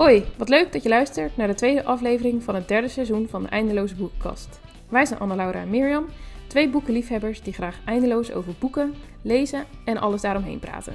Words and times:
Hoi, 0.00 0.24
wat 0.36 0.48
leuk 0.48 0.72
dat 0.72 0.82
je 0.82 0.88
luistert 0.88 1.36
naar 1.36 1.46
de 1.46 1.54
tweede 1.54 1.84
aflevering 1.84 2.42
van 2.42 2.54
het 2.54 2.68
derde 2.68 2.88
seizoen 2.88 3.28
van 3.28 3.42
de 3.42 3.48
Eindeloze 3.48 3.94
Boekenkast. 3.94 4.60
Wij 4.88 5.04
zijn 5.04 5.20
Anna-Laura 5.20 5.60
en 5.60 5.70
Mirjam, 5.70 6.06
twee 6.46 6.68
boekenliefhebbers 6.68 7.42
die 7.42 7.52
graag 7.52 7.78
eindeloos 7.84 8.32
over 8.32 8.54
boeken, 8.58 8.94
lezen 9.22 9.64
en 9.84 9.98
alles 9.98 10.20
daaromheen 10.20 10.58
praten. 10.58 10.94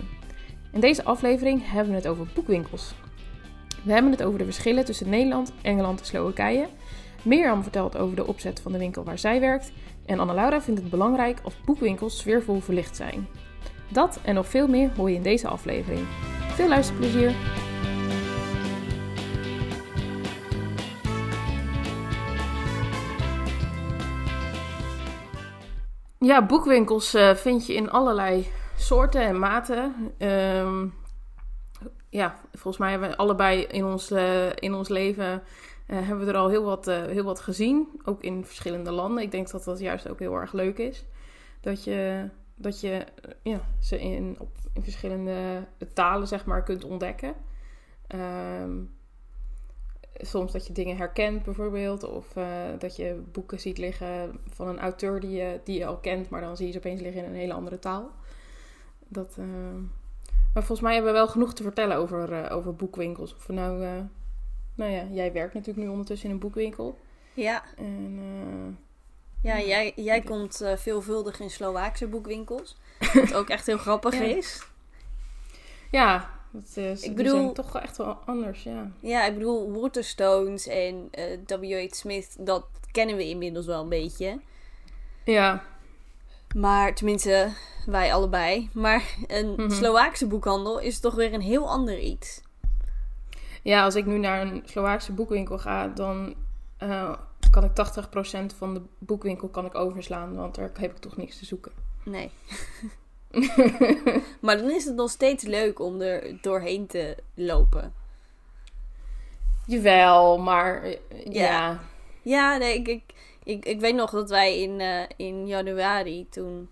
In 0.74 0.80
deze 0.80 1.04
aflevering 1.04 1.72
hebben 1.72 1.90
we 1.90 1.98
het 1.98 2.08
over 2.08 2.28
boekwinkels. 2.34 2.94
We 3.84 3.94
hebben 3.94 4.12
het 4.12 4.24
over 4.24 4.38
de 4.38 4.46
verschillen 4.46 4.86
tussen 4.86 5.10
Nederland, 5.10 5.54
Engeland 5.62 6.00
en 6.00 6.06
Slowakije. 6.06 6.68
Mirjam 7.22 7.64
vertelt 7.64 7.98
over 7.98 8.16
de 8.16 8.28
opzet 8.28 8.60
van 8.60 8.72
de 8.72 8.78
winkel 8.78 9.04
waar 9.04 9.20
zij 9.20 9.40
werkt. 9.40 9.72
En 10.06 10.20
Anna-Laura 10.20 10.62
vindt 10.62 10.82
het 10.82 10.90
belangrijk 10.90 11.40
of 11.44 11.56
boekwinkels 11.66 12.18
sfeervol 12.18 12.60
verlicht 12.60 12.96
zijn. 12.96 13.28
Dat 13.90 14.20
en 14.24 14.36
nog 14.36 14.48
veel 14.48 14.68
meer 14.68 14.90
hoor 14.96 15.10
je 15.10 15.16
in 15.16 15.24
deze 15.24 15.48
aflevering. 15.48 16.06
Veel 16.56 16.68
luisterplezier! 16.68 17.34
Ja, 26.20 26.46
boekwinkels 26.46 27.16
uh, 27.16 27.36
vind 27.36 27.68
je 27.68 27.74
in 27.74 27.90
allerlei 27.90 28.48
soorten 28.78 29.22
en 29.22 29.40
maten. 29.40 30.14
Um, 30.18 30.94
ja, 32.10 32.40
volgens 32.52 32.78
mij 32.78 32.92
hebben 32.92 33.10
we 33.10 33.18
allebei 33.18 33.62
in 33.62 33.86
ons, 33.86 34.12
uh, 34.12 34.56
in 34.56 34.74
ons 34.74 34.90
leven 34.90 35.44
uh, 35.88 36.08
hebben 36.08 36.26
we 36.26 36.32
er 36.32 36.38
al 36.38 36.50
heel 36.50 36.64
wat, 36.64 36.86
heel 36.86 37.24
wat 37.24 37.40
gezien. 37.40 38.02
Ook 38.04 38.22
in 38.22 38.46
verschillende 38.46 38.92
landen. 38.92 39.24
Ik 39.24 39.32
denk 39.32 39.52
dat 39.52 39.64
dat 39.64 39.80
juist 39.80 40.10
ook 40.10 40.20
heel 40.20 40.36
erg 40.36 40.54
leuk 40.54 40.78
is. 40.78 41.06
Dat 41.62 41.84
je, 41.84 42.30
dat 42.56 42.82
je 42.82 43.06
ja, 43.44 43.60
ze 43.80 44.00
in, 44.00 44.36
op, 44.40 44.50
in 44.74 44.84
verschillende 44.84 45.68
talen 45.94 46.28
zeg 46.28 46.46
maar, 46.46 46.64
kunt 46.64 46.84
ontdekken. 46.84 47.36
Um, 48.62 48.96
soms 50.18 50.52
dat 50.52 50.68
je 50.68 50.74
dingen 50.74 50.98
herkent 50.98 51.44
bijvoorbeeld. 51.44 52.04
Of 52.04 52.36
uh, 52.36 52.46
dat 52.80 52.96
je 52.96 53.22
boeken 53.32 53.60
ziet 53.60 53.78
liggen 53.78 54.40
van 54.50 54.68
een 54.68 54.80
auteur 54.80 55.20
die 55.20 55.32
je, 55.32 55.60
die 55.64 55.78
je 55.78 55.86
al 55.86 55.98
kent. 55.98 56.30
Maar 56.30 56.42
dan 56.42 56.58
zie 56.58 56.66
je 56.66 56.72
ze 56.72 56.78
opeens 56.78 57.02
liggen 57.02 57.24
in 57.24 57.30
een 57.30 57.36
hele 57.36 57.54
andere 57.54 57.80
taal. 57.80 58.12
Dat, 59.08 59.36
uh... 59.40 59.46
Maar 60.54 60.64
volgens 60.64 60.82
mij 60.82 60.94
hebben 60.94 61.12
we 61.12 61.18
wel 61.18 61.28
genoeg 61.28 61.54
te 61.54 61.64
vertellen 61.64 61.98
over, 61.98 62.32
uh, 62.32 62.56
over 62.56 62.76
boekwinkels. 62.76 63.36
Of 63.36 63.48
nou... 63.48 63.80
nou 64.76 64.92
ja, 64.92 65.04
jij 65.12 65.32
werkt 65.32 65.54
natuurlijk 65.54 65.86
nu 65.86 65.92
ondertussen 65.92 66.28
in 66.28 66.34
een 66.34 66.42
boekwinkel. 66.42 67.00
Ja. 67.34 67.64
En, 67.78 68.80
ja, 69.42 69.60
jij, 69.60 69.94
jij 69.96 70.22
komt 70.22 70.66
veelvuldig 70.76 71.40
in 71.40 71.50
Slovaakse 71.50 72.08
boekwinkels. 72.08 72.78
Wat 73.14 73.34
ook 73.34 73.50
echt 73.50 73.66
heel 73.66 73.78
grappig 73.78 74.14
ja. 74.14 74.22
is. 74.22 74.68
Ja, 75.92 76.35
dat 76.56 76.78
is, 76.84 77.04
ik 77.04 77.16
bedoel, 77.16 77.42
zijn 77.42 77.54
toch 77.54 77.80
echt 77.80 77.98
wel 77.98 78.18
anders, 78.26 78.64
ja. 78.64 78.92
Ja, 79.00 79.26
ik 79.26 79.34
bedoel, 79.34 79.82
Waterstones 79.82 80.68
en 80.68 81.10
uh, 81.50 81.60
W.H. 81.60 81.94
Smith, 81.94 82.36
dat 82.40 82.66
kennen 82.92 83.16
we 83.16 83.30
inmiddels 83.30 83.66
wel 83.66 83.82
een 83.82 83.90
beetje. 83.90 84.40
Ja. 85.24 85.64
Maar, 86.56 86.96
tenminste, 86.96 87.50
wij 87.86 88.14
allebei. 88.14 88.70
Maar 88.74 89.16
een 89.28 89.48
mm 89.48 89.56
-hmm. 89.56 89.70
Slovaakse 89.70 90.28
boekhandel 90.28 90.80
is 90.80 91.00
toch 91.00 91.16
weer 91.16 91.34
een 91.34 91.42
heel 91.42 91.70
ander 91.70 92.00
iets. 92.00 92.42
Ja, 93.62 93.84
als 93.84 93.96
ik 93.96 94.06
nu 94.06 94.18
naar 94.18 94.42
een 94.42 94.64
Slovaakse 94.66 95.12
boekwinkel 95.12 95.58
ga, 95.58 95.88
dan 95.88 96.36
uh, 96.84 97.16
kan 97.52 97.64
ik 97.64 97.72
80% 98.54 98.56
van 98.58 98.74
de 98.74 98.82
boekwinkel 98.98 99.48
kan 99.48 99.66
ik 99.66 99.76
overslaan. 99.76 100.36
Want 100.36 100.56
daar 100.56 100.72
heb 100.74 100.92
ik 100.92 100.98
toch 100.98 101.18
niks 101.18 101.38
te 101.38 101.46
zoeken. 101.46 101.72
Nee. 102.04 102.32
maar 104.42 104.58
dan 104.58 104.70
is 104.72 104.86
het 104.86 104.96
nog 104.96 105.10
steeds 105.10 105.44
leuk 105.44 105.80
om 105.80 106.02
er 106.02 106.38
doorheen 106.42 106.88
te 106.88 107.18
lopen. 107.34 107.94
Jawel, 109.66 110.38
maar 110.38 110.88
ja. 110.88 110.98
Ja, 111.24 111.80
ja 112.22 112.58
nee, 112.58 112.76
ik, 112.76 112.88
ik, 112.88 113.04
ik, 113.44 113.66
ik 113.66 113.80
weet 113.80 113.96
nog 113.96 114.12
dat 114.12 114.30
wij 114.30 114.62
in, 114.62 114.80
uh, 114.80 115.04
in 115.16 115.48
januari, 115.48 116.30
toen 116.30 116.70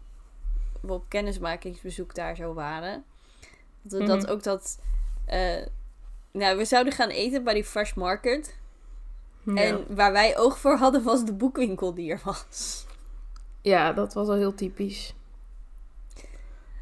we 0.81 0.93
op 0.93 1.05
kennismakingsbezoek 1.07 2.15
daar 2.15 2.35
zo 2.35 2.53
waren, 2.53 3.03
dat 3.81 3.91
we 3.91 4.03
mm 4.03 4.09
-hmm. 4.09 4.19
dat 4.19 4.29
ook 4.29 4.43
dat. 4.43 4.79
Uh, 5.33 5.65
nou, 6.31 6.57
we 6.57 6.65
zouden 6.65 6.93
gaan 6.93 7.09
eten 7.09 7.43
bij 7.43 7.53
die 7.53 7.63
Fresh 7.63 7.93
Market. 7.93 8.57
Ja. 9.45 9.55
En 9.55 9.95
waar 9.95 10.11
wij 10.11 10.37
oog 10.37 10.57
voor 10.57 10.77
hadden 10.77 11.03
was 11.03 11.25
de 11.25 11.33
boekwinkel 11.33 11.93
die 11.93 12.11
er 12.11 12.21
was. 12.23 12.85
Ja, 13.61 13.93
dat 13.93 14.13
was 14.13 14.27
al 14.27 14.35
heel 14.35 14.55
typisch. 14.55 15.13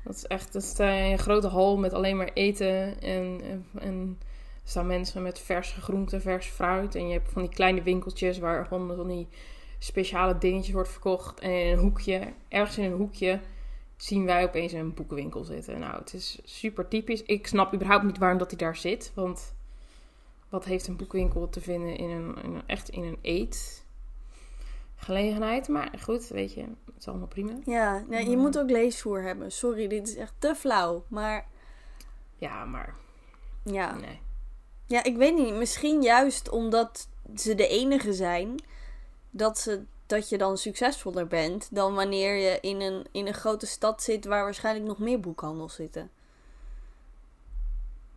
Dat 0.04 0.16
is 0.16 0.28
echt 0.28 0.54
dat 0.54 0.62
is 0.62 0.78
een 0.78 1.20
grote 1.20 1.48
hal 1.48 1.78
met 1.78 1.94
alleen 1.94 2.18
maar 2.18 2.32
eten. 2.34 3.02
En, 3.02 3.42
en, 3.80 4.18
er 4.64 4.70
staan 4.70 4.88
mensen 4.88 5.22
met 5.22 5.40
verse 5.40 5.82
groenten, 5.82 6.22
vers 6.22 6.48
fruit. 6.48 6.96
En 6.96 7.08
je 7.08 7.14
hebt 7.14 7.32
van 7.32 7.42
die 7.42 7.52
kleine 7.52 7.82
winkeltjes 7.82 8.40
waar 8.40 8.66
gewoon 8.66 8.96
van 8.96 9.08
die 9.08 9.28
speciale 9.80 10.38
dingetjes 10.38 10.74
wordt 10.74 10.90
verkocht. 10.90 11.40
En 11.40 11.52
in 11.52 11.72
een 11.72 11.80
hoekje, 11.80 12.34
ergens 12.48 12.78
in 12.78 12.84
een 12.84 12.98
hoekje, 12.98 13.40
zien 13.96 14.26
wij 14.26 14.44
opeens 14.44 14.72
een 14.72 14.94
boekenwinkel 14.94 15.44
zitten. 15.44 15.80
Nou, 15.80 15.98
het 15.98 16.14
is 16.14 16.40
super 16.44 16.88
typisch. 16.88 17.24
Ik 17.24 17.48
snap 17.48 17.74
überhaupt 17.74 18.04
niet 18.04 18.18
waarom 18.18 18.38
dat 18.38 18.50
hij 18.50 18.58
daar 18.60 18.76
zit. 18.76 19.12
Want 19.16 19.54
wat 20.50 20.66
heeft 20.66 20.88
een 20.88 20.96
boekwinkel 20.96 21.50
te 21.50 21.62
vinden 21.62 21.98
in 21.98 22.10
een, 22.10 22.44
in 22.44 22.54
een 22.56 22.64
echt 22.66 22.90
in 22.90 23.04
een 23.04 23.18
eet? 23.22 23.81
Gelegenheid. 25.02 25.68
Maar 25.68 25.92
goed, 26.02 26.28
weet 26.28 26.54
je, 26.54 26.62
het 26.62 26.96
is 27.00 27.08
allemaal 27.08 27.28
prima. 27.28 27.54
Ja, 27.66 28.04
nee, 28.08 28.30
je 28.30 28.38
moet 28.38 28.60
ook 28.60 28.70
leesvoer 28.70 29.22
hebben. 29.22 29.52
Sorry, 29.52 29.88
dit 29.88 30.08
is 30.08 30.16
echt 30.16 30.34
te 30.40 30.56
flauw. 30.56 31.04
Maar. 31.08 31.48
Ja, 32.36 32.66
maar. 32.66 32.96
Ja. 33.64 33.96
Nee. 33.96 34.20
Ja, 34.86 35.04
ik 35.04 35.18
weet 35.18 35.36
niet. 35.36 35.54
Misschien 35.54 36.02
juist 36.02 36.50
omdat 36.50 37.08
ze 37.36 37.56
de 37.56 37.68
enige 37.68 38.14
zijn, 38.14 38.56
dat, 39.30 39.60
ze, 39.60 39.84
dat 40.06 40.30
je 40.30 40.38
dan 40.38 40.58
succesvoller 40.58 41.28
bent 41.28 41.76
dan 41.76 41.94
wanneer 41.94 42.36
je 42.36 42.58
in 42.62 42.82
een, 42.82 43.06
in 43.12 43.28
een 43.28 43.34
grote 43.34 43.66
stad 43.66 44.04
zit 44.04 44.26
waar 44.26 44.44
waarschijnlijk 44.44 44.86
nog 44.86 45.00
meer 45.00 45.20
boekhandels 45.20 45.76
zitten. 45.76 46.10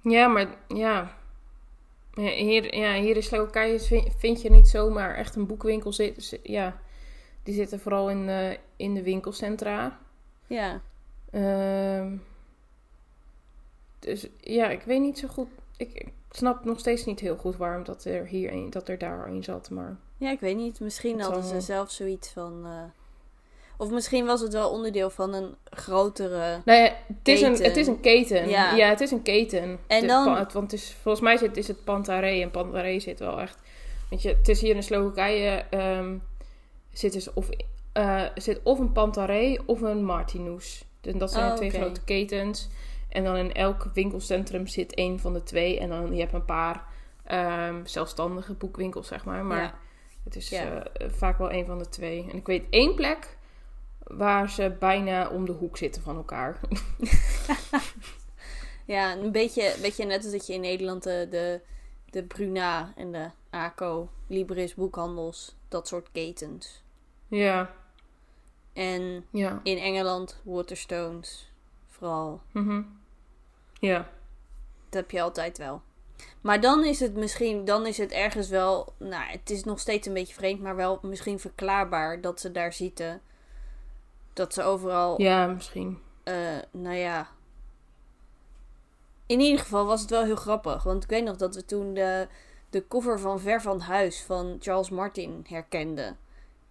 Ja, 0.01 0.29
maar 0.29 0.57
ja. 0.69 1.17
Hier, 2.15 2.77
ja, 2.77 2.93
hier 2.93 3.17
in 3.17 3.23
Slowakije 3.23 3.81
vind 4.19 4.43
je 4.43 4.51
niet 4.51 4.69
zomaar 4.69 5.15
echt 5.15 5.37
een 5.37 5.47
boekwinkel. 5.47 5.93
Zit, 5.93 6.41
ja, 6.43 6.81
die 7.43 7.55
zitten 7.55 7.81
vooral 7.81 8.11
in, 8.11 8.29
uh, 8.29 8.51
in 8.77 8.95
de 8.95 9.03
winkelcentra. 9.03 9.99
Ja. 10.47 10.81
Uh, 11.33 12.13
dus 13.99 14.27
ja, 14.41 14.69
ik 14.69 14.83
weet 14.83 15.01
niet 15.01 15.19
zo 15.19 15.29
goed. 15.29 15.49
Ik, 15.77 16.13
snap 16.31 16.65
nog 16.65 16.79
steeds 16.79 17.05
niet 17.05 17.21
heel 17.21 17.37
goed 17.37 17.57
waarom 17.57 17.85
dat 17.85 18.05
er 18.05 18.27
hier 18.27 18.53
een, 18.53 18.71
dat 18.71 18.89
er 18.89 18.99
daar 18.99 19.27
een 19.27 19.45
zat. 19.45 19.71
Maar... 19.71 19.97
Ja, 20.17 20.31
ik 20.31 20.41
weet 20.41 20.57
niet. 20.57 20.81
Misschien 20.81 21.21
hadden 21.21 21.45
ze 21.45 21.61
zelf 21.61 21.91
zoiets 21.91 22.31
van. 22.31 22.63
Uh... 22.67 22.83
Of 23.77 23.91
misschien 23.91 24.27
was 24.27 24.41
het 24.41 24.53
wel 24.53 24.71
onderdeel 24.71 25.11
van 25.11 25.35
een 25.35 25.55
grotere. 25.65 26.61
Nee, 26.65 26.83
het 26.83 27.29
is, 27.29 27.41
keten. 27.41 27.47
Een, 27.47 27.65
het 27.65 27.77
is 27.77 27.87
een 27.87 28.01
keten. 28.01 28.49
Ja, 28.49 28.75
ja 28.75 28.89
het 28.89 29.01
is 29.01 29.11
een 29.11 29.23
keten. 29.23 29.79
En 29.87 30.07
dan... 30.07 30.25
want 30.35 30.53
het 30.53 30.73
is, 30.73 30.97
volgens 31.03 31.25
mij 31.25 31.37
zit, 31.37 31.57
is 31.57 31.69
het 31.69 31.85
Pantaré. 31.85 32.41
En 32.41 32.51
Pantaré 32.51 33.01
zit 33.01 33.19
wel 33.19 33.41
echt. 33.41 33.59
Weet 34.11 34.23
je, 34.23 34.29
het 34.29 34.49
is 34.49 34.61
hier 34.61 34.75
in 34.75 34.83
Slowakije. 34.83 35.65
Um, 35.71 36.23
zit 36.93 37.13
dus 37.13 37.33
of, 37.33 37.49
uh, 37.95 38.23
zit 38.35 38.61
of 38.63 38.79
een 38.79 38.93
Pantaré 38.93 39.57
of 39.67 39.81
een 39.81 40.05
Martinus. 40.05 40.85
Dus 41.01 41.15
dat 41.15 41.33
zijn 41.33 41.51
oh, 41.51 41.57
twee 41.57 41.69
okay. 41.69 41.81
grote 41.81 42.05
ketens. 42.05 42.69
En 43.09 43.25
dan 43.25 43.37
in 43.37 43.53
elk 43.53 43.91
winkelcentrum 43.95 44.67
zit 44.67 44.95
één 44.95 45.21
van 45.21 45.33
de 45.33 45.43
twee. 45.43 45.79
En 45.79 45.89
dan 45.89 46.15
je 46.15 46.21
hebt 46.21 46.33
een 46.33 46.45
paar 46.45 46.85
um, 47.69 47.87
zelfstandige 47.87 48.53
boekwinkels, 48.53 49.07
zeg 49.09 49.25
maar. 49.25 49.45
Maar 49.45 49.63
ja. 49.63 49.75
het 50.25 50.37
is 50.37 50.49
Ja. 50.49 50.75
uh, 50.75 51.09
vaak 51.09 51.39
wel 51.39 51.51
één 51.51 51.67
van 51.67 51.79
de 51.79 51.89
twee. 51.89 52.27
En 52.31 52.37
ik 52.37 52.47
weet 52.47 52.65
één 52.71 52.95
plek 52.95 53.37
waar 54.05 54.51
ze 54.51 54.77
bijna 54.79 55.29
om 55.29 55.45
de 55.45 55.53
hoek 55.53 55.77
zitten 55.77 56.03
van 56.03 56.17
elkaar. 56.17 56.61
Ja, 58.87 59.17
een 59.17 59.33
beetje, 59.33 59.75
beetje 59.81 60.05
net 60.05 60.23
als 60.23 60.33
dat 60.33 60.47
je 60.47 60.53
in 60.53 60.61
Nederland 60.61 61.03
de, 61.03 61.27
de, 61.31 61.61
de 62.11 62.23
Bruna 62.25 62.93
en 62.97 63.13
de 63.13 63.31
ACO, 63.51 64.09
Libris 64.27 64.75
boekhandels, 64.75 65.57
dat 65.69 65.89
soort 65.89 66.09
ketens. 66.13 66.83
ja, 67.29 67.75
En 68.73 69.25
ja. 69.31 69.61
in 69.63 69.79
Engeland 69.79 70.41
Waterstones, 70.43 71.53
vooral. 71.89 72.41
mhm. 72.53 72.83
Ja. 73.81 73.99
Dat 74.89 75.01
heb 75.03 75.11
je 75.11 75.23
altijd 75.23 75.59
wel. 75.59 75.83
Maar 76.41 76.61
dan 76.61 76.85
is 76.85 77.01
het 77.01 77.15
misschien, 77.15 77.65
dan 77.65 77.87
is 77.87 77.99
het 77.99 78.13
ergens 78.13 78.49
wel, 78.49 78.95
nou, 78.99 79.25
het 79.31 79.51
is 79.51 79.65
nog 79.65 79.81
steeds 79.81 80.07
een 80.07 80.15
beetje 80.15 80.35
vreemd, 80.35 80.61
maar 80.61 80.77
wel 80.77 80.99
misschien 81.03 81.39
verklaarbaar 81.41 82.21
dat 82.21 82.41
ze 82.41 82.53
daar 82.53 82.73
zitten. 82.73 83.21
Dat 84.35 84.55
ze 84.55 84.63
overal, 84.63 85.21
Ja, 85.21 85.47
misschien. 85.47 85.99
eh, 86.23 86.35
nou 86.71 86.95
ja. 86.97 87.29
In 89.27 89.41
ieder 89.41 89.61
geval 89.61 89.87
was 89.87 90.01
het 90.01 90.11
wel 90.11 90.25
heel 90.25 90.37
grappig. 90.37 90.83
Want 90.83 91.05
ik 91.05 91.11
weet 91.11 91.25
nog 91.25 91.37
dat 91.37 91.55
we 91.55 91.65
toen 91.65 91.95
de, 91.95 92.29
de 92.71 92.89
cover 92.89 93.21
van 93.21 93.41
Ver 93.41 93.63
van 93.63 93.81
Huis 93.81 94.23
van 94.23 94.57
Charles 94.61 94.91
Martin 94.91 95.45
herkenden. 95.49 96.17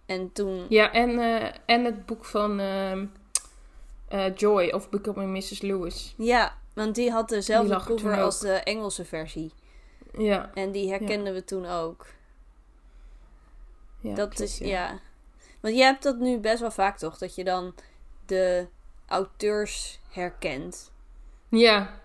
En 0.06 0.32
toen, 0.32 0.66
Ja, 0.68 0.92
en, 0.92 1.18
eh, 1.18 1.50
en 1.66 1.84
het 1.84 2.06
boek 2.06 2.24
van 2.24 2.60
ehm, 2.60 3.06
eh, 4.08 4.34
Joy 4.36 4.68
of 4.70 4.88
Becoming 4.90 5.30
Mrs. 5.32 5.60
Lewis. 5.60 6.14
ja, 6.16 6.58
want 6.74 6.94
die 6.94 7.10
had 7.10 7.28
dezelfde 7.28 7.68
Die 7.68 7.76
er 7.78 7.84
cover 7.84 8.22
als 8.22 8.40
de 8.40 8.52
Engelse 8.52 9.04
versie. 9.04 9.52
Ja. 10.18 10.50
En 10.54 10.72
die 10.72 10.88
herkenden 10.90 11.34
we 11.34 11.44
toen 11.44 11.66
ook. 11.66 12.06
ja 14.00 14.14
dat 14.14 14.28
klopt, 14.34 14.40
is, 14.40 14.58
ja. 14.58 14.98
Want 15.64 15.76
je 15.76 15.82
hebt 15.82 16.02
dat 16.02 16.18
nu 16.18 16.38
best 16.38 16.60
wel 16.60 16.70
vaak 16.70 16.98
toch? 16.98 17.18
Dat 17.18 17.34
je 17.34 17.44
dan 17.44 17.74
de 18.26 18.66
auteurs 19.06 20.00
herkent. 20.10 20.92
Ja. 21.48 22.00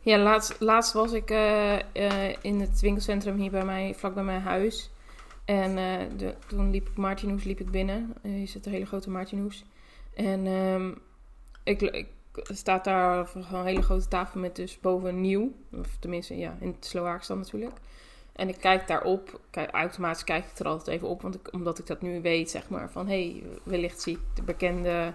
Ja, 0.00 0.18
laatst, 0.18 0.60
laatst 0.60 0.92
was 0.92 1.12
ik 1.12 1.30
eh, 1.30 1.78
eh, 1.92 2.36
in 2.40 2.60
het 2.60 2.80
winkelcentrum 2.80 3.36
hier 3.36 3.50
bij 3.50 3.64
mij, 3.64 3.94
vlak 3.94 4.14
bij 4.14 4.22
mijn 4.22 4.40
huis. 4.40 4.90
En 5.44 5.78
eh, 5.78 6.00
de, 6.16 6.34
toen 6.46 6.70
liep 6.70 6.88
ik 6.88 6.96
Martinhoes 6.96 7.44
liep 7.44 7.60
ik 7.60 7.70
binnen. 7.70 8.14
Hier 8.22 8.48
zit 8.48 8.66
een 8.66 8.72
hele 8.72 8.86
grote 8.86 9.10
Martinhoes. 9.10 9.64
En 10.14 10.46
ehm, 10.46 10.92
ik, 11.62 11.82
ik 11.82 12.08
staat 12.34 12.84
daar 12.84 13.30
een 13.34 13.64
hele 13.64 13.82
grote 13.82 14.08
tafel 14.08 14.40
met 14.40 14.56
dus 14.56 14.80
boven 14.80 15.20
nieuw. 15.20 15.52
Of 15.72 15.96
tenminste, 15.98 16.38
ja, 16.38 16.56
in 16.60 16.68
het 16.68 16.86
Slovaaks 16.86 17.26
dan 17.26 17.38
natuurlijk. 17.38 17.76
En 18.34 18.48
ik 18.48 18.58
kijk 18.60 18.86
daarop. 18.86 19.40
Kijk, 19.50 19.70
automatisch 19.70 20.24
kijk 20.24 20.44
ik 20.44 20.58
er 20.58 20.66
altijd 20.66 20.96
even 20.96 21.08
op. 21.08 21.22
Want 21.22 21.50
omdat 21.50 21.78
ik 21.78 21.86
dat 21.86 22.02
nu 22.02 22.22
weet, 22.22 22.50
zeg 22.50 22.68
maar. 22.68 22.90
Van, 22.90 23.08
hé, 23.08 23.30
hey, 23.30 23.42
wellicht 23.62 24.00
zie 24.00 24.14
ik 24.14 24.22
de 24.34 24.42
bekende 24.42 25.12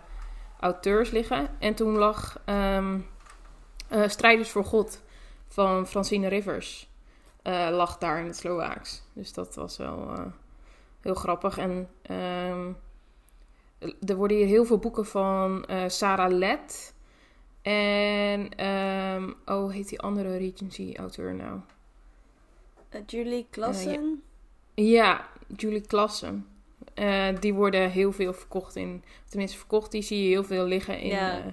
auteurs 0.60 1.12
liggen. 1.12 1.50
En 1.60 1.74
toen 1.74 1.96
lag 1.96 2.42
ehm, 2.46 3.00
eh, 3.88 4.08
Strijders 4.08 4.50
voor 4.50 4.66
God 4.66 5.02
van 5.48 5.88
Francine 5.88 6.28
Rivers. 6.28 6.88
eh, 7.42 7.68
lag 7.72 7.98
daar 7.98 8.20
in 8.20 8.26
het 8.26 8.38
Slovaaks. 8.38 9.04
Dus 9.14 9.34
dat 9.34 9.56
was 9.56 9.78
wel 9.78 10.12
eh, 10.12 10.26
heel 11.02 11.16
grappig. 11.16 11.58
En 11.58 11.90
ehm, 12.02 12.72
er 14.06 14.16
worden 14.16 14.38
hier 14.38 14.46
heel 14.46 14.66
veel 14.66 14.78
boeken 14.78 15.06
van 15.06 15.66
Sarah 15.88 16.32
Let. 16.32 16.94
En, 17.62 18.50
ehm, 18.50 19.32
oh, 19.46 19.72
heet 19.72 19.90
die 19.90 20.00
andere 20.00 20.38
Regency-auteur 20.38 21.36
nou? 21.36 21.60
Eh, 22.90 23.02
Julie 23.06 23.48
Klassen. 23.50 24.24
Ja, 24.74 25.28
Julie 25.58 25.82
Klassen. 25.82 26.48
Eh, 26.94 27.28
die 27.40 27.54
worden 27.54 27.90
heel 27.92 28.12
veel 28.12 28.34
verkocht 28.34 28.76
in... 28.76 29.04
Tenminste, 29.30 29.58
verkocht, 29.58 29.92
die 29.92 30.02
zie 30.02 30.24
je 30.24 30.28
heel 30.30 30.44
veel 30.44 30.66
liggen 30.66 31.00
in, 31.00 31.08
Ja. 31.08 31.38
eh, 31.40 31.46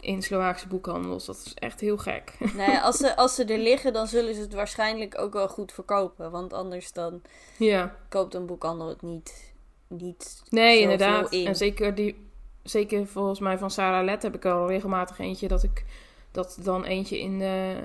in 0.00 0.22
Slovaakse 0.22 0.68
boekhandels. 0.68 1.24
Dat 1.24 1.36
is 1.46 1.54
echt 1.54 1.80
heel 1.80 1.96
gek. 1.98 2.32
nou 2.54 2.70
ja, 2.70 2.80
als 2.80 2.96
ze, 2.96 3.16
als 3.16 3.34
ze 3.34 3.44
er 3.44 3.58
liggen, 3.58 3.92
dan 3.92 4.06
zullen 4.06 4.34
ze 4.34 4.40
het 4.40 4.52
waarschijnlijk 4.54 5.18
ook 5.18 5.32
wel 5.32 5.48
goed 5.48 5.72
verkopen. 5.72 6.30
Want 6.30 6.52
anders 6.52 6.92
dan 6.92 7.22
ja. 7.58 7.96
koopt 8.08 8.34
een 8.34 8.46
boekhandel 8.46 8.88
het 8.88 9.02
niet, 9.02 9.54
niet 9.88 10.42
Nee, 10.48 10.80
inderdaad. 10.80 11.32
in. 11.32 11.46
En 11.46 11.56
zeker, 11.56 11.94
die, 11.94 12.28
zeker 12.62 13.06
volgens 13.06 13.40
mij 13.40 13.58
van 13.58 13.70
Sarah 13.70 14.04
Let 14.04 14.22
heb 14.22 14.34
ik 14.34 14.44
al 14.44 14.68
regelmatig 14.68 15.18
eentje 15.18 15.48
dat 15.48 15.62
ik 15.62 15.84
dat 16.30 16.58
dan 16.62 16.84
eentje 16.84 17.18
in 17.20 17.38
de, 17.38 17.76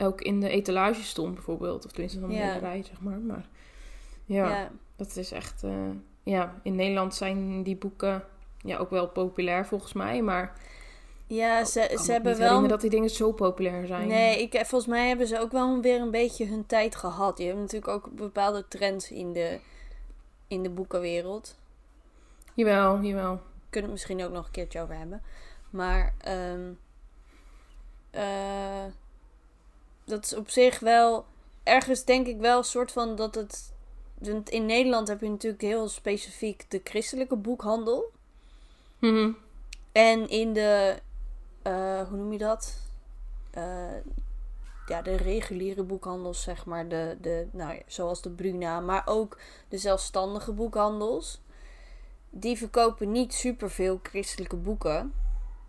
ook 0.00 0.20
in 0.20 0.40
de 0.40 0.48
etalage 0.48 1.02
stond 1.02 1.34
bijvoorbeeld. 1.34 1.84
Of 1.84 1.90
tenminste 1.90 2.20
dan 2.20 2.30
een 2.30 2.36
Ja. 2.36 2.46
hele 2.46 2.58
rij, 2.58 2.82
zeg 2.82 3.00
maar. 3.00 3.18
Maar 3.18 3.48
ja, 4.24 4.48
ja. 4.48 4.70
dat 4.96 5.16
is 5.16 5.32
echt... 5.32 5.62
eh, 5.62 5.90
ja, 6.22 6.60
in 6.62 6.74
Nederland 6.74 7.14
zijn 7.14 7.62
die 7.62 7.76
boeken 7.76 8.24
ja, 8.58 8.76
ook 8.76 8.90
wel 8.90 9.08
populair 9.08 9.66
volgens 9.66 9.92
mij. 9.92 10.22
Maar 10.22 10.60
Ja, 11.26 11.58
ik 11.58 11.66
ze, 11.66 11.90
kan 11.94 12.04
ze 12.04 12.12
hebben 12.12 12.38
wel... 12.38 12.66
dat 12.68 12.80
die 12.80 12.90
dingen 12.90 13.10
zo 13.10 13.32
populair 13.32 13.86
zijn. 13.86 14.08
Nee, 14.08 14.42
ik, 14.42 14.52
volgens 14.52 14.86
mij 14.90 15.08
hebben 15.08 15.26
ze 15.26 15.40
ook 15.40 15.52
wel 15.52 15.80
weer 15.80 16.00
een 16.00 16.10
beetje 16.10 16.46
hun 16.46 16.66
tijd 16.66 16.96
gehad. 16.96 17.38
Je 17.38 17.44
hebt 17.44 17.58
natuurlijk 17.58 17.92
ook 17.92 18.10
bepaalde 18.16 18.68
trends 18.68 19.10
in 19.10 19.32
de, 19.32 19.58
in 20.48 20.62
de 20.62 20.70
boekenwereld. 20.70 21.58
Jawel, 22.54 23.00
jawel. 23.00 23.40
Kunnen 23.70 23.90
we 23.90 23.96
het 23.96 24.08
misschien 24.08 24.24
ook 24.24 24.32
nog 24.32 24.46
een 24.46 24.52
keertje 24.52 24.80
over 24.80 24.96
hebben. 24.96 25.22
Maar 25.70 26.14
eh, 28.10 28.84
dat 30.10 30.24
is 30.24 30.34
op 30.34 30.50
zich 30.50 30.78
wel... 30.78 31.24
Ergens 31.62 32.04
denk 32.04 32.26
ik 32.26 32.38
wel 32.38 32.58
een 32.58 32.64
soort 32.64 32.92
van 32.92 33.16
dat 33.16 33.34
het... 33.34 33.72
want 34.18 34.48
In 34.48 34.66
Nederland 34.66 35.08
heb 35.08 35.20
je 35.20 35.28
natuurlijk 35.28 35.62
heel 35.62 35.88
specifiek 35.88 36.64
de 36.68 36.80
christelijke 36.84 37.36
boekhandel. 37.36 38.10
Mhm. 38.98 39.32
En 39.92 40.28
in 40.28 40.52
de, 40.52 40.98
eh, 41.62 42.08
hoe 42.08 42.16
noem 42.16 42.32
je 42.32 42.38
dat? 42.38 42.80
Eh, 43.50 43.96
ja, 44.86 45.02
de 45.02 45.16
reguliere 45.16 45.82
boekhandels, 45.82 46.42
zeg 46.42 46.66
maar. 46.66 46.88
De, 46.88 47.16
de, 47.20 47.46
nou 47.50 47.74
ja, 47.74 47.80
zoals 47.86 48.22
de 48.22 48.30
Bruna, 48.30 48.80
maar 48.80 49.02
ook 49.04 49.38
de 49.68 49.78
zelfstandige 49.78 50.52
boekhandels. 50.52 51.40
Die 52.30 52.56
verkopen 52.56 53.10
niet 53.10 53.34
superveel 53.34 54.00
christelijke 54.02 54.56
boeken. 54.56 55.14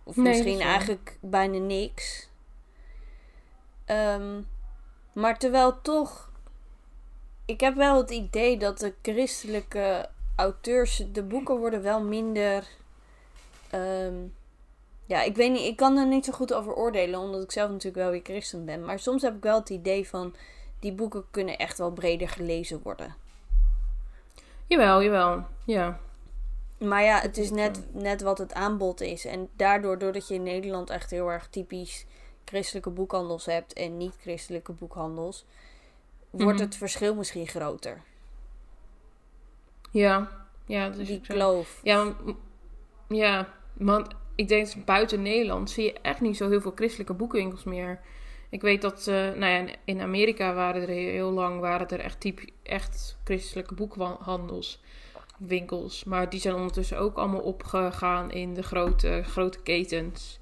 Of 0.04 0.16
Nee, 0.16 0.26
misschien 0.26 0.60
eigenlijk 0.60 1.18
bijna 1.22 1.58
niks. 1.58 2.30
Ehm, 3.92 4.42
maar 5.14 5.38
terwijl 5.38 5.82
toch... 5.82 6.30
Ik 7.46 7.60
heb 7.60 7.76
wel 7.76 7.98
het 7.98 8.12
idee 8.12 8.58
dat 8.58 8.80
de 8.80 8.94
christelijke 9.02 10.10
auteurs... 10.36 11.04
De 11.12 11.24
boeken 11.24 11.58
worden 11.58 11.82
wel 11.82 12.04
minder... 12.04 12.68
ehm, 13.70 14.14
ja, 15.06 15.22
ik 15.22 15.36
weet 15.36 15.52
niet, 15.52 15.66
ik 15.66 15.76
kan 15.76 15.98
er 15.98 16.08
niet 16.08 16.26
zo 16.26 16.32
goed 16.32 16.54
over 16.54 16.74
oordelen, 16.74 17.20
omdat 17.20 17.44
ik 17.44 17.52
zelf 17.52 17.70
natuurlijk 17.70 18.04
wel 18.04 18.12
weer 18.12 18.24
christen 18.24 18.66
ben. 18.66 18.86
Maar 18.86 19.00
soms 19.00 19.22
heb 19.22 19.36
ik 19.36 19.44
wel 19.44 19.60
het 19.60 19.70
idee 19.70 20.08
van, 20.08 20.36
die 20.80 20.94
boeken 20.94 21.26
kunnen 21.32 21.58
echt 21.58 21.78
wel 21.78 21.92
breder 21.92 22.30
gelezen 22.30 22.80
worden. 22.84 23.16
Jawel, 24.68 25.04
jawel. 25.04 25.46
Ja. 25.66 26.00
Maar 26.78 27.04
ja, 27.04 27.20
het 27.20 27.38
is 27.38 27.44
is 27.44 27.52
net, 27.52 27.84
net 27.94 28.22
wat 28.22 28.38
het 28.38 28.54
aanbod 28.54 29.02
is. 29.02 29.26
En 29.26 29.50
daardoor, 29.56 29.98
doordat 29.98 30.28
je 30.28 30.34
in 30.34 30.44
Nederland 30.44 30.90
echt 30.90 31.12
heel 31.12 31.32
erg 31.32 31.48
typisch 31.48 32.06
christelijke 32.52 32.90
boekhandels 32.90 33.46
hebt 33.46 33.74
en 33.74 33.98
niet-christelijke 33.98 34.72
boekhandels, 34.72 35.46
wordt 36.30 36.58
Mhm. 36.60 36.66
het 36.66 36.76
verschil 36.76 37.16
misschien 37.16 37.48
groter. 37.48 38.02
Ja. 39.92 40.40
Ja, 40.66 40.90
dat 40.90 40.98
is 40.98 41.08
Die 41.08 41.22
kloof. 41.22 41.80
Ja, 41.84 42.16
ja, 43.08 43.48
want 43.74 44.08
ik 44.36 44.48
denk 44.48 44.66
dat 44.74 44.86
buiten 44.86 45.22
Nederland 45.22 45.70
zie 45.70 45.84
je 45.84 45.94
echt 46.02 46.22
niet 46.22 46.38
zo 46.38 46.50
heel 46.50 46.62
veel 46.62 46.72
christelijke 46.76 47.14
boekwinkels 47.14 47.64
meer. 47.64 48.00
Ik 48.50 48.62
weet 48.62 48.82
dat, 48.82 49.08
eh, 49.08 49.14
nou 49.16 49.46
ja, 49.46 49.66
in 49.86 50.02
Amerika 50.02 50.54
waren 50.54 50.82
er 50.82 50.88
heel 50.88 51.32
lang 51.32 51.60
waren 51.60 51.88
er 51.90 52.00
echt, 52.00 52.20
typ, 52.20 52.40
echt 52.64 53.18
christelijke 53.24 53.74
boekhandels, 53.74 54.82
winkels. 55.38 56.04
Maar 56.04 56.30
die 56.30 56.40
zijn 56.40 56.56
ondertussen 56.56 57.00
ook 57.00 57.18
allemaal 57.18 57.42
opgegaan 57.42 58.32
in 58.32 58.54
de 58.54 58.64
grote, 58.64 59.24
grote 59.26 59.62
ketens. 59.62 60.40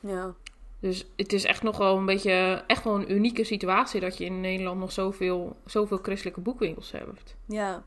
Ja. 0.00 0.34
Dus 0.80 1.06
het 1.16 1.32
is 1.32 1.44
echt 1.44 1.62
nog 1.62 1.76
wel 1.76 1.96
een 1.96 2.06
beetje, 2.06 2.64
echt 2.66 2.84
wel 2.84 2.94
een 2.94 3.12
unieke 3.12 3.44
situatie 3.44 4.00
dat 4.00 4.18
je 4.18 4.24
in 4.24 4.40
Nederland 4.40 4.80
nog 4.80 4.92
zoveel, 4.92 5.56
zoveel 5.66 5.98
christelijke 6.02 6.40
boekwinkels 6.40 6.92
hebt. 6.92 7.36
Ja. 7.46 7.82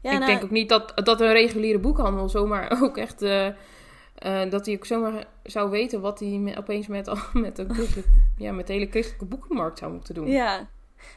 Ja, 0.00 0.12
ik 0.12 0.18
nou, 0.18 0.30
denk 0.30 0.44
ook 0.44 0.50
niet 0.50 0.68
dat, 0.68 0.92
dat 0.94 1.20
een 1.20 1.32
reguliere 1.32 1.78
boekhandel 1.78 2.28
zomaar 2.28 2.72
ook 2.82 2.96
echt. 2.96 3.22
eh, 3.22 3.46
eh, 3.46 4.50
dat 4.50 4.66
hij 4.66 4.74
ook 4.74 4.86
zomaar 4.86 5.26
zou 5.42 5.70
weten 5.70 6.00
wat 6.00 6.20
hij 6.20 6.54
opeens 6.58 6.86
met, 6.86 7.10
met, 7.32 7.58
een 7.58 7.88
ja, 8.36 8.52
met 8.52 8.66
de 8.66 8.72
hele 8.72 8.90
christelijke 8.90 9.24
boekenmarkt 9.24 9.78
zou 9.78 9.92
moeten 9.92 10.14
doen. 10.14 10.26
Ja. 10.26 10.68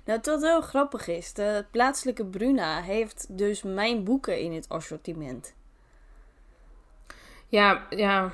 Nou, 0.05 0.19
wat 0.23 0.41
heel 0.41 0.61
grappig 0.61 1.07
is, 1.07 1.33
de 1.33 1.65
plaatselijke 1.71 2.25
Bruna 2.25 2.81
heeft 2.81 3.37
dus 3.37 3.63
mijn 3.63 4.03
boeken 4.03 4.39
in 4.39 4.53
het 4.53 4.69
assortiment. 4.69 5.55
ja, 7.47 7.87
ja. 7.89 8.33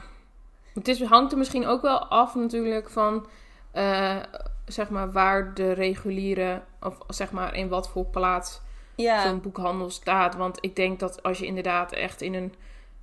Het 0.73 0.87
is, 0.87 1.03
hangt 1.03 1.31
er 1.31 1.37
misschien 1.37 1.67
ook 1.67 1.81
wel 1.81 1.99
af 2.05 2.35
natuurlijk 2.35 2.89
van. 2.89 3.27
eh, 3.71 4.17
zeg 4.65 4.89
maar 4.89 5.11
waar 5.11 5.53
de 5.53 5.71
reguliere. 5.71 6.61
of 6.81 6.97
zeg 7.07 7.31
maar 7.31 7.55
in 7.55 7.67
wat 7.69 7.89
voor 7.89 8.05
plaats 8.05 8.61
Ja, 8.95 9.21
zo'n 9.27 9.41
boekhandel 9.41 9.89
staat. 9.89 10.35
Want 10.35 10.57
ik 10.61 10.75
denk 10.75 10.99
dat 10.99 11.23
als 11.23 11.39
je 11.39 11.45
inderdaad 11.45 11.91
echt 11.91 12.21
in 12.21 12.33
een, 12.33 12.53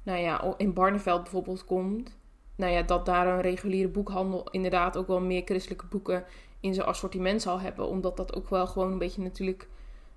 nou 0.03 0.19
ja, 0.19 0.55
in 0.57 0.73
Barneveld 0.73 1.23
bijvoorbeeld 1.23 1.65
komt, 1.65 2.17
nou 2.57 2.73
ja, 2.73 2.83
dat 2.83 3.07
daar 3.07 3.27
een 3.27 3.41
reguliere 3.41 3.89
boekhandel 3.89 4.49
inderdaad 4.51 4.97
ook 4.97 5.07
wel 5.07 5.21
meer 5.21 5.43
christelijke 5.45 5.87
boeken 5.87 6.25
in 6.61 6.75
zijn 6.75 6.87
assortiment 6.87 7.43
zal 7.43 7.61
hebben. 7.61 7.87
Omdat 7.89 8.17
dat 8.17 8.35
ook 8.37 8.49
wel 8.51 8.67
gewoon 8.67 8.93
een 8.93 8.99
beetje 8.99 9.23
natuurlijk, 9.23 9.69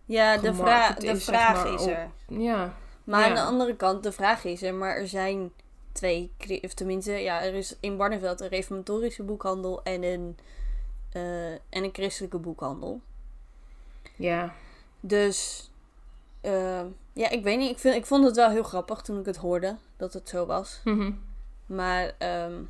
ja 0.06 0.38
de, 0.38 0.54
vra 0.54 0.92
de 0.92 1.08
is, 1.08 1.26
zeg 1.26 1.36
vraag 1.36 1.64
maar, 1.64 1.74
is 1.74 1.82
op- 1.82 1.90
er. 1.90 2.10
ja, 2.28 2.74
Maar 3.04 3.20
Ja. 3.20 3.28
aan 3.28 3.36
de 3.36 3.42
andere 3.42 3.76
kant, 3.76 4.04
de 4.04 4.12
vraag 4.12 4.46
is 4.46 4.64
er, 4.64 4.74
maar 4.74 4.96
er 4.96 5.08
zijn 5.08 5.52
twee, 6.00 6.32
of 6.64 6.74
tenminste, 6.74 7.12
ja, 7.12 7.44
er 7.44 7.54
is 7.54 7.76
in 7.80 7.98
Barneveld 7.98 8.42
een 8.42 8.48
reformatorische 8.48 9.24
boekhandel 9.24 9.84
en 9.84 10.04
een, 10.04 10.38
eh, 11.12 11.52
en 11.52 11.60
een 11.70 11.94
christelijke 11.94 12.38
boekhandel. 12.38 13.02
ja, 14.16 14.54
Dus, 15.00 15.70
eh, 16.42 16.86
ja, 17.14 17.30
ik 17.30 17.44
weet 17.44 17.58
niet, 17.58 17.72
ik, 17.72 17.80
vind, 17.80 17.96
ik 17.96 18.06
vond 18.06 18.26
het 18.26 18.36
wel 18.36 18.50
heel 18.50 18.64
grappig 18.64 19.02
toen 19.02 19.20
ik 19.20 19.26
het 19.26 19.38
hoorde, 19.38 19.78
dat 19.98 20.14
het 20.14 20.30
zo 20.30 20.46
was. 20.46 20.82
mhm. 20.84 21.12
Maar, 21.66 22.14
ehm, 22.18 22.64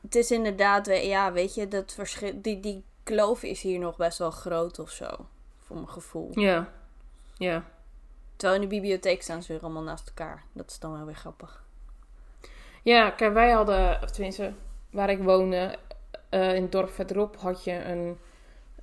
het 0.00 0.14
is 0.14 0.30
inderdaad, 0.30 0.86
ja, 0.86 1.32
weet 1.32 1.54
je, 1.54 1.68
dat 1.68 1.92
verschil, 1.92 2.32
die, 2.42 2.60
die 2.60 2.84
kloof 3.02 3.42
is 3.42 3.62
hier 3.62 3.78
nog 3.78 3.96
best 3.96 4.18
wel 4.18 4.30
groot 4.30 4.78
of 4.78 4.90
zo, 4.90 5.26
voor 5.58 5.76
mijn 5.76 5.88
gevoel. 5.88 6.40
ja, 6.40 6.72
ja. 7.36 7.64
Terwijl 8.36 8.62
in 8.62 8.68
de 8.68 8.74
bibliotheek 8.74 9.22
staan 9.22 9.42
ze 9.42 9.52
weer 9.52 9.62
allemaal 9.62 9.82
naast 9.82 10.08
elkaar. 10.08 10.44
Dat 10.52 10.70
is 10.70 10.78
dan 10.78 10.92
wel 10.92 11.04
weer 11.04 11.14
grappig. 11.14 11.62
Ja, 12.82 13.10
kijk, 13.10 13.32
wij 13.32 13.50
hadden, 13.50 14.02
of 14.02 14.10
tenminste, 14.10 14.52
waar 14.90 15.10
ik 15.10 15.22
woonde, 15.22 15.76
eh, 16.28 16.54
in 16.54 16.62
het 16.62 16.72
dorp 16.72 16.90
verderop 16.90 17.36
had 17.36 17.64
je 17.64 17.84
een, 17.84 18.18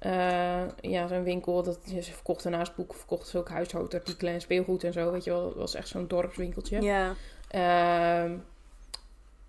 Uh, 0.05 0.63
ja, 0.81 1.07
zo'n 1.07 1.23
winkel. 1.23 1.63
Dat, 1.63 1.79
ze 1.85 2.13
verkochten 2.13 2.51
naast 2.51 2.75
boeken, 2.75 2.97
verkochten 2.97 3.29
ze 3.29 3.37
ook 3.37 3.49
huishoudartikelen 3.49 4.33
en 4.33 4.41
speelgoed 4.41 4.83
en 4.83 4.93
zo. 4.93 5.11
Weet 5.11 5.23
je 5.23 5.31
wel, 5.31 5.43
dat 5.43 5.55
was 5.55 5.73
echt 5.73 5.87
zo'n 5.87 6.07
dorpswinkeltje. 6.07 6.81
Ja. 6.81 7.13
Ehm, 7.47 8.37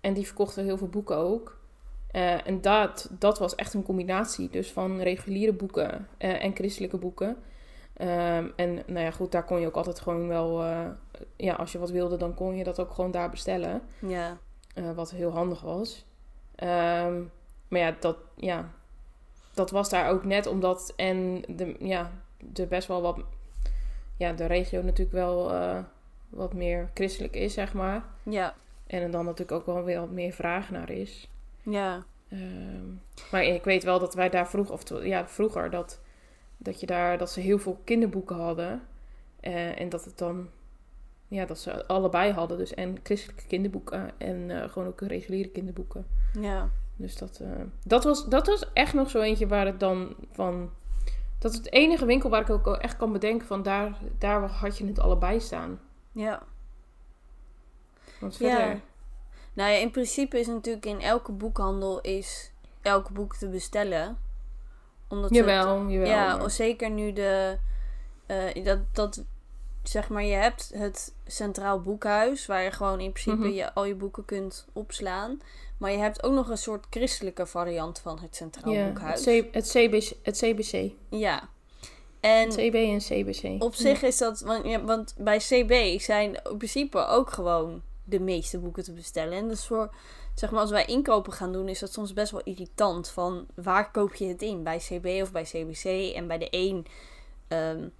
en 0.01 0.13
die 0.13 0.25
verkochten 0.25 0.63
heel 0.63 0.77
veel 0.77 0.87
boeken 0.87 1.17
ook. 1.17 1.57
Uh, 2.11 2.47
en 2.47 2.61
dat, 2.61 3.09
dat 3.19 3.39
was 3.39 3.55
echt 3.55 3.73
een 3.73 3.83
combinatie. 3.83 4.49
Dus 4.49 4.71
van 4.71 5.01
reguliere 5.01 5.53
boeken 5.53 6.07
en 6.17 6.55
christelijke 6.55 6.97
boeken. 6.97 7.37
Um, 8.01 8.53
en 8.55 8.73
nou 8.73 8.99
ja, 8.99 9.11
goed, 9.11 9.31
daar 9.31 9.45
kon 9.45 9.59
je 9.59 9.67
ook 9.67 9.75
altijd 9.75 9.99
gewoon 9.99 10.27
wel... 10.27 10.63
ja, 11.35 11.53
als 11.53 11.71
je 11.71 11.79
wat 11.79 11.89
wilde, 11.89 12.17
dan 12.17 12.33
kon 12.33 12.55
je 12.55 12.63
dat 12.63 12.79
ook 12.79 12.91
gewoon 12.91 13.11
daar 13.11 13.29
bestellen. 13.29 13.81
Ja. 13.99 14.37
wat 14.95 15.11
heel 15.11 15.31
handig 15.31 15.61
was. 15.61 16.05
Um, 16.63 17.31
maar 17.67 17.79
ja, 17.79 17.95
dat... 17.99 18.17
Ja, 18.35 18.69
dat 19.53 19.71
was 19.71 19.89
daar 19.89 20.09
ook 20.09 20.23
net 20.23 20.47
omdat 20.47 20.93
en 20.95 21.43
de, 21.47 21.75
ja, 21.79 22.11
de 22.37 22.65
best 22.65 22.87
wel 22.87 23.01
wat, 23.01 23.19
ja, 24.17 24.33
de 24.33 24.45
regio 24.45 24.81
natuurlijk 24.81 25.11
wel 25.11 25.53
uh, 25.53 25.77
wat 26.29 26.53
meer 26.53 26.89
christelijk 26.93 27.35
is, 27.35 27.53
zeg 27.53 27.73
maar. 27.73 28.03
Ja. 28.23 28.55
En 28.87 29.01
er 29.01 29.11
dan 29.11 29.25
natuurlijk 29.25 29.59
ook 29.59 29.65
wel 29.65 29.83
weer 29.83 29.99
wat 29.99 30.11
meer 30.11 30.31
vraag 30.31 30.69
naar 30.69 30.89
is. 30.89 31.29
Ja. 31.61 32.03
Um, 32.31 33.01
maar 33.31 33.43
ik 33.43 33.63
weet 33.63 33.83
wel 33.83 33.99
dat 33.99 34.13
wij 34.13 34.29
daar 34.29 34.47
vroeg, 34.47 34.69
of 34.69 35.03
ja, 35.03 35.27
vroeger, 35.27 35.69
dat, 35.69 35.99
dat 36.63 36.79
je 36.79 36.85
daar, 36.85 37.17
dat 37.17 37.31
ze 37.31 37.39
heel 37.39 37.59
veel 37.59 37.79
kinderboeken 37.83 38.35
hadden. 38.35 38.81
Uh, 39.41 39.79
en 39.79 39.89
dat 39.89 40.05
het 40.05 40.17
dan, 40.17 40.49
ja, 41.27 41.45
dat 41.45 41.59
ze 41.59 41.87
allebei 41.87 42.31
hadden. 42.31 42.57
Dus 42.57 42.73
en 42.73 42.97
christelijke 43.03 43.47
kinderboeken 43.47 44.19
en 44.19 44.49
uh, 44.49 44.69
gewoon 44.69 44.87
ook 44.87 45.01
reguliere 45.01 45.49
kinderboeken. 45.49 46.05
Ja. 46.39 46.69
Dus 46.95 47.17
dat, 47.17 47.39
uh, 47.41 47.49
dat, 47.83 48.03
was, 48.03 48.25
dat 48.25 48.47
was 48.47 48.73
echt 48.73 48.93
nog 48.93 49.09
zo 49.09 49.21
eentje 49.21 49.47
waar 49.47 49.65
het 49.65 49.79
dan 49.79 50.15
van. 50.31 50.71
Dat 51.39 51.51
is 51.51 51.57
het 51.57 51.71
enige 51.71 52.05
winkel 52.05 52.29
waar 52.29 52.41
ik 52.41 52.49
ook 52.49 52.77
echt 52.77 52.97
kan 52.97 53.11
bedenken 53.11 53.47
van 53.47 53.63
daar, 53.63 53.97
daar 54.17 54.41
had 54.41 54.77
je 54.77 54.85
het 54.85 54.99
allebei 54.99 55.39
staan. 55.39 55.79
Ja. 56.11 56.43
Wat 58.19 58.35
verder? 58.35 58.67
Ja. 58.67 58.79
Nou 59.53 59.71
ja, 59.71 59.77
in 59.77 59.91
principe 59.91 60.39
is 60.39 60.47
natuurlijk 60.47 60.85
in 60.85 61.01
elke 61.01 61.31
boekhandel 61.31 62.01
is 62.01 62.51
elk 62.81 63.09
boek 63.09 63.35
te 63.35 63.49
bestellen. 63.49 64.17
Omdat 65.15 65.35
jawel, 65.35 65.79
het, 65.79 65.91
jawel. 65.91 66.09
Ja, 66.09 66.37
maar. 66.37 66.51
zeker 66.51 66.89
nu 66.89 67.13
de... 67.13 67.57
Uh, 68.27 68.65
dat, 68.65 68.79
dat, 68.91 69.23
zeg 69.83 70.09
maar, 70.09 70.23
je 70.23 70.35
hebt 70.35 70.71
het 70.73 71.13
Centraal 71.25 71.81
Boekhuis... 71.81 72.45
waar 72.45 72.63
je 72.63 72.71
gewoon 72.71 72.99
in 72.99 73.11
principe 73.11 73.35
mm 73.35 73.43
-hmm. 73.43 73.53
je, 73.53 73.73
al 73.73 73.85
je 73.85 73.95
boeken 73.95 74.25
kunt 74.25 74.67
opslaan... 74.73 75.41
Maar 75.77 75.91
je 75.91 75.97
hebt 75.97 76.23
ook 76.23 76.33
nog 76.33 76.49
een 76.49 76.57
soort 76.57 76.85
christelijke 76.89 77.45
variant 77.45 77.99
van 77.99 78.19
het 78.19 78.35
Centraal 78.35 78.73
ja, 78.73 78.85
Boekhuis. 78.85 79.25
Het, 79.25 79.49
C, 79.49 79.53
het, 79.53 79.67
CBC, 79.67 80.13
het 80.21 80.37
CBC. 80.37 80.91
Ja. 81.09 81.49
En 82.19 82.49
CB 82.49 82.73
en 82.73 82.97
CBC. 82.97 83.63
Op 83.63 83.75
zich 83.75 84.01
is 84.01 84.17
dat... 84.17 84.39
Want, 84.39 84.65
ja, 84.65 84.83
want 84.83 85.15
bij 85.17 85.37
CB 85.37 85.99
zijn 86.01 86.41
in 86.49 86.57
principe 86.57 87.05
ook 87.05 87.31
gewoon 87.31 87.81
de 88.03 88.19
meeste 88.19 88.59
boeken 88.59 88.83
te 88.83 88.93
bestellen. 88.93 89.33
En 89.33 89.47
dus 89.47 89.65
voor... 89.65 89.89
Zeg 90.35 90.51
maar, 90.51 90.59
als 90.59 90.71
wij 90.71 90.85
inkopen 90.85 91.33
gaan 91.33 91.51
doen, 91.51 91.69
is 91.69 91.79
dat 91.79 91.93
soms 91.93 92.13
best 92.13 92.31
wel 92.31 92.41
irritant. 92.43 93.09
Van, 93.09 93.45
waar 93.55 93.91
koop 93.91 94.13
je 94.13 94.25
het 94.25 94.41
in? 94.41 94.63
Bij 94.63 94.77
CB 94.77 95.21
of 95.21 95.31
bij 95.31 95.43
CBC? 95.43 96.15
En 96.15 96.27
bij 96.27 96.37
de 96.37 96.47
een... 96.51 96.85
Um, 97.47 97.91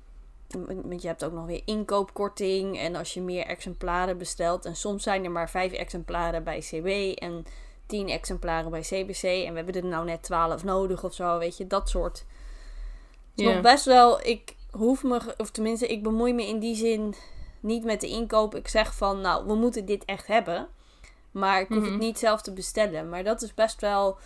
want 0.83 1.01
je 1.01 1.07
hebt 1.07 1.23
ook 1.23 1.33
nog 1.33 1.45
weer 1.45 1.61
inkoopkorting. 1.65 2.79
En 2.79 2.95
als 2.95 3.13
je 3.13 3.21
meer 3.21 3.45
exemplaren 3.45 4.17
bestelt. 4.17 4.65
En 4.65 4.75
soms 4.75 5.03
zijn 5.03 5.23
er 5.23 5.31
maar 5.31 5.49
vijf 5.49 5.71
exemplaren 5.71 6.43
bij 6.43 6.59
CB. 6.59 7.17
En 7.19 7.45
10 7.85 8.09
exemplaren 8.09 8.71
bij 8.71 8.81
CBC 8.81 9.23
en 9.23 9.49
we 9.49 9.55
hebben 9.55 9.75
er 9.75 9.85
nou 9.85 10.05
net 10.05 10.23
12 10.23 10.63
nodig 10.63 11.03
of 11.03 11.13
zo, 11.13 11.37
weet 11.37 11.57
je, 11.57 11.67
dat 11.67 11.89
soort. 11.89 12.17
Het 12.17 13.39
is 13.39 13.43
yeah. 13.43 13.53
nog 13.53 13.63
best 13.63 13.85
wel, 13.85 14.25
ik 14.25 14.55
hoef 14.71 15.03
me, 15.03 15.33
of 15.37 15.51
tenminste, 15.51 15.87
ik 15.87 16.03
bemoei 16.03 16.33
me 16.33 16.47
in 16.47 16.59
die 16.59 16.75
zin 16.75 17.15
niet 17.59 17.83
met 17.83 18.01
de 18.01 18.07
inkoop. 18.07 18.55
Ik 18.55 18.67
zeg 18.67 18.95
van, 18.95 19.21
nou, 19.21 19.45
we 19.47 19.55
moeten 19.55 19.85
dit 19.85 20.05
echt 20.05 20.27
hebben, 20.27 20.67
maar 21.33 21.61
ik 21.61 21.67
hoef 21.67 21.77
mm 21.77 21.83
-hmm. 21.83 21.91
het 21.91 22.01
niet 22.01 22.19
zelf 22.19 22.41
te 22.41 22.53
bestellen. 22.53 23.09
Maar 23.09 23.23
dat 23.23 23.41
is 23.41 23.53
best 23.53 23.81
wel 23.81 24.17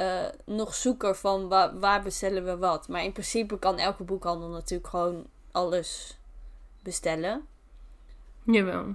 uh, 0.00 0.26
nog 0.44 0.74
zoeker 0.74 1.14
van 1.14 1.48
wa 1.48 1.78
waar 1.78 2.02
bestellen 2.02 2.44
we 2.44 2.56
wat. 2.56 2.88
Maar 2.88 3.04
in 3.04 3.12
principe 3.12 3.58
kan 3.58 3.78
elke 3.78 4.04
boekhandel 4.04 4.48
natuurlijk 4.48 4.88
gewoon 4.88 5.26
alles 5.52 6.18
bestellen. 6.82 7.46
Jawel. 8.42 8.94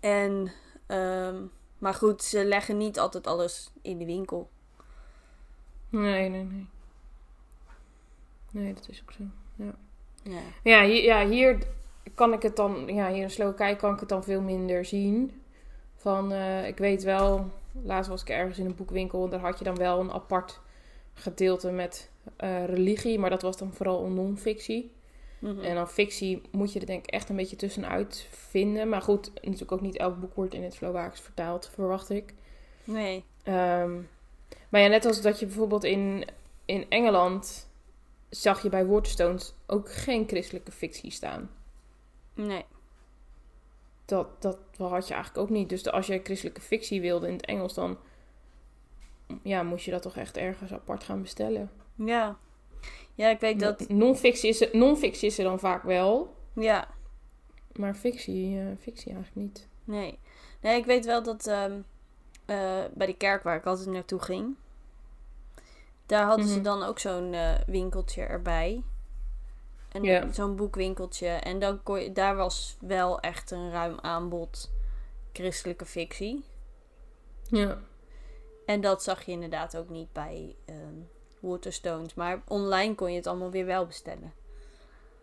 En 0.00 0.52
um, 0.86 1.50
maar 1.78 1.94
goed, 1.94 2.22
ze 2.22 2.44
leggen 2.44 2.76
niet 2.76 2.98
altijd 2.98 3.26
alles 3.26 3.70
in 3.82 3.98
de 3.98 4.04
winkel. 4.04 4.48
Nee, 5.88 6.28
nee, 6.28 6.44
nee. 6.44 6.66
Nee, 8.50 8.74
dat 8.74 8.88
is 8.88 9.02
ook 9.02 9.12
zo. 9.12 9.22
Ja. 9.56 9.74
Ja, 10.22 10.40
ja, 10.62 10.84
hier, 10.84 11.02
ja, 11.02 11.26
hier 11.26 11.58
kan 12.14 12.32
ik 12.32 12.42
het 12.42 12.56
dan... 12.56 12.94
Ja, 12.94 13.08
hier 13.08 13.22
in 13.22 13.30
Slowakije 13.30 13.76
kan 13.76 13.94
ik 13.94 14.00
het 14.00 14.08
dan 14.08 14.24
veel 14.24 14.40
minder 14.40 14.84
zien. 14.84 15.42
Van, 15.98 16.32
uh, 16.32 16.66
ik 16.66 16.78
weet 16.78 17.02
wel... 17.02 17.50
Laatst 17.82 18.10
was 18.10 18.22
ik 18.22 18.28
ergens 18.28 18.58
in 18.58 18.66
een 18.66 18.74
boekwinkel... 18.74 19.24
En 19.24 19.30
daar 19.30 19.40
had 19.40 19.58
je 19.58 19.64
dan 19.64 19.76
wel 19.76 20.00
een 20.00 20.12
apart 20.12 20.60
gedeelte 21.14 21.70
met 21.70 22.10
uh, 22.40 22.64
religie. 22.64 23.18
Maar 23.18 23.30
dat 23.30 23.42
was 23.42 23.56
dan 23.56 23.72
vooral 23.72 24.06
non-fictie. 24.06 24.90
Mm 25.38 25.50
-hmm. 25.50 25.64
En 25.64 25.74
dan 25.74 25.88
fictie 25.88 26.42
moet 26.50 26.72
je 26.72 26.80
er 26.80 26.86
denk 26.86 27.06
ik 27.06 27.10
echt 27.10 27.28
een 27.28 27.36
beetje 27.36 27.56
tussenuit 27.56 28.26
vinden. 28.30 28.88
Maar 28.88 29.02
goed, 29.02 29.30
natuurlijk 29.34 29.72
ook 29.72 29.80
niet 29.80 29.96
elk 29.96 30.20
boek 30.20 30.34
wordt 30.34 30.54
in 30.54 30.62
het 30.62 30.74
Slovaaks 30.74 31.20
vertaald, 31.20 31.70
verwacht 31.74 32.10
ik. 32.10 32.34
Nee. 32.84 33.24
Um, 33.44 34.08
maar 34.68 34.80
ja, 34.80 34.86
net 34.86 35.04
als 35.04 35.20
dat 35.20 35.38
je 35.38 35.46
bijvoorbeeld 35.46 35.84
in, 35.84 36.24
in 36.64 36.86
Engeland 36.88 37.68
zag 38.28 38.62
je 38.62 38.68
bij 38.68 38.86
Waterstones 38.86 39.54
ook 39.66 39.92
geen 39.92 40.28
christelijke 40.28 40.72
fictie 40.72 41.10
staan. 41.10 41.50
Nee. 42.34 42.64
Dat, 44.08 44.42
dat 44.42 44.58
had 44.76 45.08
je 45.08 45.14
eigenlijk 45.14 45.44
ook 45.44 45.50
niet. 45.50 45.68
Dus 45.68 45.90
als 45.90 46.06
je 46.06 46.20
christelijke 46.22 46.60
fictie 46.60 47.00
wilde 47.00 47.26
in 47.26 47.32
het 47.32 47.46
Engels, 47.46 47.74
dan 47.74 47.98
ja, 49.42 49.62
moest 49.62 49.84
je 49.84 49.90
dat 49.90 50.02
toch 50.02 50.16
echt 50.16 50.36
ergens 50.36 50.72
apart 50.72 51.04
gaan 51.04 51.22
bestellen. 51.22 51.70
Ja. 51.94 52.36
Ja, 53.14 53.28
ik 53.28 53.40
weet 53.40 53.60
dat... 53.60 53.88
Non-fictie 53.88 54.48
is, 54.48 54.68
non 54.72 55.02
is 55.02 55.38
er 55.38 55.44
dan 55.44 55.58
vaak 55.58 55.82
wel. 55.82 56.34
Ja. 56.52 56.88
Maar 57.72 57.94
fictie, 57.94 58.56
uh, 58.56 58.70
fictie 58.78 59.12
eigenlijk 59.12 59.46
niet. 59.46 59.68
Nee. 59.84 60.18
Nee, 60.60 60.78
ik 60.78 60.84
weet 60.84 61.04
wel 61.04 61.22
dat 61.22 61.46
um, 61.46 61.84
uh, 62.46 62.84
bij 62.94 63.06
de 63.06 63.16
kerk 63.16 63.42
waar 63.42 63.56
ik 63.56 63.66
altijd 63.66 63.88
naartoe 63.88 64.20
ging... 64.20 64.56
Daar 66.06 66.26
hadden 66.26 66.44
mm 66.44 66.52
-hmm. 66.52 66.58
ze 66.58 66.64
dan 66.64 66.82
ook 66.82 66.98
zo'n 66.98 67.32
uh, 67.32 67.54
winkeltje 67.66 68.22
erbij. 68.22 68.82
En 69.98 70.04
yeah. 70.04 70.32
zo'n 70.32 70.56
boekwinkeltje. 70.56 71.28
En 71.28 71.58
dan 71.58 71.82
kon 71.82 72.00
je, 72.00 72.12
daar 72.12 72.36
was 72.36 72.76
wel 72.80 73.20
echt 73.20 73.50
een 73.50 73.70
ruim 73.70 73.98
aanbod 74.00 74.70
christelijke 75.32 75.86
fictie. 75.86 76.44
Ja. 77.42 77.78
En 78.66 78.80
dat 78.80 79.02
zag 79.02 79.22
je 79.22 79.32
inderdaad 79.32 79.76
ook 79.76 79.88
niet 79.88 80.12
bij... 80.12 80.56
Um, 80.66 81.08
Waterstones. 81.40 82.14
Maar 82.14 82.42
online 82.46 82.94
kon 82.94 83.10
je 83.10 83.16
het 83.16 83.26
allemaal 83.26 83.50
weer 83.50 83.66
wel 83.66 83.86
bestellen. 83.86 84.32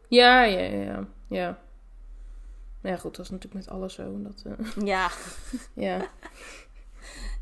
Ja, 0.08 0.44
ja, 0.44 0.60
ja. 0.60 1.08
Ja, 1.28 1.60
nou 2.82 2.96
ja 2.96 2.98
goed, 2.98 3.16
dat 3.16 3.26
is 3.26 3.32
natuurlijk 3.32 3.66
met 3.66 3.74
alles 3.74 3.94
zo. 3.94 4.22
Dat, 4.22 4.44
uh... 4.48 4.86
Ja. 4.88 5.10
ja. 5.74 6.08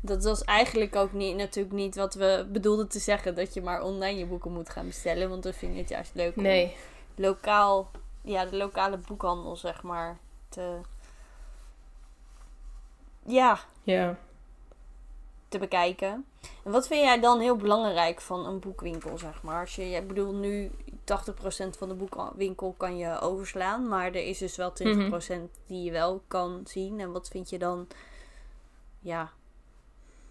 Dat 0.00 0.24
was 0.24 0.44
eigenlijk 0.44 0.96
ook 0.96 1.12
niet, 1.12 1.36
natuurlijk 1.36 1.74
niet 1.74 1.94
wat 1.94 2.14
we 2.14 2.48
bedoelden 2.52 2.88
te 2.88 2.98
zeggen. 2.98 3.34
Dat 3.34 3.54
je 3.54 3.62
maar 3.62 3.82
online 3.82 4.18
je 4.18 4.26
boeken 4.26 4.52
moet 4.52 4.70
gaan 4.70 4.86
bestellen. 4.86 5.28
Want 5.28 5.42
dan 5.42 5.52
vind 5.52 5.72
je 5.72 5.80
het 5.80 5.88
juist 5.88 6.14
leuk 6.14 6.36
nee. 6.36 6.76
Lokaal, 7.14 7.90
ja, 8.22 8.44
de 8.44 8.56
lokale 8.56 8.96
boekhandel, 8.96 9.56
zeg 9.56 9.82
maar, 9.82 10.18
te... 10.48 10.80
Ja. 13.22 13.58
Ja 13.82 14.18
te 15.54 15.60
bekijken. 15.60 16.26
En 16.64 16.72
wat 16.72 16.86
vind 16.86 17.04
jij 17.04 17.20
dan 17.20 17.40
heel 17.40 17.56
belangrijk 17.56 18.20
van 18.20 18.46
een 18.46 18.58
boekwinkel, 18.58 19.18
zeg 19.18 19.42
maar? 19.42 19.60
Als 19.60 19.74
je, 19.74 19.82
ik 19.82 20.08
bedoel, 20.08 20.32
nu 20.32 20.70
80% 20.70 20.72
van 21.78 21.88
de 21.88 21.94
boekwinkel 21.94 22.74
kan 22.76 22.96
je 22.96 23.20
overslaan, 23.20 23.88
maar 23.88 24.06
er 24.06 24.26
is 24.26 24.38
dus 24.38 24.56
wel 24.56 24.70
20% 24.70 24.74
mm 24.84 25.10
-hmm. 25.10 25.50
die 25.66 25.82
je 25.82 25.90
wel 25.90 26.22
kan 26.28 26.60
zien. 26.64 27.00
En 27.00 27.12
wat 27.12 27.28
vind 27.28 27.50
je 27.50 27.58
dan, 27.58 27.88
ja, 29.00 29.30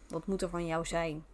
wat 0.07 0.27
moet 0.27 0.41
er 0.41 0.49
van 0.49 0.65
jou 0.65 0.85
zijn? 0.85 1.25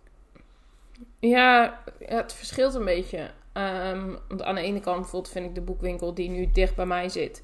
Ja, 1.20 1.84
het 2.00 2.34
verschilt 2.34 2.74
een 2.74 2.86
beetje. 2.86 3.32
Um, 3.54 4.18
want 4.28 4.44
aan 4.44 4.56
de 4.56 4.62
ene 4.62 4.80
kant 4.80 5.00
bijvoorbeeld 5.00 5.34
vind 5.34 5.46
ik 5.46 5.56
de 5.56 5.62
boekwinkel 5.62 6.14
die 6.14 6.30
nu 6.30 6.52
dicht 6.52 6.76
bij 6.76 6.86
mij 6.86 7.10
zit, 7.10 7.44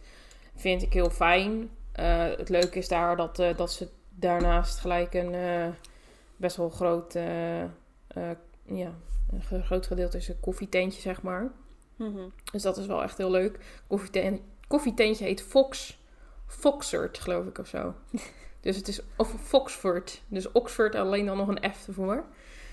vind 0.56 0.82
ik 0.82 0.94
heel 0.94 1.10
fijn. 1.10 1.70
Uh, 2.00 2.24
het 2.38 2.50
leuke 2.50 2.78
is 2.78 2.88
daar 2.88 3.18
dat, 3.18 3.40
uh, 3.40 3.58
dat 3.58 3.72
ze 3.72 3.90
daarnaast 4.10 4.80
gelijk 4.80 5.14
een... 5.14 5.34
Uh, 5.34 5.68
best 6.38 6.56
wel 6.56 6.70
groot, 6.70 7.14
ja, 8.66 8.94
een 9.32 9.64
groot 9.64 9.88
gedeelte 9.88 10.18
is 10.18 10.28
een 10.28 10.40
koffietentje, 10.40 11.02
zeg 11.02 11.22
maar. 11.22 11.52
Mm 11.96 12.16
-hmm. 12.16 12.32
Dus 12.52 12.62
dat 12.62 12.78
is 12.78 12.86
wel 12.86 13.04
echt 13.04 13.18
heel 13.18 13.32
leuk. 13.32 13.60
Koffieten 13.88 14.40
koffietentje 14.68 15.26
heet 15.26 15.42
Fox. 15.42 16.00
Foxford, 16.48 17.20
geloof 17.20 17.46
ik, 17.46 17.58
of 17.58 17.68
zo. 17.68 17.94
Dus 18.66 18.76
het 18.76 18.88
is, 18.88 19.02
of 19.16 19.34
Foxford. 19.42 20.22
Dus 20.28 20.52
Oxford, 20.52 20.96
alleen 20.96 21.26
dan 21.26 21.38
nog 21.38 21.48
een 21.48 21.72
F 21.72 21.88
ervoor. 21.88 22.24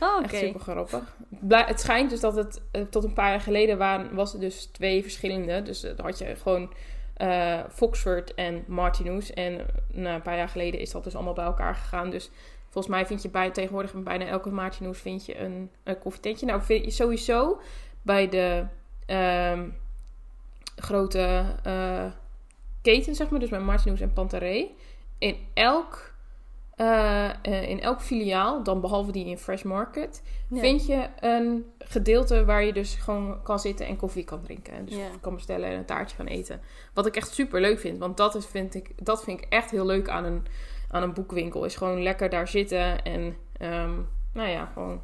Oh, 0.01 0.17
oké. 0.17 0.23
Echt 0.23 0.37
super 0.37 0.61
grappig. 0.61 1.17
Het 1.49 1.81
schijnt 1.81 2.11
dus 2.11 2.21
dat 2.21 2.35
het 2.35 2.63
eh, 2.71 2.83
tot 2.83 3.05
een 3.05 3.13
paar 3.13 3.31
jaar 3.31 3.41
geleden 3.41 3.79
waren, 3.79 4.15
was 4.15 4.33
het 4.33 4.41
dus 4.41 4.65
twee 4.65 5.03
verschillende. 5.03 5.63
Dus 5.63 5.81
dan 5.81 6.01
had 6.03 6.19
je 6.19 6.37
gewoon 6.37 6.73
eh, 7.15 7.61
Foxford 7.71 8.35
en 8.35 8.65
Martinus. 8.67 9.33
En 9.33 9.59
eh, 9.59 9.67
nou, 9.91 10.15
een 10.15 10.23
paar 10.23 10.37
jaar 10.37 10.49
geleden 10.49 10.81
is 10.81 10.91
dat 10.91 11.05
dus 11.05 11.15
allemaal 11.15 11.35
bij 11.35 11.45
elkaar 11.45 11.75
gegaan. 11.75 12.11
Dus 12.11 12.31
volgens 12.69 12.95
mij 12.95 13.07
vind 13.07 13.23
je 13.23 13.29
bij, 13.29 13.51
tegenwoordig 13.51 13.93
bij 13.93 14.03
bijna 14.03 14.27
elke 14.27 14.51
Martinus 14.51 14.99
vind 14.99 15.27
je 15.27 15.39
een, 15.39 15.71
een 15.85 15.99
koffietentje. 15.99 16.47
Nou, 16.47 16.63
vind 16.63 16.85
je 16.85 16.91
sowieso 16.91 17.61
bij 18.03 18.29
de 18.29 18.65
ehm, 19.07 19.69
grote 20.77 21.45
keten, 22.83 23.15
zeg 23.15 23.31
maar, 23.31 23.41
dus 23.41 23.51
bij 23.51 23.61
Martinus 23.61 24.01
en 24.01 24.13
Pantaré. 24.13 24.69
In 25.23 25.37
elk, 25.55 26.13
eh, 26.75 27.29
eh, 27.45 27.69
in 27.69 27.81
elk 27.81 28.01
filiaal, 28.01 28.63
dan 28.63 28.81
behalve 28.81 29.13
die 29.13 29.27
in 29.27 29.39
Fresh 29.39 29.63
Market, 29.63 30.23
Ja. 30.49 30.61
vind 30.61 30.87
je 30.87 31.09
een 31.21 31.73
gedeelte 31.79 32.45
waar 32.45 32.65
je 32.65 32.73
dus 32.73 32.95
gewoon 32.95 33.43
kan 33.43 33.59
zitten 33.59 33.87
en 33.87 33.97
koffie 33.97 34.25
kan 34.25 34.43
drinken. 34.43 34.73
En 34.73 34.85
dus 34.85 34.97
Ja. 34.97 35.07
kan 35.21 35.35
bestellen 35.35 35.69
en 35.69 35.79
een 35.79 35.85
taartje 35.85 36.17
gaan 36.17 36.27
eten. 36.27 36.61
Wat 36.95 37.07
ik 37.07 37.17
echt 37.17 37.33
super 37.35 37.61
leuk 37.61 37.79
vind. 37.81 37.99
Want 37.99 38.17
dat, 38.17 38.35
is, 38.35 38.47
vind, 38.47 38.75
ik, 38.75 39.05
dat 39.05 39.25
vind 39.25 39.41
ik 39.41 39.47
echt 39.49 39.71
heel 39.71 39.87
leuk 39.87 40.09
aan 40.09 40.25
een, 40.25 40.47
aan 40.91 41.03
een 41.03 41.13
boekwinkel. 41.13 41.65
Is 41.65 41.77
gewoon 41.77 42.03
lekker 42.03 42.31
daar 42.31 42.49
zitten. 42.49 43.03
En 43.05 43.37
ehm, 43.59 43.93
nou 44.33 44.49
ja, 44.49 44.67
gewoon... 44.73 45.03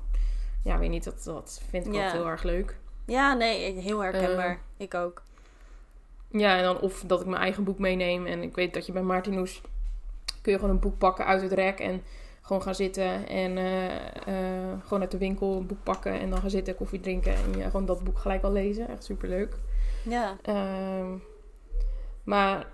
Ja, 0.65 0.79
weet 0.79 0.91
niet, 0.91 1.05
dat, 1.05 1.23
dat 1.25 1.63
vind 1.71 1.87
ik 1.87 1.93
Ja. 1.93 1.99
altijd 2.05 2.23
heel 2.23 2.31
erg 2.31 2.43
leuk. 2.43 2.77
Ja, 3.07 3.35
nee, 3.35 3.73
heel 3.81 4.01
herkenbaar. 4.01 4.51
Eh, 4.51 4.85
ik 4.85 4.95
ook. 4.95 5.23
Ja, 6.31 6.57
en 6.57 6.63
dan 6.63 6.81
of 6.81 7.03
dat 7.07 7.21
ik 7.21 7.27
mijn 7.27 7.43
eigen 7.43 7.65
boek 7.65 7.79
meeneem. 7.79 8.27
En 8.27 8.43
ik 8.43 8.55
weet 8.55 8.75
dat 8.75 8.87
je 8.87 8.93
bij 8.93 9.03
Martinus 9.03 9.61
kun 10.49 10.57
je 10.57 10.63
gewoon 10.63 10.75
een 10.83 10.91
boek 10.91 10.99
pakken 10.99 11.27
uit 11.27 11.43
het 11.43 11.53
rek 11.53 11.79
en 11.79 12.03
gewoon 12.43 12.63
gaan 12.63 12.75
zitten. 12.75 13.29
En 13.29 13.59
eh, 13.59 13.87
eh, 14.27 14.79
gewoon 14.83 15.01
uit 15.01 15.11
de 15.11 15.19
winkel 15.19 15.57
een 15.57 15.67
boek 15.67 15.83
pakken 15.83 16.21
en 16.21 16.31
dan 16.31 16.41
gaan 16.41 16.51
zitten, 16.51 16.75
koffie 16.75 17.01
drinken. 17.01 17.35
En 17.35 17.59
je 17.59 17.65
gewoon 17.65 17.87
dat 17.87 18.05
boek 18.05 18.19
gelijk 18.19 18.43
al 18.43 18.53
lezen. 18.53 18.89
Echt 18.89 19.05
superleuk. 19.05 19.57
Ja. 20.03 20.37
Ehm, 20.43 21.07
maar 22.25 22.67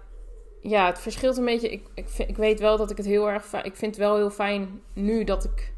ja, 0.60 0.86
het 0.86 0.98
verschilt 0.98 1.36
een 1.36 1.44
beetje. 1.44 1.70
Ik, 1.70 1.86
ik, 1.94 2.08
vind- 2.08 2.28
ik 2.28 2.36
weet 2.36 2.60
wel 2.60 2.76
dat 2.76 2.90
ik 2.90 2.96
het 2.96 3.06
heel 3.06 3.30
erg 3.30 3.46
fijn... 3.46 3.64
Ik 3.64 3.76
vind 3.76 3.96
het 3.96 4.04
wel 4.04 4.16
heel 4.16 4.30
fijn 4.30 4.80
nu 4.92 5.24
dat 5.24 5.44
ik 5.44 5.72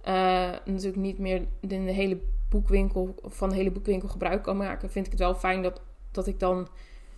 eh, 0.00 0.50
natuurlijk 0.64 1.02
niet 1.02 1.18
meer 1.18 1.46
in 1.60 1.84
de 1.86 1.92
hele 1.92 2.18
boekwinkel... 2.48 3.14
van 3.22 3.48
de 3.48 3.54
hele 3.54 3.70
boekwinkel 3.70 4.08
gebruik 4.08 4.42
kan 4.42 4.56
maken. 4.56 4.90
Vind 4.90 5.04
ik 5.06 5.12
het 5.12 5.20
wel 5.20 5.34
fijn 5.34 5.62
dat, 5.62 5.80
dat 6.10 6.26
ik 6.26 6.40
dan 6.40 6.58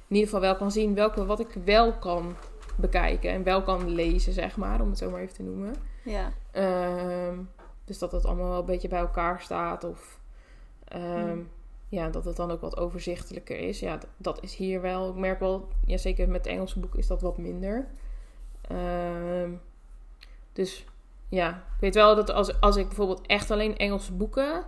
in 0.09 0.15
ieder 0.17 0.25
geval 0.25 0.41
wel 0.41 0.57
kan 0.57 0.71
zien... 0.71 0.95
Welke, 0.95 1.27
wat 1.27 1.41
ik 1.41 1.57
wel 1.65 1.93
kan 1.99 2.37
bekijken 2.77 3.31
en 3.31 3.43
wel 3.43 3.63
kan 3.63 3.89
lezen, 3.89 4.33
zeg 4.33 4.57
maar. 4.57 4.81
Om 4.81 4.89
het 4.89 4.99
zo 4.99 5.11
maar 5.11 5.21
even 5.21 5.35
te 5.35 5.43
noemen. 5.43 5.75
Ja. 6.03 6.33
Ehm, 6.51 7.39
dus 7.85 7.99
dat 7.99 8.13
het 8.13 8.25
allemaal 8.25 8.49
wel 8.49 8.59
een 8.59 8.65
beetje 8.65 8.89
bij 8.89 8.99
elkaar 8.99 9.41
staat. 9.41 9.85
Of 9.85 10.21
ehm, 10.89 11.29
Hmm. 11.29 11.49
ja, 11.89 12.09
dat 12.09 12.25
het 12.25 12.37
dan 12.37 12.51
ook 12.51 12.61
wat 12.61 12.77
overzichtelijker 12.77 13.59
is. 13.59 13.81
Ja, 13.81 13.99
dat 14.17 14.43
is 14.43 14.57
hier 14.57 14.81
wel. 14.81 15.09
Ik 15.09 15.15
merk 15.15 15.41
wel, 15.41 15.69
ja, 15.85 15.97
zeker 15.97 16.29
met 16.29 16.45
het 16.45 16.55
Engelse 16.55 16.81
boek 16.81 16.95
is 16.95 17.07
dat 17.07 17.23
wat 17.23 17.39
minder. 17.39 17.87
Ehm, 18.61 19.51
dus 20.53 20.85
ja, 21.29 21.51
ik 21.51 21.81
weet 21.81 21.95
wel 21.95 22.15
dat 22.15 22.31
als, 22.31 22.61
als 22.61 22.77
ik 22.77 22.87
bijvoorbeeld 22.87 23.27
echt 23.27 23.51
alleen 23.51 23.77
Engelse 23.77 24.13
boeken 24.13 24.65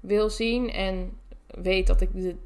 wil 0.00 0.30
zien 0.30 0.70
en 0.70 1.16
weet 1.46 1.86
dat 1.86 2.00
ik 2.00 2.12
de, 2.12 2.36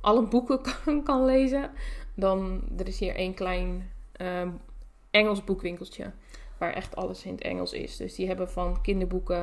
alle 0.00 0.22
boeken 0.22 0.60
kan, 0.84 1.02
kan 1.02 1.24
lezen, 1.24 1.70
dan 2.14 2.62
er 2.76 2.86
is 2.88 2.98
hier 2.98 3.14
één 3.14 3.34
klein 3.34 3.90
ehm, 4.16 4.50
Engels 5.10 5.44
boekwinkeltje 5.44 6.12
waar 6.58 6.72
echt 6.72 6.96
alles 6.96 7.24
in 7.24 7.32
het 7.32 7.42
Engels 7.42 7.72
is. 7.72 7.96
Dus 7.96 8.14
die 8.14 8.26
hebben 8.26 8.50
van 8.50 8.80
kinderboeken, 8.82 9.38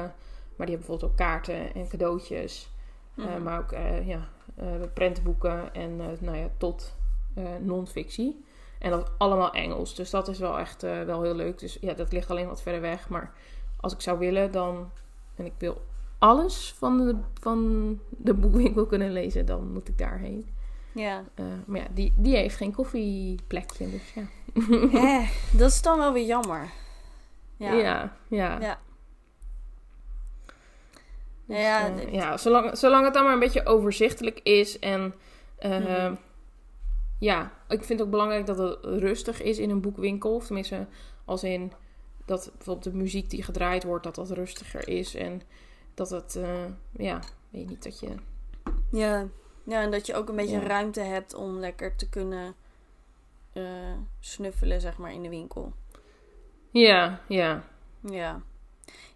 maar 0.55 0.67
die 0.67 0.75
hebben 0.75 0.77
bijvoorbeeld 0.77 1.11
ook 1.11 1.17
kaarten 1.17 1.73
en 1.73 1.87
cadeautjes. 1.87 2.69
Eh, 3.15 3.25
Mhm. 3.25 3.43
maar 3.43 3.59
ook 3.59 3.71
eh, 3.71 4.07
ja, 4.07 4.29
eh, 4.55 4.65
prentenboeken 4.93 5.73
en 5.73 5.95
nou 6.19 6.37
ja, 6.37 6.49
tot 6.57 6.95
non-fictie. 7.59 8.43
En 8.79 8.91
dat 8.91 9.11
allemaal 9.17 9.51
Engels. 9.51 9.95
Dus 9.95 10.09
dat 10.09 10.27
is 10.27 10.39
wel 10.39 10.59
echt 10.59 10.81
wel 10.81 11.21
heel 11.21 11.35
leuk. 11.35 11.59
Dus 11.59 11.77
ja, 11.81 11.93
dat 11.93 12.11
ligt 12.11 12.29
alleen 12.29 12.47
wat 12.47 12.61
verder 12.61 12.81
weg. 12.81 13.09
Maar 13.09 13.33
als 13.77 13.93
ik 13.93 14.01
zou 14.01 14.19
willen, 14.19 14.51
dan... 14.51 14.91
En 15.35 15.45
ik 15.45 15.53
wil 15.57 15.81
alles 16.17 16.73
van 16.77 16.97
de, 16.97 17.15
van 17.39 17.99
de 18.09 18.33
boekwinkel 18.33 18.85
kunnen 18.85 19.11
lezen, 19.11 19.45
dan 19.45 19.71
moet 19.71 19.87
ik 19.87 19.97
daarheen. 19.97 20.47
Ja. 20.91 21.23
Maar 21.65 21.79
ja, 21.79 21.87
die, 21.93 22.13
die 22.17 22.35
heeft 22.35 22.55
geen 22.55 22.73
koffieplekje. 22.73 23.89
Dus 23.89 24.13
ja. 24.13 24.23
Eh, 24.93 25.29
dat 25.51 25.69
is 25.69 25.81
dan 25.81 25.97
wel 25.97 26.13
weer 26.13 26.25
jammer. 26.25 26.69
Ja. 27.57 27.73
ja, 27.73 28.17
ja. 28.27 28.59
Ja. 28.59 28.79
Dus, 31.45 31.57
Ja, 31.57 31.87
eh, 31.87 31.95
dit- 31.95 32.11
ja 32.11 32.37
zolang, 32.37 32.77
zolang 32.77 33.05
het 33.05 33.13
dan 33.13 33.23
maar 33.23 33.33
een 33.33 33.39
beetje 33.39 33.65
overzichtelijk 33.65 34.39
is. 34.43 34.79
En 34.79 35.13
eh, 35.57 35.77
Mhm. 35.79 36.15
ja, 37.19 37.51
ik 37.67 37.83
vind 37.83 37.89
het 37.89 38.01
ook 38.01 38.09
belangrijk 38.09 38.45
dat 38.45 38.57
het 38.57 38.77
rustig 38.83 39.41
is 39.41 39.57
in 39.57 39.69
een 39.69 39.81
boekwinkel. 39.81 40.35
Of 40.35 40.45
tenminste, 40.45 40.87
als 41.25 41.43
in 41.43 41.71
dat 42.25 42.51
bijvoorbeeld 42.55 42.83
de 42.93 42.99
muziek 42.99 43.29
die 43.29 43.43
gedraaid 43.43 43.83
wordt, 43.83 44.03
dat 44.03 44.15
dat 44.15 44.29
rustiger 44.31 44.87
is. 44.87 45.15
En 45.15 45.41
dat 45.93 46.09
het, 46.09 46.35
eh, 46.35 46.65
ja, 46.91 47.19
weet 47.49 47.61
je 47.61 47.67
niet 47.67 47.83
dat 47.83 47.99
je... 47.99 48.09
Ja. 48.91 49.27
ja, 49.63 49.81
en 49.81 49.91
dat 49.91 50.05
je 50.05 50.15
ook 50.15 50.29
een 50.29 50.35
beetje 50.35 50.59
Ja. 50.59 50.67
ruimte 50.67 50.99
hebt 51.01 51.33
om 51.33 51.57
lekker 51.59 51.95
te 51.95 52.09
kunnen 52.09 52.55
eh, 53.53 53.63
snuffelen, 54.19 54.81
zeg 54.81 54.97
maar, 54.97 55.11
in 55.13 55.23
de 55.23 55.29
winkel. 55.29 55.73
Ja, 56.71 57.21
ja. 57.27 57.63
Ja. 57.99 58.41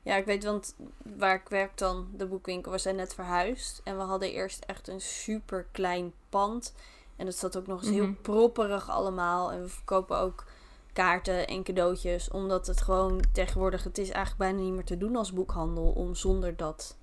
Ja, 0.02 0.16
ik 0.16 0.26
weet, 0.26 0.44
want 0.44 0.76
waar 1.18 1.36
ik 1.36 1.50
werk 1.50 1.78
dan, 1.78 2.08
de 2.18 2.26
boekwinkel, 2.26 2.72
we 2.72 2.78
zijn 2.78 2.96
net 2.96 3.14
verhuisd. 3.14 3.82
En 3.84 3.98
we 3.98 4.04
hadden 4.04 4.32
eerst 4.32 4.64
echt 4.64 4.88
een 4.88 5.02
super 5.02 5.66
klein 5.72 6.14
pand. 6.30 6.74
En 7.16 7.26
het 7.26 7.36
zat 7.38 7.58
ook 7.58 7.68
nog 7.68 7.82
eens 7.82 7.90
heel 7.92 8.06
Mhm. 8.08 8.22
propperig 8.22 8.90
allemaal. 8.90 9.52
En 9.52 9.62
we 9.62 9.68
verkopen 9.68 10.18
ook 10.18 10.46
kaarten 10.94 11.48
en 11.48 11.64
cadeautjes. 11.64 12.30
Omdat 12.30 12.68
het 12.68 12.82
gewoon 12.82 13.22
tegenwoordig, 13.32 13.84
het 13.84 13.98
is 13.98 14.10
eigenlijk 14.10 14.38
bijna 14.38 14.60
niet 14.68 14.74
meer 14.74 14.86
te 14.86 14.98
doen 14.98 15.16
als 15.16 15.34
boekhandel 15.34 15.92
om 15.92 16.16
zonder 16.16 16.56
dat 16.56 16.98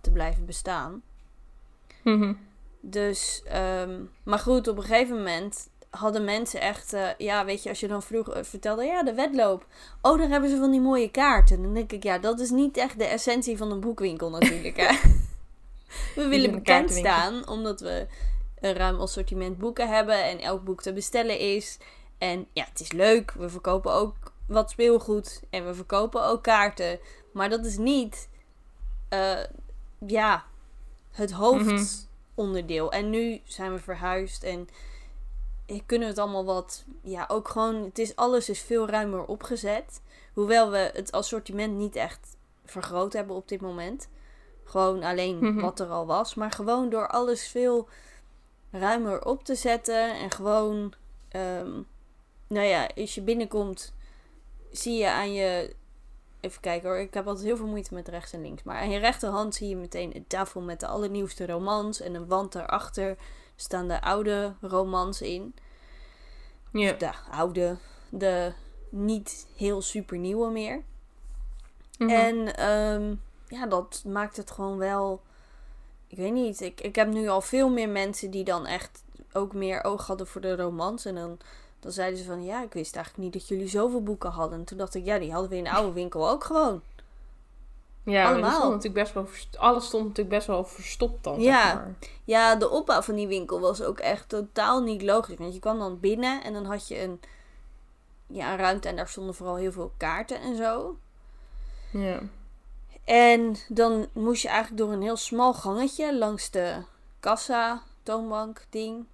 te 0.00 0.10
blijven 0.10 0.46
bestaan. 0.46 1.02
Mhm. 2.04 2.34
Dus, 2.80 3.42
ehm, 3.44 4.00
maar 4.22 4.38
goed, 4.38 4.68
op 4.68 4.76
een 4.76 4.82
gegeven 4.82 5.16
moment 5.16 5.68
hadden 5.96 6.24
mensen 6.24 6.60
echt, 6.60 6.92
eh, 6.92 7.08
ja, 7.18 7.44
weet 7.44 7.62
je, 7.62 7.68
als 7.68 7.80
je 7.80 7.88
dan 7.88 8.02
vroeg 8.02 8.30
eh, 8.30 8.42
vertelde, 8.42 8.84
ja, 8.84 9.02
de 9.02 9.14
wedloop. 9.14 9.66
Oh, 10.02 10.18
daar 10.18 10.28
hebben 10.28 10.50
ze 10.50 10.56
van 10.56 10.70
die 10.70 10.80
mooie 10.80 11.10
kaarten. 11.10 11.62
Dan 11.62 11.74
denk 11.74 11.92
ik, 11.92 12.02
ja, 12.02 12.18
dat 12.18 12.40
is 12.40 12.50
niet 12.50 12.76
echt 12.76 12.98
de 12.98 13.04
essentie 13.04 13.56
van 13.56 13.70
een 13.70 13.80
boekwinkel 13.80 14.30
natuurlijk. 14.30 14.76
Hè? 14.76 14.96
we 16.22 16.28
willen 16.28 16.50
bekend 16.50 16.90
staan, 16.90 17.48
omdat 17.48 17.80
we 17.80 18.06
een 18.60 18.74
ruim 18.74 19.00
assortiment 19.00 19.58
boeken 19.58 19.88
hebben 19.88 20.24
en 20.24 20.40
elk 20.40 20.64
boek 20.64 20.82
te 20.82 20.92
bestellen 20.92 21.38
is. 21.38 21.78
En 22.18 22.46
ja, 22.52 22.64
het 22.64 22.80
is 22.80 22.92
leuk. 22.92 23.32
We 23.32 23.48
verkopen 23.48 23.92
ook 23.92 24.14
wat 24.46 24.70
speelgoed 24.70 25.42
en 25.50 25.66
we 25.66 25.74
verkopen 25.74 26.24
ook 26.24 26.42
kaarten. 26.42 26.98
Maar 27.32 27.48
dat 27.48 27.64
is 27.64 27.76
niet, 27.76 28.28
eh, 29.08 29.44
ja, 30.06 30.44
het 31.10 31.32
hoofdonderdeel. 31.32 32.92
En 32.92 33.10
nu 33.10 33.40
zijn 33.44 33.72
we 33.72 33.78
verhuisd 33.78 34.42
en 34.42 34.68
kunnen 35.86 36.08
we 36.08 36.14
het 36.14 36.18
allemaal 36.22 36.44
wat, 36.44 36.84
ja, 37.02 37.24
ook 37.28 37.48
gewoon, 37.48 37.74
het 37.74 37.98
is, 37.98 38.16
alles 38.16 38.48
is 38.48 38.60
veel 38.60 38.88
ruimer 38.88 39.24
opgezet. 39.24 40.00
Hoewel 40.32 40.70
we 40.70 40.90
het 40.92 41.12
assortiment 41.12 41.76
niet 41.76 41.96
echt 41.96 42.36
vergroot 42.64 43.12
hebben 43.12 43.36
op 43.36 43.48
dit 43.48 43.60
moment. 43.60 44.08
Gewoon 44.64 45.02
alleen 45.02 45.38
Mhm. 45.38 45.60
wat 45.60 45.80
er 45.80 45.88
al 45.88 46.06
was. 46.06 46.34
Maar 46.34 46.50
gewoon 46.50 46.88
door 46.90 47.08
alles 47.08 47.48
veel 47.48 47.88
ruimer 48.70 49.24
op 49.24 49.44
te 49.44 49.54
zetten. 49.54 50.14
En 50.14 50.30
gewoon, 50.30 50.92
ehm, 51.28 51.70
nou 52.46 52.66
ja, 52.66 52.90
als 52.96 53.14
je 53.14 53.22
binnenkomt, 53.22 53.92
zie 54.70 54.98
je 54.98 55.10
aan 55.10 55.32
je. 55.32 55.74
Even 56.40 56.60
kijken 56.60 56.88
hoor, 56.88 56.98
ik 56.98 57.14
heb 57.14 57.26
altijd 57.26 57.46
heel 57.46 57.56
veel 57.56 57.66
moeite 57.66 57.94
met 57.94 58.08
rechts 58.08 58.32
en 58.32 58.42
links. 58.42 58.62
Maar 58.62 58.76
aan 58.76 58.90
je 58.90 58.98
rechterhand 58.98 59.54
zie 59.54 59.68
je 59.68 59.76
meteen 59.76 60.16
een 60.16 60.26
tafel 60.26 60.60
met 60.60 60.80
de 60.80 60.86
allernieuwste 60.86 61.46
romans. 61.46 62.00
En 62.00 62.14
een 62.14 62.26
wand 62.26 62.52
daarachter 62.52 63.16
staan 63.56 63.88
de 63.88 64.00
oude 64.00 64.54
romans 64.60 65.22
in. 65.22 65.54
Ja. 66.72 66.92
De 66.92 67.10
oude, 67.30 67.76
de 68.08 68.52
niet 68.88 69.46
heel 69.56 69.82
super 69.82 70.18
nieuwe 70.18 70.50
meer. 70.50 70.82
Mhm. 71.98 72.10
En 72.10 72.56
ehm, 72.56 73.14
ja, 73.48 73.66
dat 73.66 74.02
maakt 74.06 74.36
het 74.36 74.50
gewoon 74.50 74.78
wel. 74.78 75.22
Ik 76.06 76.16
weet 76.16 76.32
niet. 76.32 76.60
Ik, 76.60 76.80
ik 76.80 76.96
heb 76.96 77.08
nu 77.08 77.28
al 77.28 77.40
veel 77.40 77.68
meer 77.68 77.88
mensen 77.88 78.30
die 78.30 78.44
dan 78.44 78.66
echt 78.66 79.04
ook 79.32 79.54
meer 79.54 79.84
oog 79.84 80.06
hadden 80.06 80.26
voor 80.26 80.40
de 80.40 80.56
romans. 80.56 81.04
En 81.04 81.14
dan, 81.14 81.38
dan 81.80 81.92
zeiden 81.92 82.18
ze 82.18 82.24
van 82.24 82.44
ja, 82.44 82.62
ik 82.62 82.72
wist 82.72 82.96
eigenlijk 82.96 83.24
niet 83.24 83.32
dat 83.32 83.48
jullie 83.48 83.68
zoveel 83.68 84.02
boeken 84.02 84.30
hadden. 84.30 84.58
En 84.58 84.64
toen 84.64 84.78
dacht 84.78 84.94
ik, 84.94 85.04
ja, 85.04 85.18
die 85.18 85.32
hadden 85.32 85.50
we 85.50 85.56
in 85.56 85.64
de 85.64 85.72
oude 85.72 85.92
winkel 85.92 86.28
ook 86.28 86.44
gewoon. 86.44 86.82
Ja, 88.06 88.28
Allemaal. 88.32 88.50
stond 88.50 88.72
natuurlijk 88.74 89.02
best 89.02 89.14
wel, 89.14 89.28
alles 89.60 89.86
stond 89.86 90.02
natuurlijk 90.02 90.36
best 90.36 90.46
wel 90.46 90.64
verstopt 90.64 91.24
dan. 91.24 91.40
Ja. 91.40 91.62
Zeg 91.64 91.74
maar. 91.74 91.94
Ja, 92.24 92.54
de 92.54 92.70
opbouw 92.70 93.02
van 93.02 93.14
die 93.14 93.26
winkel 93.26 93.60
was 93.60 93.82
ook 93.82 93.98
echt 93.98 94.28
totaal 94.28 94.82
niet 94.82 95.02
logisch. 95.02 95.36
Want 95.38 95.54
je 95.54 95.60
kwam 95.60 95.78
dan 95.78 96.00
binnen 96.00 96.44
en 96.44 96.52
dan 96.52 96.64
had 96.64 96.88
je 96.88 97.02
een, 97.02 97.20
ja, 98.26 98.50
een 98.52 98.58
ruimte 98.58 98.88
en 98.88 98.96
daar 98.96 99.08
stonden 99.08 99.34
vooral 99.34 99.56
heel 99.56 99.72
veel 99.72 99.92
kaarten 99.96 100.40
en 100.40 100.56
zo. 100.56 100.96
ja. 101.90 102.20
En 103.04 103.56
dan 103.68 104.06
moest 104.12 104.42
je 104.42 104.48
eigenlijk 104.48 104.78
door 104.78 104.92
een 104.92 105.02
heel 105.02 105.16
smal 105.16 105.54
gangetje 105.54 106.18
langs 106.18 106.50
de 106.50 106.82
kassa, 107.20 107.82
toonbank, 108.02 108.64
ding. 108.70 109.04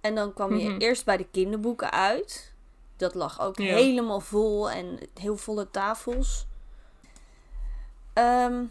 En 0.00 0.14
dan 0.14 0.32
kwam 0.34 0.56
je 0.56 0.68
Mhm. 0.68 0.78
eerst 0.80 1.04
bij 1.04 1.16
de 1.16 1.26
kinderboeken 1.30 1.90
uit. 1.90 2.52
Dat 2.96 3.14
lag 3.14 3.40
ook 3.40 3.58
Ja. 3.58 3.74
helemaal 3.74 4.20
vol 4.20 4.70
en 4.70 4.98
heel 5.14 5.36
volle 5.36 5.70
tafels. 5.70 6.46
Ehm, 8.18 8.64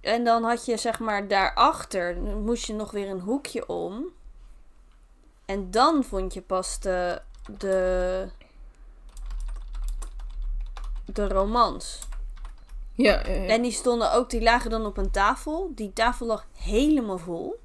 en 0.00 0.24
dan 0.24 0.44
had 0.44 0.64
je 0.64 0.76
zeg 0.76 0.98
maar 0.98 1.28
daarachter, 1.28 2.16
moest 2.16 2.66
je 2.66 2.72
nog 2.72 2.90
weer 2.90 3.08
een 3.08 3.20
hoekje 3.20 3.68
om. 3.68 4.04
En 5.44 5.70
dan 5.70 6.04
vond 6.04 6.34
je 6.34 6.42
pas 6.42 6.80
de, 6.80 7.20
de, 7.58 8.28
de 11.04 11.28
romans. 11.28 11.98
Ja, 12.94 13.22
ja, 13.26 13.32
ja. 13.32 13.48
En 13.48 13.62
die 13.62 13.72
stonden 13.72 14.12
ook, 14.12 14.30
die 14.30 14.42
lagen 14.42 14.70
dan 14.70 14.86
op 14.86 14.96
een 14.96 15.10
tafel. 15.10 15.72
Die 15.74 15.92
tafel 15.92 16.26
lag 16.26 16.46
helemaal 16.56 17.18
vol. 17.18 17.60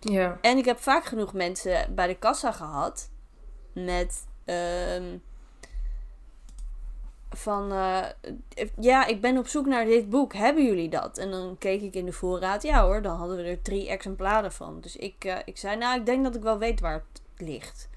ja. 0.00 0.38
En 0.40 0.58
ik 0.58 0.64
heb 0.64 0.78
vaak 0.78 1.04
genoeg 1.04 1.32
mensen 1.32 1.94
bij 1.94 2.06
de 2.06 2.16
kassa 2.16 2.52
gehad. 2.52 3.10
Met 3.72 4.26
ehm, 4.44 5.16
van 7.36 7.72
eh, 7.72 8.04
ja, 8.80 9.06
ik 9.06 9.20
ben 9.20 9.38
op 9.38 9.46
zoek 9.46 9.66
naar 9.66 9.84
dit 9.84 10.08
boek. 10.10 10.32
Hebben 10.32 10.64
jullie 10.64 10.88
dat? 10.88 11.18
En 11.18 11.30
dan 11.30 11.56
keek 11.58 11.82
ik 11.82 11.94
in 11.94 12.04
de 12.04 12.12
voorraad. 12.12 12.62
Ja 12.62 12.84
hoor, 12.84 13.02
dan 13.02 13.16
hadden 13.16 13.36
we 13.36 13.42
er 13.42 13.62
drie 13.62 13.88
exemplaren 13.88 14.52
van. 14.52 14.80
Dus 14.80 14.96
ik, 14.96 15.24
eh, 15.24 15.38
ik 15.44 15.58
zei, 15.58 15.76
nou, 15.76 15.98
ik 16.00 16.06
denk 16.06 16.24
dat 16.24 16.34
ik 16.34 16.42
wel 16.42 16.58
weet 16.58 16.80
waar 16.80 16.92
het 17.10 17.22
ligt. 17.46 17.88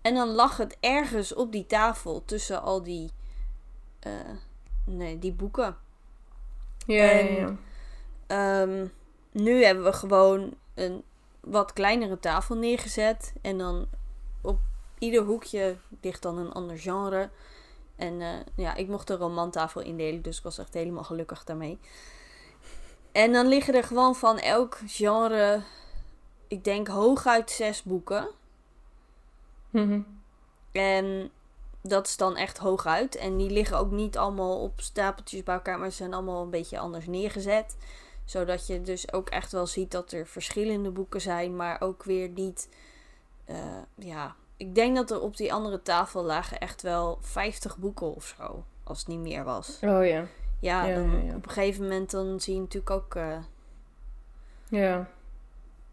En 0.00 0.14
dan 0.14 0.28
lag 0.28 0.56
het 0.56 0.76
ergens 0.80 1.34
op 1.34 1.52
die 1.52 1.66
tafel 1.66 2.22
tussen 2.24 2.62
al 2.62 2.82
die, 2.82 3.10
eh, 4.00 4.12
nee, 4.84 5.18
die 5.18 5.32
boeken. 5.32 5.76
Ja, 6.86 7.04
ja, 7.04 7.10
En- 7.10 7.34
ja. 7.34 7.56
Ehm, 8.26 8.86
nu 9.32 9.64
hebben 9.64 9.84
we 9.84 9.92
gewoon 9.92 10.54
een 10.74 11.02
wat 11.40 11.72
kleinere 11.72 12.18
tafel 12.20 12.54
neergezet. 12.56 13.32
En 13.40 13.58
dan 13.58 13.86
op 14.40 14.58
ieder 14.98 15.22
hoekje 15.22 15.76
ligt 16.00 16.22
dan 16.22 16.38
een 16.38 16.52
ander 16.52 16.78
genre. 16.78 17.30
En 17.96 18.20
eh, 18.20 18.28
ja, 18.56 18.74
ik 18.74 18.88
mocht 18.88 19.06
de 19.06 19.16
romantafel 19.16 19.80
indelen, 19.80 20.22
dus 20.22 20.36
ik 20.36 20.42
was 20.42 20.58
echt 20.58 20.74
helemaal 20.74 21.04
gelukkig 21.04 21.44
daarmee. 21.44 21.78
En 23.12 23.32
dan 23.32 23.46
liggen 23.46 23.74
er 23.74 23.84
gewoon 23.84 24.14
van 24.14 24.38
elk 24.38 24.78
genre, 24.86 25.62
ik 26.48 26.64
denk 26.64 26.88
hooguit 26.88 27.50
zes 27.50 27.82
boeken. 27.82 28.28
Mhm. 29.70 30.00
En 30.72 31.30
dat 31.82 32.06
is 32.06 32.16
dan 32.16 32.36
echt 32.36 32.58
hooguit. 32.58 33.16
En 33.16 33.36
die 33.36 33.50
liggen 33.50 33.78
ook 33.78 33.90
niet 33.90 34.18
allemaal 34.18 34.60
op 34.60 34.80
stapeltjes 34.80 35.42
bij 35.42 35.54
elkaar, 35.54 35.78
maar 35.78 35.90
ze 35.90 35.96
zijn 35.96 36.14
allemaal 36.14 36.42
een 36.42 36.50
beetje 36.50 36.78
anders 36.78 37.06
neergezet. 37.06 37.76
Zodat 38.24 38.66
je 38.66 38.82
dus 38.82 39.12
ook 39.12 39.28
echt 39.28 39.52
wel 39.52 39.66
ziet 39.66 39.90
dat 39.90 40.12
er 40.12 40.26
verschillende 40.26 40.90
boeken 40.90 41.20
zijn, 41.20 41.56
maar 41.56 41.80
ook 41.80 42.02
weer 42.04 42.28
niet. 42.28 42.68
eh, 43.44 43.56
ja, 43.94 44.34
ik 44.62 44.74
denk 44.74 44.96
dat 44.96 45.10
er 45.10 45.20
op 45.20 45.36
die 45.36 45.52
andere 45.52 45.82
tafel 45.82 46.22
lagen 46.24 46.58
echt 46.60 46.82
wel 46.82 47.18
50 47.20 47.78
boeken 47.78 48.14
of 48.14 48.34
zo. 48.38 48.64
Als 48.84 48.98
het 48.98 49.08
niet 49.08 49.18
meer 49.18 49.44
was. 49.44 49.78
Oh 49.82 50.06
ja. 50.06 50.24
Ja, 50.60 50.84
Ja, 50.84 50.94
dan, 50.94 51.10
ja, 51.10 51.18
ja. 51.18 51.34
op 51.36 51.44
een 51.46 51.50
gegeven 51.50 51.82
moment 51.82 52.10
dan 52.10 52.40
zie 52.40 52.54
je 52.54 52.60
natuurlijk 52.60 52.90
ook 52.90 53.14
eh, 53.14 53.38
Ja. 54.68 55.08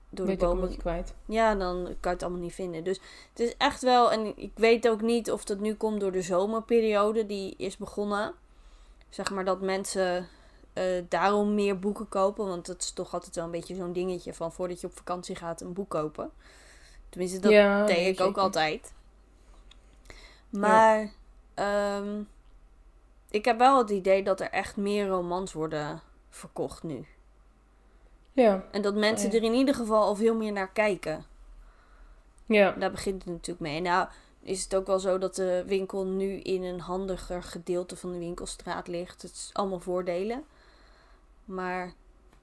door 0.10 0.26
de 0.26 0.36
bomen 0.38 0.78
kwijt. 0.78 1.14
Ja, 1.26 1.56
dan 1.56 1.84
kan 1.84 1.96
je 2.02 2.10
het 2.10 2.24
allemaal 2.24 2.42
niet 2.42 2.54
vinden. 2.54 2.84
Dus 2.84 3.00
het 3.30 3.40
is 3.40 3.58
echt 3.58 3.82
wel. 3.82 4.12
En 4.12 4.38
ik 4.38 4.52
weet 4.56 4.88
ook 4.90 5.02
niet 5.02 5.32
of 5.32 5.44
dat 5.44 5.60
nu 5.60 5.76
komt 5.76 6.00
door 6.00 6.12
de 6.12 6.22
zomerperiode 6.22 7.26
die 7.26 7.54
is 7.58 7.78
begonnen. 7.78 8.34
Zeg 9.10 9.32
maar 9.32 9.46
dat 9.46 9.62
mensen 9.62 10.28
eh, 10.74 11.04
daarom 11.10 11.56
meer 11.56 11.80
boeken 11.80 12.10
kopen. 12.10 12.48
Want 12.48 12.68
het 12.68 12.82
is 12.82 12.92
toch 12.92 13.14
altijd 13.14 13.36
wel 13.36 13.46
een 13.46 13.52
beetje 13.52 13.76
zo'n 13.76 13.94
dingetje 13.94 14.34
van 14.34 14.52
voordat 14.52 14.82
je 14.82 14.88
op 14.88 14.98
vakantie 14.98 15.36
gaat 15.36 15.62
een 15.62 15.74
boek 15.74 15.90
kopen. 15.90 16.32
Tenminste, 17.10 17.40
dat 17.40 17.52
ja, 17.52 17.86
deed 17.86 18.20
ik 18.20 18.26
ook 18.26 18.38
altijd. 18.38 18.94
Maar 20.50 21.12
ehm, 21.54 22.22
ik 23.30 23.46
heb 23.46 23.58
wel 23.58 23.78
het 23.78 23.90
idee 23.90 24.24
dat 24.24 24.40
er 24.40 24.50
echt 24.50 24.76
meer 24.78 25.08
romans 25.08 25.54
worden 25.54 26.02
verkocht 26.30 26.84
nu. 26.84 27.06
Ja, 28.34 28.64
En 28.72 28.82
dat 28.82 28.96
mensen 28.96 29.28
Oh 29.28 29.34
ja. 29.34 29.40
er 29.40 29.46
in 29.46 29.54
ieder 29.54 29.76
geval 29.76 30.04
al 30.04 30.16
veel 30.16 30.36
meer 30.36 30.52
naar 30.52 30.70
kijken. 30.72 31.26
ja. 32.46 32.72
Daar 32.72 32.92
begint 32.92 33.24
het 33.24 33.32
natuurlijk 33.32 33.60
mee. 33.60 33.82
Nou, 33.82 34.08
is 34.42 34.64
het 34.64 34.76
ook 34.76 34.88
wel 34.88 35.00
zo 35.00 35.18
dat 35.18 35.36
de 35.36 35.64
winkel 35.68 36.06
nu 36.06 36.34
in 36.40 36.64
een 36.64 36.80
handiger 36.80 37.44
gedeelte 37.44 37.96
van 37.96 38.12
de 38.12 38.18
winkelstraat 38.18 38.88
ligt. 38.88 39.22
Het 39.22 39.32
is 39.32 39.50
allemaal 39.54 39.80
voordelen. 39.80 40.44
Maar 41.46 41.94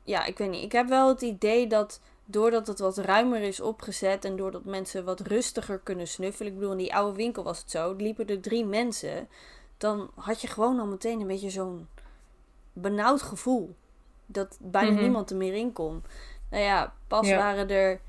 ja, 0.02 0.24
ik 0.24 0.38
weet 0.38 0.50
niet. 0.50 0.64
Ik 0.64 0.72
heb 0.72 0.88
wel 0.88 1.09
het 1.09 1.22
idee 1.22 1.66
dat 1.66 2.00
doordat 2.27 2.67
het 2.67 2.79
wat 2.79 2.99
ruimer 2.99 3.41
is 3.43 3.61
opgezet 3.61 4.25
en 4.25 4.37
doordat 4.37 4.65
mensen 4.65 5.05
wat 5.05 5.21
rustiger 5.21 5.79
kunnen 5.79 6.09
snuffelen. 6.09 6.53
Ik 6.53 6.59
bedoel, 6.59 6.73
in 6.73 6.79
die 6.79 6.95
oude 6.95 7.17
winkel 7.17 7.43
was 7.43 7.59
het 7.59 7.71
zo. 7.71 7.93
Liepen 7.93 8.27
er 8.27 8.41
drie 8.41 8.65
mensen. 8.65 9.29
Dan 9.79 10.11
had 10.15 10.41
je 10.41 10.47
gewoon 10.49 10.79
al 10.81 10.87
meteen 10.87 11.21
een 11.21 11.27
beetje 11.27 11.51
zo'n 11.51 11.89
benauwd 12.73 13.23
gevoel. 13.23 13.75
Dat 14.27 14.57
bijna 14.61 14.91
Mhm. 14.91 15.01
niemand 15.03 15.31
er 15.31 15.37
meer 15.37 15.55
in 15.55 15.73
kon. 15.73 16.05
Nou 16.51 16.62
ja, 16.62 16.95
pas 17.07 17.29
Ja. 17.29 17.37
waren 17.37 17.69
er, 17.71 18.01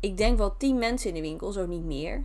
ik 0.00 0.16
denk 0.16 0.38
wel 0.38 0.56
tien 0.56 0.78
mensen 0.78 1.08
in 1.08 1.14
de 1.14 1.20
winkel, 1.20 1.52
zo 1.52 1.66
niet 1.66 1.84
meer. 1.84 2.24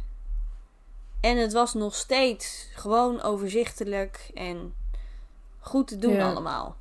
En 1.22 1.38
het 1.38 1.54
was 1.54 1.74
nog 1.74 1.96
steeds 1.96 2.70
gewoon 2.74 3.22
overzichtelijk 3.22 4.32
en 4.34 4.76
goed 5.60 5.88
te 5.88 5.96
doen 5.98 6.14
Ja. 6.14 6.30
allemaal. 6.30 6.76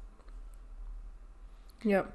Ja. 1.78 2.06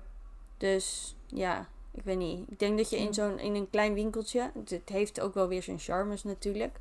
Dus 0.58 1.16
ja, 1.28 1.68
ik 1.94 2.04
weet 2.04 2.18
niet. 2.18 2.52
Ik 2.52 2.60
denk 2.60 2.78
dat 2.78 2.90
je 2.90 2.98
in 2.98 3.14
zo'n 3.14 3.40
in 3.40 3.56
een 3.56 3.70
klein 3.70 3.94
winkeltje, 3.94 4.52
het, 4.66 4.90
heeft 4.90 5.20
ook 5.22 5.34
wel 5.34 5.48
weer 5.48 5.64
zijn 5.64 5.80
charmes 5.80 6.24
natuurlijk, 6.24 6.80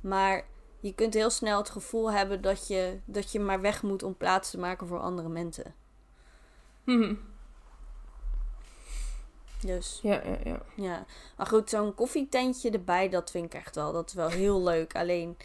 maar 0.00 0.44
je 0.80 0.94
kunt 0.94 1.14
heel 1.14 1.30
snel 1.30 1.58
het 1.58 1.70
gevoel 1.70 2.12
hebben 2.12 2.42
dat 2.42 2.66
je, 2.66 2.98
dat 3.04 3.32
je 3.32 3.40
maar 3.40 3.60
weg 3.60 3.82
moet 3.82 4.02
om 4.02 4.16
plaats 4.16 4.50
te 4.50 4.58
maken 4.58 4.86
voor 4.86 5.00
andere 5.00 5.28
mensen. 5.28 5.74
Mhm. 6.84 7.14
Dus 9.60 10.00
Ja, 10.02 10.22
ja, 10.24 10.38
ja. 10.44 10.62
ja, 10.74 11.06
maar 11.36 11.46
goed, 11.46 11.70
zo'n 11.70 11.94
koffietentje 11.94 12.70
erbij, 12.70 13.08
dat 13.08 13.30
vind 13.30 13.44
ik 13.44 13.54
echt 13.54 13.74
wel, 13.74 13.92
dat 13.92 14.08
is 14.08 14.14
wel 14.14 14.28
heel 14.28 14.62
leuk. 14.70 14.94
Alleen, 14.94 15.36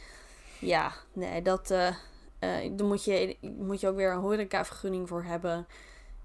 ja, 0.59 0.93
nee, 1.13 1.41
dat, 1.41 1.71
eh 1.71 1.95
eh, 2.39 2.71
daar 2.71 2.87
moet 2.87 3.03
je, 3.03 3.37
moet 3.41 3.79
je 3.79 3.87
ook 3.87 3.95
weer 3.95 4.11
een 4.11 4.19
horecavergunning 4.19 5.07
voor 5.07 5.23
hebben. 5.23 5.67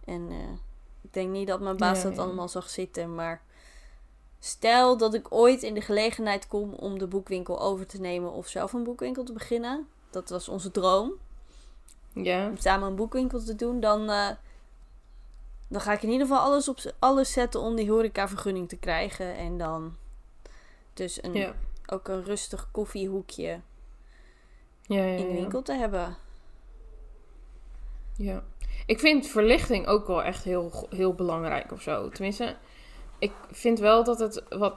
En 0.05 0.28
eh, 0.31 0.59
ik 1.02 1.12
denk 1.12 1.30
niet 1.30 1.46
dat 1.48 1.60
mijn 1.60 1.76
baas 1.76 2.02
dat 2.02 2.18
allemaal 2.18 2.48
zag 2.48 2.68
zitten, 2.68 3.14
maar 3.14 3.42
stel 4.38 4.96
dat 4.96 5.14
ik 5.14 5.26
ooit 5.34 5.62
in 5.62 5.74
de 5.74 5.80
gelegenheid 5.80 6.48
kom 6.48 6.72
om 6.72 6.98
de 6.98 7.06
boekwinkel 7.06 7.60
over 7.60 7.86
te 7.86 8.00
nemen 8.00 8.32
of 8.32 8.48
zelf 8.48 8.72
een 8.72 8.84
boekwinkel 8.84 9.24
te 9.24 9.32
beginnen, 9.32 9.88
dat 10.10 10.28
was 10.30 10.48
onze 10.48 10.70
droom, 10.70 11.12
Ja. 12.12 12.48
om 12.48 12.56
samen 12.56 12.88
een 12.88 12.96
boekwinkel 12.96 13.42
te 13.44 13.54
doen, 13.56 13.80
dan, 13.80 14.10
eh, 14.10 14.28
dan 15.68 15.80
ga 15.80 15.92
ik 15.92 16.02
in 16.02 16.10
ieder 16.10 16.26
geval 16.26 16.42
alles, 16.42 16.68
op, 16.68 16.78
alles 16.98 17.32
zetten 17.32 17.60
om 17.60 17.74
die 17.76 17.90
horecavergunning 17.90 18.68
te 18.68 18.76
krijgen. 18.76 19.34
En 19.36 19.58
dan 19.58 19.96
dus 20.94 21.22
een, 21.22 21.32
Ja. 21.34 21.54
ook 21.86 22.08
een 22.08 22.24
rustig 22.24 22.68
koffiehoekje 22.70 23.60
Ja, 24.82 25.04
ja, 25.04 25.16
in 25.16 25.26
de 25.28 25.32
winkel 25.34 25.62
te 25.62 25.72
hebben. 25.72 26.16
Ja. 28.16 28.42
Ik 28.87 28.99
vind 29.01 29.27
verlichting 29.27 29.87
ook 29.87 30.07
wel 30.07 30.23
echt 30.23 30.45
heel, 30.45 30.87
heel 30.90 31.14
belangrijk 31.14 31.73
of 31.73 31.83
zo. 31.83 32.09
Tenminste, 32.09 32.57
ik 33.18 33.33
vind 33.51 33.79
wel 33.79 34.05
dat 34.05 34.18
het 34.18 34.42
wat, 34.49 34.75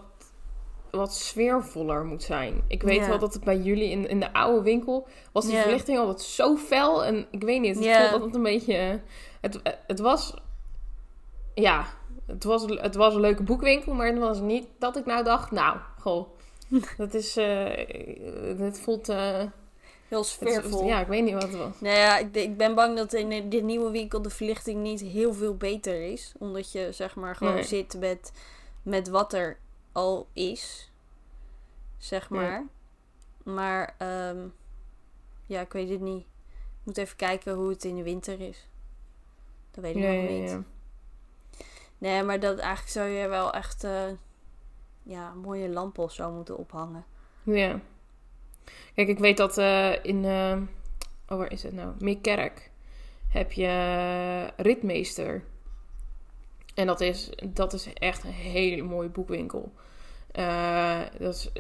wat 0.91 1.13
sfeervoller 1.13 2.05
moet 2.05 2.23
zijn. 2.23 2.61
Ik 2.67 2.83
weet 2.83 2.99
Ja. 2.99 3.07
wel 3.07 3.19
dat 3.19 3.33
het 3.33 3.43
bij 3.43 3.57
jullie 3.57 3.89
in, 3.89 4.09
in 4.09 4.19
de 4.19 4.33
oude 4.33 4.61
winkel 4.61 5.07
was 5.31 5.45
die 5.45 5.53
Ja. 5.55 5.61
verlichting 5.61 5.97
altijd 5.97 6.21
zo 6.21 6.55
fel. 6.55 7.05
En 7.05 7.25
ik 7.31 7.43
weet 7.43 7.61
niet, 7.61 7.75
het 7.75 7.83
Ja. 7.83 7.99
voelde 7.99 8.13
altijd 8.13 8.35
een 8.35 8.43
beetje... 8.43 9.01
Het, 9.41 9.59
het 9.87 9.99
was... 9.99 10.33
Ja, 11.53 11.85
het 12.25 12.43
was, 12.43 12.65
het 12.67 12.95
was 12.95 13.13
een 13.13 13.19
leuke 13.21 13.43
boekwinkel, 13.43 13.93
maar 13.93 14.07
het 14.07 14.17
was 14.19 14.39
niet 14.39 14.67
dat 14.79 14.97
ik 14.97 15.05
nou 15.05 15.23
dacht... 15.23 15.51
Nou, 15.51 15.77
goh, 15.99 16.27
dat 16.97 17.13
is... 17.13 17.37
eh 17.37 17.87
het 18.59 18.79
voelt... 18.79 19.09
eh, 19.09 19.41
Heel 20.15 20.23
sfeervol. 20.23 20.85
ja, 20.85 20.99
ik 20.99 21.07
weet 21.07 21.23
niet 21.23 21.33
wat 21.33 21.41
het 21.43 21.55
was. 21.55 21.79
Nou 21.81 21.95
ja, 21.95 22.17
ik, 22.17 22.35
ik 22.35 22.57
ben 22.57 22.75
bang 22.75 22.97
dat 22.97 23.13
in 23.13 23.29
de- 23.29 23.47
dit 23.47 23.63
nieuwe 23.63 23.91
winkel 23.91 24.21
de 24.21 24.29
verlichting 24.29 24.81
niet 24.81 25.01
heel 25.01 25.33
veel 25.33 25.55
beter 25.57 26.11
is. 26.11 26.33
Omdat 26.39 26.71
je 26.71 26.91
zeg 26.91 27.15
maar 27.15 27.35
gewoon 27.35 27.53
Nee. 27.53 27.63
zit 27.63 27.99
met, 27.99 28.31
met 28.83 29.07
wat 29.09 29.33
er 29.33 29.57
al 29.91 30.27
is. 30.33 30.91
Zeg 31.97 32.29
Ja. 32.29 32.35
maar. 32.35 32.65
Maar 33.43 33.95
ehm, 33.97 34.37
ja, 35.45 35.61
ik 35.61 35.73
weet 35.73 35.89
het 35.89 36.01
niet. 36.01 36.21
Ik 36.55 36.81
moet 36.83 36.97
even 36.97 37.15
kijken 37.17 37.53
hoe 37.53 37.69
het 37.69 37.83
in 37.83 37.95
de 37.95 38.03
winter 38.03 38.39
is. 38.41 38.67
Dat 39.71 39.83
weet 39.83 39.95
ik 39.95 40.01
Ja, 40.01 40.11
nog 40.11 40.23
ja, 40.23 40.29
niet. 40.29 40.49
ja. 40.49 40.63
Nee, 41.97 42.23
maar 42.23 42.39
dat 42.39 42.57
eigenlijk 42.57 42.91
zou 42.91 43.07
je 43.07 43.27
wel 43.27 43.53
echt 43.53 43.83
eh, 43.83 44.03
ja, 45.03 45.33
mooie 45.33 45.69
lampen 45.69 46.03
of 46.03 46.11
zo 46.11 46.31
moeten 46.31 46.57
ophangen. 46.57 47.05
Ja. 47.43 47.79
Kijk, 48.95 49.07
ik 49.07 49.19
weet 49.19 49.37
dat 49.37 49.57
eh, 49.57 49.91
in... 50.03 50.25
eh, 50.25 50.57
oh, 51.29 51.37
waar 51.37 51.51
is 51.51 51.63
het 51.63 51.73
nou? 51.73 51.93
Meerkerk 51.99 52.71
heb 53.27 53.51
je 53.51 54.53
Ritmeester. 54.57 55.43
En 56.75 56.87
dat 56.87 57.01
is, 57.01 57.29
dat 57.43 57.73
is 57.73 57.93
echt 57.93 58.23
een 58.23 58.29
hele 58.31 58.81
mooie 58.83 59.09
boekwinkel. 59.09 59.71
Uh, 60.39 60.99
dat 61.19 61.33
is, 61.35 61.51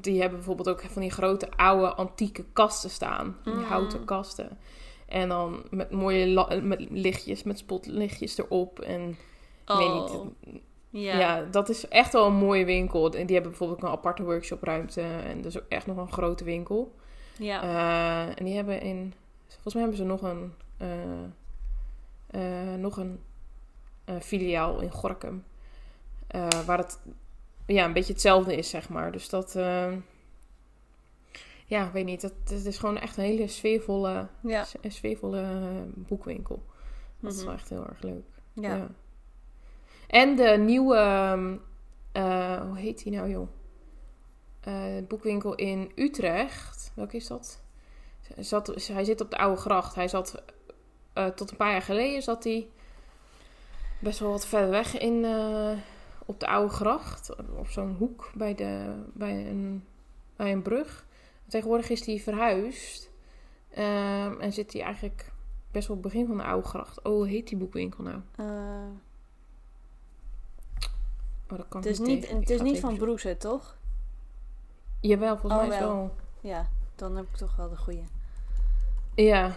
die 0.00 0.18
hebben 0.20 0.38
bijvoorbeeld 0.38 0.68
ook 0.68 0.80
van 0.90 1.02
die 1.02 1.10
grote 1.10 1.50
oude 1.56 1.94
antieke 1.94 2.44
kasten 2.52 2.90
staan. 2.90 3.36
Die 3.44 3.54
Mm. 3.54 3.62
houten 3.64 4.04
kasten. 4.04 4.58
En 5.06 5.28
dan 5.28 5.62
met 5.70 5.90
mooie 5.90 6.60
met 6.62 6.86
lichtjes, 6.90 7.42
met 7.42 7.58
spotlichtjes 7.58 8.38
erop. 8.38 8.80
En 8.80 9.08
ik 9.66 9.74
weet 9.76 9.92
niet, 9.92 10.10
Oh, 10.10 10.26
ja. 11.02 11.18
ja. 11.18 11.42
dat 11.50 11.68
is 11.68 11.88
echt 11.88 12.12
wel 12.12 12.26
een 12.26 12.34
mooie 12.34 12.64
winkel. 12.64 13.04
En 13.04 13.26
die 13.26 13.34
hebben 13.34 13.50
bijvoorbeeld 13.50 13.82
een 13.82 13.88
aparte 13.88 14.22
workshopruimte. 14.22 15.00
En 15.00 15.40
dus 15.40 15.58
ook 15.58 15.64
echt 15.68 15.86
nog 15.86 15.96
een 15.96 16.12
grote 16.12 16.44
winkel. 16.44 16.94
Ja. 17.38 17.62
Eh, 17.62 18.38
en 18.38 18.44
die 18.44 18.54
hebben 18.54 18.80
in... 18.80 19.14
Volgens 19.48 19.74
mij 19.74 19.82
hebben 19.82 20.00
ze 20.00 20.04
nog 20.04 20.22
een... 20.22 20.52
eh, 20.76 22.72
eh, 22.72 22.78
nog 22.78 22.96
een 22.96 23.20
filiaal 24.20 24.80
in 24.80 24.90
Gorkum. 24.90 25.44
Waar 26.66 26.78
het 26.78 26.98
ja, 27.66 27.84
een 27.84 27.92
beetje 27.92 28.12
hetzelfde 28.12 28.56
is, 28.56 28.70
zeg 28.70 28.88
maar. 28.88 29.12
Dus 29.12 29.28
dat... 29.28 29.52
ja, 31.66 31.86
ik 31.86 31.92
weet 31.92 32.04
niet. 32.04 32.22
Het, 32.22 32.32
het 32.44 32.64
is 32.66 32.78
gewoon 32.78 32.98
echt 32.98 33.16
een 33.16 33.24
hele 33.24 33.46
sfeervolle, 33.48 34.26
ja. 34.40 34.66
sfeervolle 34.88 35.44
boekwinkel. 35.94 36.62
Dat 37.20 37.32
is 37.32 37.36
Mhm. 37.38 37.46
wel 37.46 37.54
echt 37.54 37.68
heel 37.68 37.86
erg 37.86 38.02
leuk. 38.02 38.24
Ja. 38.52 38.76
Ja. 38.76 38.88
En 40.06 40.36
de 40.36 40.56
nieuwe, 40.58 40.96
ehm, 40.96 41.56
eh, 42.12 42.60
hoe 42.60 42.78
heet 42.78 43.02
die 43.02 43.12
nou 43.12 43.30
joh? 43.30 43.48
Eh, 44.60 45.06
boekwinkel 45.08 45.54
in 45.54 45.92
Utrecht. 45.94 46.92
Welke 46.94 47.16
is 47.16 47.26
dat? 47.26 47.62
Zat, 48.36 48.86
hij 48.92 49.04
zit 49.04 49.20
op 49.20 49.30
de 49.30 49.36
Oude 49.36 49.60
Gracht. 49.60 49.94
Hij 49.94 50.08
zat 50.08 50.42
eh, 51.12 51.26
tot 51.26 51.50
een 51.50 51.56
paar 51.56 51.70
jaar 51.70 51.82
geleden 51.82 52.22
zat 52.22 52.44
hij 52.44 52.68
best 53.98 54.18
wel 54.18 54.30
wat 54.30 54.46
verder 54.46 54.70
weg 54.70 54.98
in, 54.98 55.26
op 56.26 56.40
de 56.40 56.46
Oude 56.46 56.72
Gracht. 56.72 57.34
Op 57.56 57.68
zo'n 57.68 57.94
hoek 57.98 58.30
bij, 58.34 58.54
de, 58.54 59.02
bij, 59.12 59.46
een, 59.46 59.84
bij 60.36 60.52
een 60.52 60.62
brug. 60.62 61.06
Tegenwoordig 61.48 61.90
is 61.90 62.06
hij 62.06 62.18
verhuisd. 62.18 63.10
Ehm, 63.70 64.40
en 64.40 64.52
zit 64.52 64.72
hij 64.72 64.82
eigenlijk 64.82 65.32
best 65.70 65.88
wel 65.88 65.96
op 65.96 66.02
het 66.02 66.12
begin 66.12 66.26
van 66.26 66.36
de 66.36 66.44
Oude 66.44 66.68
Gracht. 66.68 67.02
Oh, 67.02 67.12
hoe 67.12 67.28
heet 67.28 67.48
die 67.48 67.58
boekwinkel 67.58 68.04
nou? 68.04 68.20
Oh, 71.50 71.58
dat 71.58 71.68
kan 71.68 71.80
het 71.80 71.90
is 71.90 71.98
niet, 71.98 72.20
tegen. 72.20 72.38
het 72.38 72.50
is 72.50 72.60
niet 72.60 72.80
van. 72.80 72.96
Broes, 72.96 73.26
toch? 73.38 73.76
Jawel, 75.00 75.36
volgens 75.38 75.62
Oh, 75.62 75.68
mij 75.68 75.78
wel. 75.78 75.88
wel. 75.88 76.14
Ja, 76.40 76.68
dan 76.94 77.16
heb 77.16 77.24
ik 77.24 77.36
toch 77.36 77.56
wel 77.56 77.68
de 77.68 77.76
goede. 77.76 78.02
Ja. 79.14 79.56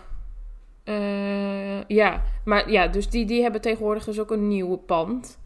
Eh, 0.84 1.84
ja, 1.84 2.24
maar 2.46 2.72
ja, 2.72 2.88
dus 2.88 3.10
die, 3.10 3.26
die 3.26 3.42
hebben 3.42 3.62
tegenwoordig 3.62 4.04
dus 4.04 4.20
ook 4.20 4.32
een 4.32 4.48
nieuwe 4.48 4.78
pand. 4.78 5.40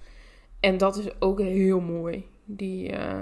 En 0.59 0.77
dat 0.77 0.97
is 0.97 1.21
ook 1.21 1.39
heel 1.39 1.79
mooi. 1.79 2.29
Die, 2.45 2.91
eh, 2.91 3.21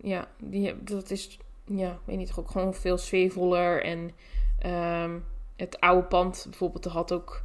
ja, 0.00 0.28
die, 0.38 0.82
dat 0.82 1.10
is, 1.10 1.38
ja, 1.64 1.90
ik 1.90 1.98
weet 2.04 2.16
niet, 2.16 2.32
ook 2.36 2.50
gewoon 2.50 2.74
veel 2.74 2.98
sfeervoller. 2.98 3.84
En 3.84 4.10
ehm, 4.58 5.18
het 5.56 5.80
oude 5.80 6.06
pand 6.06 6.46
bijvoorbeeld, 6.48 6.84
had 6.84 7.12
ook, 7.12 7.44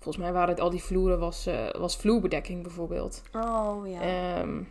volgens 0.00 0.24
mij 0.24 0.32
waren 0.32 0.48
het 0.48 0.60
al 0.60 0.70
die 0.70 0.82
vloeren, 0.82 1.18
was, 1.18 1.46
eh, 1.46 1.70
was 1.70 1.96
vloerbedekking 1.96 2.62
bijvoorbeeld. 2.62 3.22
Oh, 3.34 3.88
ja. 3.88 4.00
Ehm, 4.00 4.62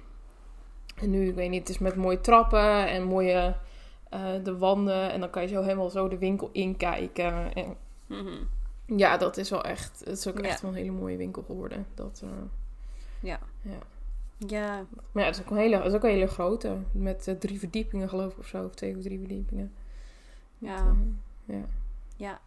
en 0.95 1.09
nu, 1.09 1.27
ik 1.27 1.35
weet 1.35 1.49
niet, 1.49 1.59
het 1.59 1.69
is 1.69 1.77
met 1.79 1.95
mooie 1.95 2.21
trappen 2.21 2.87
en 2.87 3.03
mooie 3.03 3.55
eh, 4.09 4.21
de 4.43 4.57
wanden. 4.57 5.11
En 5.11 5.19
dan 5.19 5.29
kan 5.29 5.41
je 5.41 5.47
zo 5.47 5.61
helemaal 5.61 5.89
zo 5.89 6.07
de 6.07 6.17
winkel 6.17 6.49
inkijken. 6.51 7.53
En 7.53 7.75
Mhm. 8.07 8.43
ja, 8.85 9.17
dat 9.17 9.37
is 9.37 9.49
wel 9.49 9.63
echt, 9.63 9.99
het 9.99 10.17
is 10.17 10.27
ook 10.27 10.37
Ja. 10.37 10.43
echt 10.43 10.61
wel 10.61 10.71
een 10.71 10.77
hele 10.77 10.91
mooie 10.91 11.17
winkel 11.17 11.43
geworden. 11.43 11.85
Dat, 11.95 12.21
eh, 12.23 12.29
Ja. 13.19 13.39
ja. 13.61 13.77
Ja, 14.47 14.85
Maar 15.11 15.23
ja, 15.23 15.29
het 15.29 15.35
is 15.39 15.41
ook 15.45 15.49
een 15.51 15.57
hele, 15.57 15.75
het 15.75 15.85
is 15.85 15.93
ook 15.93 16.03
een 16.03 16.09
hele 16.09 16.27
grote. 16.27 16.77
Met 16.91 17.35
drie 17.39 17.59
verdiepingen 17.59 18.09
geloof 18.09 18.31
ik 18.31 18.39
of 18.39 18.47
zo. 18.47 18.63
Of 18.63 18.73
twee 18.75 18.95
of 18.95 19.01
drie 19.03 19.19
verdiepingen. 19.19 19.71
Ja. 20.57 20.95
Ja. 21.45 21.65
ja. 22.15 22.39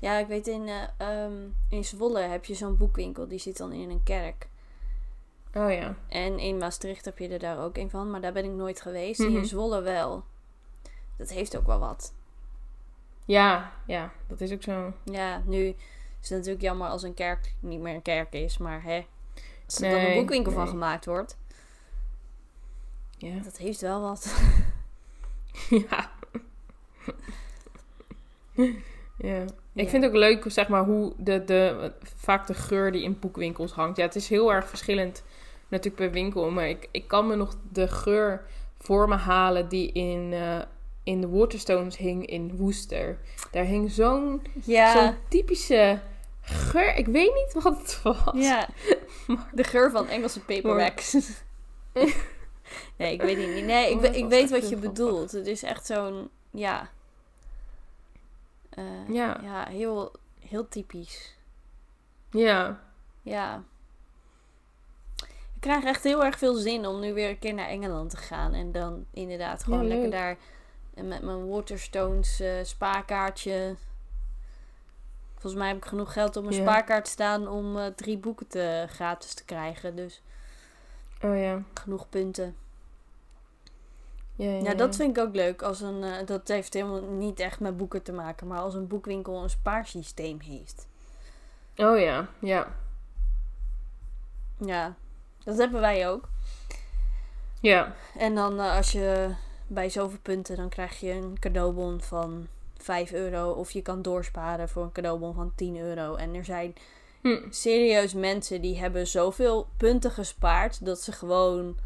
Ja, 0.00 0.18
ik 0.18 0.26
weet 0.26 0.46
in, 0.46 0.68
eh, 0.68 0.82
ehm, 0.96 1.32
in 1.68 1.84
Zwolle 1.84 2.20
heb 2.20 2.44
je 2.44 2.54
zo'n 2.54 2.76
boekwinkel. 2.76 3.28
Die 3.28 3.38
zit 3.38 3.56
dan 3.56 3.72
in 3.72 3.90
een 3.90 4.02
kerk. 4.02 4.48
Oh 5.54 5.72
ja. 5.72 5.96
En 6.08 6.38
in 6.38 6.58
Maastricht 6.58 7.04
heb 7.04 7.18
je 7.18 7.28
er 7.28 7.38
daar 7.38 7.58
ook 7.58 7.76
een 7.76 7.90
van. 7.90 8.10
Maar 8.10 8.20
daar 8.20 8.32
ben 8.32 8.44
ik 8.44 8.50
nooit 8.50 8.80
geweest. 8.80 9.20
Mhm. 9.20 9.36
in 9.36 9.46
Zwolle 9.46 9.80
wel. 9.80 10.24
Dat 11.16 11.30
heeft 11.30 11.56
ook 11.56 11.66
wel 11.66 11.78
wat. 11.78 12.12
Ja, 13.24 13.72
ja, 13.86 14.12
dat 14.26 14.40
is 14.40 14.52
ook 14.52 14.62
zo. 14.62 14.92
Ja, 15.04 15.42
nu 15.44 15.66
is 16.20 16.28
het 16.28 16.30
natuurlijk 16.30 16.62
jammer 16.62 16.88
als 16.88 17.02
een 17.02 17.14
kerk 17.14 17.54
niet 17.60 17.80
meer 17.80 17.94
een 17.94 18.02
kerk 18.02 18.32
is. 18.32 18.58
Maar 18.58 18.82
hè, 18.82 19.06
als 19.66 19.80
er 19.80 19.90
dan 19.90 19.90
Nee, 19.90 20.10
een 20.10 20.18
boekwinkel 20.18 20.52
van 20.52 20.68
gemaakt 20.68 21.06
wordt. 21.06 21.36
Ja. 23.18 23.38
Dat 23.42 23.56
heeft 23.56 23.80
wel 23.80 24.00
wat. 24.00 24.34
ja. 25.88 26.10
ja. 29.16 29.44
Ik 29.74 29.88
vind 29.88 30.02
het 30.02 30.12
ook 30.12 30.18
leuk, 30.18 30.44
zeg 30.46 30.68
maar, 30.68 30.84
hoe 30.84 31.12
de, 31.16 31.44
de, 31.44 31.92
vaak 32.16 32.46
de 32.46 32.54
geur 32.54 32.92
die 32.92 33.02
in 33.02 33.18
boekwinkels 33.18 33.72
hangt. 33.72 33.96
Ja, 33.96 34.04
het 34.04 34.16
is 34.16 34.28
heel 34.28 34.52
erg 34.52 34.68
verschillend 34.68 35.22
natuurlijk 35.68 35.96
per 36.02 36.10
winkel. 36.10 36.50
Maar 36.50 36.68
ik, 36.68 36.88
ik 36.90 37.08
kan 37.08 37.26
me 37.26 37.36
nog 37.36 37.54
de 37.72 37.88
geur 37.88 38.44
voor 38.78 39.08
me 39.08 39.16
halen 39.16 39.68
die 39.68 39.92
in, 39.92 40.32
eh, 40.32 40.58
in 41.04 41.20
de 41.20 41.28
Waterstones 41.28 41.96
hing 41.96 42.26
in 42.26 42.56
Woester. 42.56 43.18
Daar 43.50 43.64
hing 43.64 43.90
zo'n 43.90 44.42
Ja, 44.64 44.92
zo'n 44.92 45.14
typische 45.28 46.00
geur. 46.40 46.96
Ik 46.96 47.06
weet 47.06 47.34
niet 47.34 47.62
wat 47.62 47.78
het 47.78 48.02
was. 48.02 48.34
ja. 48.34 48.68
de 49.52 49.64
geur 49.64 49.90
van 49.90 50.08
Engelse 50.08 50.40
paperbacks. 50.40 51.12
nee, 52.98 53.12
ik 53.12 53.22
weet 53.22 53.36
het 53.36 53.54
niet. 53.54 53.64
Nee, 53.64 53.90
ik, 53.90 53.96
Oh, 53.96 54.14
ik 54.16 54.26
weet 54.28 54.50
wat 54.50 54.68
je 54.68 54.76
bedoelt. 54.76 55.32
Het 55.32 55.46
is 55.46 55.62
echt 55.62 55.86
zo'n, 55.86 56.30
ja. 56.50 56.90
Eh, 58.70 59.08
Ja. 59.08 59.38
ja, 59.42 59.66
heel, 59.68 60.12
heel 60.38 60.68
typisch. 60.68 61.36
Ja. 62.30 62.80
Ja. 63.22 63.62
Ik 65.54 65.66
krijg 65.66 65.84
echt 65.84 66.02
heel 66.04 66.24
erg 66.24 66.38
veel 66.38 66.54
zin 66.54 66.86
om 66.86 67.00
nu 67.00 67.14
weer 67.14 67.28
een 67.28 67.38
keer 67.38 67.54
naar 67.54 67.68
Engeland 67.68 68.10
te 68.10 68.16
gaan. 68.16 68.54
En 68.54 68.72
dan 68.72 69.04
inderdaad 69.10 69.64
gewoon 69.64 69.82
Ja, 69.82 69.88
lekker 69.88 70.10
daar 70.10 70.36
met 70.94 71.22
mijn 71.22 71.48
Waterstones 71.48 72.40
eh, 72.40 72.52
spaarkaartje. 72.62 73.76
Volgens 75.32 75.54
mij 75.54 75.68
heb 75.68 75.76
ik 75.76 75.84
genoeg 75.84 76.12
geld 76.12 76.36
op 76.36 76.42
mijn 76.44 76.54
spaarkaart 76.54 77.08
staan 77.08 77.48
om 77.48 77.76
eh, 77.78 77.86
drie 77.86 78.18
boeken 78.18 78.46
te, 78.46 78.86
gratis 78.88 79.34
te 79.34 79.44
krijgen. 79.44 79.96
Dus 79.96 80.22
Oh 81.22 81.38
ja. 81.38 81.62
genoeg 81.74 82.08
punten. 82.08 82.56
Ja, 84.40 84.50
ja, 84.50 84.62
Ja, 84.62 84.74
dat 84.74 84.96
vind 84.96 85.16
ik 85.16 85.22
ook 85.24 85.34
leuk. 85.34 85.62
Als 85.62 85.80
een, 85.80 86.02
eh, 86.02 86.26
dat 86.26 86.48
heeft 86.48 86.74
helemaal 86.74 87.02
niet 87.02 87.40
echt 87.40 87.60
met 87.60 87.76
boeken 87.76 88.02
te 88.02 88.12
maken. 88.12 88.46
Maar 88.46 88.58
als 88.58 88.74
een 88.74 88.86
boekwinkel 88.86 89.42
een 89.42 89.50
spaarsysteem 89.50 90.40
heeft. 90.40 90.86
Oh 91.76 91.98
ja, 91.98 92.28
ja. 92.38 92.68
Ja, 94.58 94.94
dat 95.44 95.58
hebben 95.58 95.80
wij 95.80 96.08
ook. 96.08 96.28
Ja. 97.60 97.94
En 98.18 98.34
dan 98.34 98.60
eh, 98.60 98.76
als 98.76 98.92
je 98.92 99.34
bij 99.66 99.88
zoveel 99.88 100.18
punten, 100.22 100.56
dan 100.56 100.68
krijg 100.68 101.00
je 101.00 101.10
een 101.12 101.36
cadeaubon 101.38 102.00
van 102.00 102.46
5 102.76 103.12
euro. 103.12 103.50
Of 103.50 103.70
je 103.70 103.82
kan 103.82 104.02
doorsparen 104.02 104.68
voor 104.68 104.82
een 104.82 104.92
cadeaubon 104.92 105.34
van 105.34 105.52
10 105.54 105.76
euro. 105.78 106.14
En 106.14 106.34
er 106.34 106.44
zijn 106.44 106.74
Hm. 107.20 107.38
serieus 107.50 108.14
mensen 108.14 108.60
die 108.60 108.78
hebben 108.78 109.06
zoveel 109.06 109.66
punten 109.76 110.10
gespaard 110.10 110.84
dat 110.84 111.00
ze 111.00 111.12
gewoon 111.12 111.76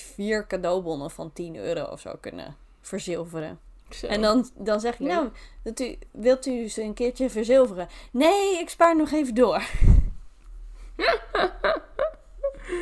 vier 0.00 0.46
cadeaubonnen 0.46 1.10
van 1.10 1.32
10 1.32 1.56
euro 1.56 1.82
of 1.84 2.00
zo 2.00 2.12
kunnen 2.20 2.56
verzilveren. 2.80 3.58
Zo. 3.90 4.06
En 4.06 4.20
dan, 4.22 4.50
dan 4.54 4.80
zeg 4.80 4.92
ik, 4.92 4.98
nou, 5.06 5.28
dat 5.62 5.80
u, 5.80 5.98
wilt 6.10 6.46
u 6.46 6.68
ze 6.68 6.82
een 6.82 6.94
keertje 6.94 7.30
verzilveren? 7.30 7.88
Nee, 8.12 8.58
ik 8.58 8.68
spaar 8.68 8.96
nog 8.96 9.12
even 9.12 9.34
door. 9.34 9.62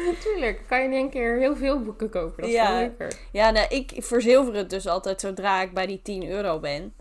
Natuurlijk. 0.06 0.60
Kan 0.68 0.78
je 0.78 0.84
in 0.84 0.92
één 0.92 1.10
keer 1.10 1.38
heel 1.38 1.56
veel 1.56 1.82
boeken 1.82 2.10
kopen. 2.10 2.36
Dat 2.42 2.46
is 2.50 2.54
Ja. 2.54 2.78
leuker. 2.78 3.18
Ja, 3.32 3.50
nou, 3.50 3.66
ik 3.68 3.92
verzilver 3.96 4.54
het 4.54 4.70
dus 4.70 4.86
altijd 4.86 5.20
zodra 5.20 5.62
ik 5.62 5.74
bij 5.74 5.86
die 5.86 6.02
10 6.02 6.28
euro 6.28 6.60
ben. 6.60 6.94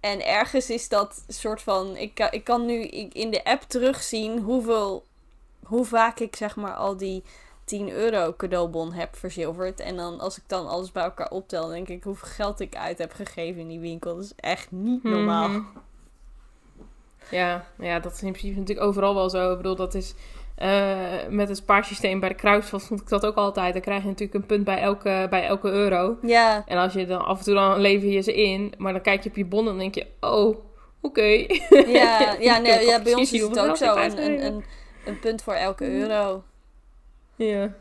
En 0.00 0.26
ergens 0.26 0.70
is 0.70 0.88
dat 0.88 1.24
soort 1.28 1.62
van. 1.62 1.96
Ik 1.96 2.14
kan, 2.14 2.28
ik 2.30 2.44
kan 2.44 2.66
nu 2.66 2.82
in 3.12 3.30
de 3.30 3.44
app 3.44 3.62
terugzien 3.62 4.38
hoeveel. 4.38 5.06
Hoe 5.64 5.84
vaak 5.84 6.18
ik 6.20 6.36
zeg 6.36 6.56
maar 6.56 6.74
al 6.74 6.96
die 6.96 7.22
10 7.64 7.90
euro 7.90 8.34
cadeaubon 8.36 8.92
heb 8.92 9.16
verzilverd. 9.16 9.80
En 9.80 9.96
dan 9.96 10.20
als 10.20 10.36
ik 10.36 10.42
dan 10.46 10.68
alles 10.68 10.92
bij 10.92 11.02
elkaar 11.02 11.30
optel, 11.30 11.68
denk 11.68 11.88
ik 11.88 12.04
hoeveel 12.04 12.28
geld 12.28 12.60
ik 12.60 12.76
uit 12.76 12.98
heb 12.98 13.12
gegeven 13.12 13.60
in 13.60 13.68
die 13.68 13.80
winkel. 13.80 14.14
Dat 14.14 14.24
is 14.24 14.32
echt 14.36 14.70
niet 14.70 15.02
normaal. 15.02 15.48
Mhm. 15.48 15.62
Ja, 17.30 17.66
ja, 17.78 17.98
dat 17.98 18.12
is 18.12 18.22
in 18.22 18.32
principe 18.32 18.58
natuurlijk 18.58 18.86
overal 18.86 19.14
wel 19.14 19.30
zo. 19.30 19.50
Ik 19.50 19.56
bedoel, 19.56 19.76
dat 19.76 19.94
is 19.94 20.14
eh, 20.54 21.26
met 21.28 21.48
het 21.48 21.56
spaarsysteem 21.56 22.20
bij 22.20 22.28
de 22.28 22.34
kruisvat 22.34 22.82
vond 22.82 23.00
ik 23.00 23.08
dat 23.08 23.26
ook 23.26 23.36
altijd. 23.36 23.72
Dan 23.72 23.82
krijg 23.82 24.02
je 24.02 24.08
natuurlijk 24.08 24.34
een 24.34 24.46
punt 24.46 24.64
bij 24.64 24.78
elke, 24.78 25.26
bij 25.30 25.46
elke 25.46 25.70
euro. 25.70 26.18
Ja, 26.22 26.62
En 26.66 26.78
als 26.78 26.92
je 26.92 27.06
dan 27.06 27.24
af 27.24 27.38
en 27.38 27.44
toe 27.44 27.54
dan 27.54 27.80
lever 27.80 28.08
je 28.08 28.20
ze 28.20 28.34
in, 28.34 28.74
maar 28.78 28.92
dan 28.92 29.02
kijk 29.02 29.22
je 29.22 29.28
op 29.28 29.36
je 29.36 29.44
bon 29.44 29.68
en 29.68 29.78
denk 29.78 29.94
je, 29.94 30.06
oh, 30.20 30.56
Oké. 31.04 31.46
Ja, 31.86 32.34
ja, 32.40 32.58
nee, 32.58 32.86
ja 32.86 33.02
bij 33.02 33.14
ons 33.14 33.32
is 33.32 33.40
het 33.40 33.58
ook 33.58 33.76
zo. 33.76 33.96
Een, 33.96 34.24
een, 34.24 34.44
een, 34.44 34.64
een 35.04 35.18
punt 35.18 35.42
voor 35.42 35.52
elke 35.52 35.90
euro. 35.90 36.42
Ja. 37.36 37.72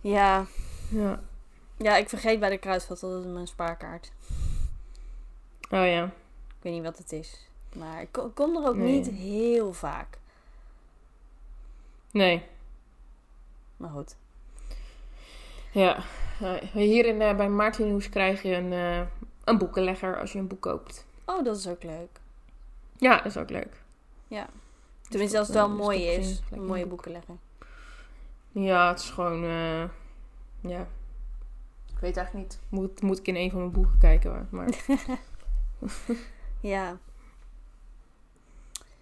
Ja. 0.00 0.46
Ja. 0.90 1.20
ja, 1.76 1.96
ik 1.96 2.08
vergeet 2.08 2.40
bij 2.40 2.50
de 2.50 2.58
kruidvat 2.58 3.00
dat 3.00 3.12
het 3.12 3.32
mijn 3.32 3.46
spaarkaart. 3.46 4.12
Oh 5.70 5.86
ja. 5.86 6.04
Ik 6.48 6.62
weet 6.62 6.72
niet 6.72 6.82
wat 6.82 6.98
het 6.98 7.12
is. 7.12 7.48
Maar 7.74 8.00
ik 8.00 8.08
ko- 8.12 8.28
kom 8.34 8.56
er 8.56 8.68
ook 8.68 8.76
Nee. 8.76 8.92
niet 8.92 9.06
heel 9.10 9.72
vaak. 9.72 10.18
Nee. 12.10 12.42
Maar 13.76 13.90
goed. 13.90 14.16
Ja. 15.72 16.02
Nou, 16.40 16.66
Hier 16.72 17.06
in, 17.06 17.22
eh, 17.22 17.36
bij 17.36 17.48
Martinhoes 17.48 18.08
krijg 18.08 18.42
je 18.42 18.54
een, 18.54 18.72
eh, 18.72 19.00
een 19.44 19.58
boekenlegger 19.58 20.18
als 20.20 20.32
je 20.32 20.38
een 20.38 20.46
boek 20.46 20.60
koopt. 20.60 21.06
Oh, 21.24 21.44
dat 21.44 21.56
is 21.56 21.66
ook 21.68 21.82
leuk. 21.82 22.20
Ja, 22.98 23.16
dat 23.16 23.26
is 23.26 23.36
ook 23.36 23.50
leuk. 23.50 23.78
Tenminste, 25.08 25.38
als 25.38 25.46
het 25.46 25.56
wel 25.56 25.66
eh, 25.68 25.74
mooi 25.74 26.02
is. 26.06 26.40
Een 26.50 26.64
mooie 26.64 26.82
een 26.82 26.88
boek. 26.88 26.88
boeken 26.88 27.12
leggen. 27.12 27.40
Ja, 28.52 28.88
het 28.88 28.98
is 28.98 29.10
gewoon... 29.10 29.44
eh, 29.44 29.82
ja. 30.60 30.86
Ik 31.86 31.98
weet 32.00 32.16
eigenlijk 32.16 32.48
niet. 32.48 32.60
Moet, 32.68 33.02
moet 33.02 33.18
ik 33.18 33.26
in 33.26 33.36
een 33.36 33.50
van 33.50 33.58
mijn 33.60 33.72
boeken 33.72 33.98
kijken. 33.98 34.48
maar- 34.50 34.84
Ja. 36.60 36.96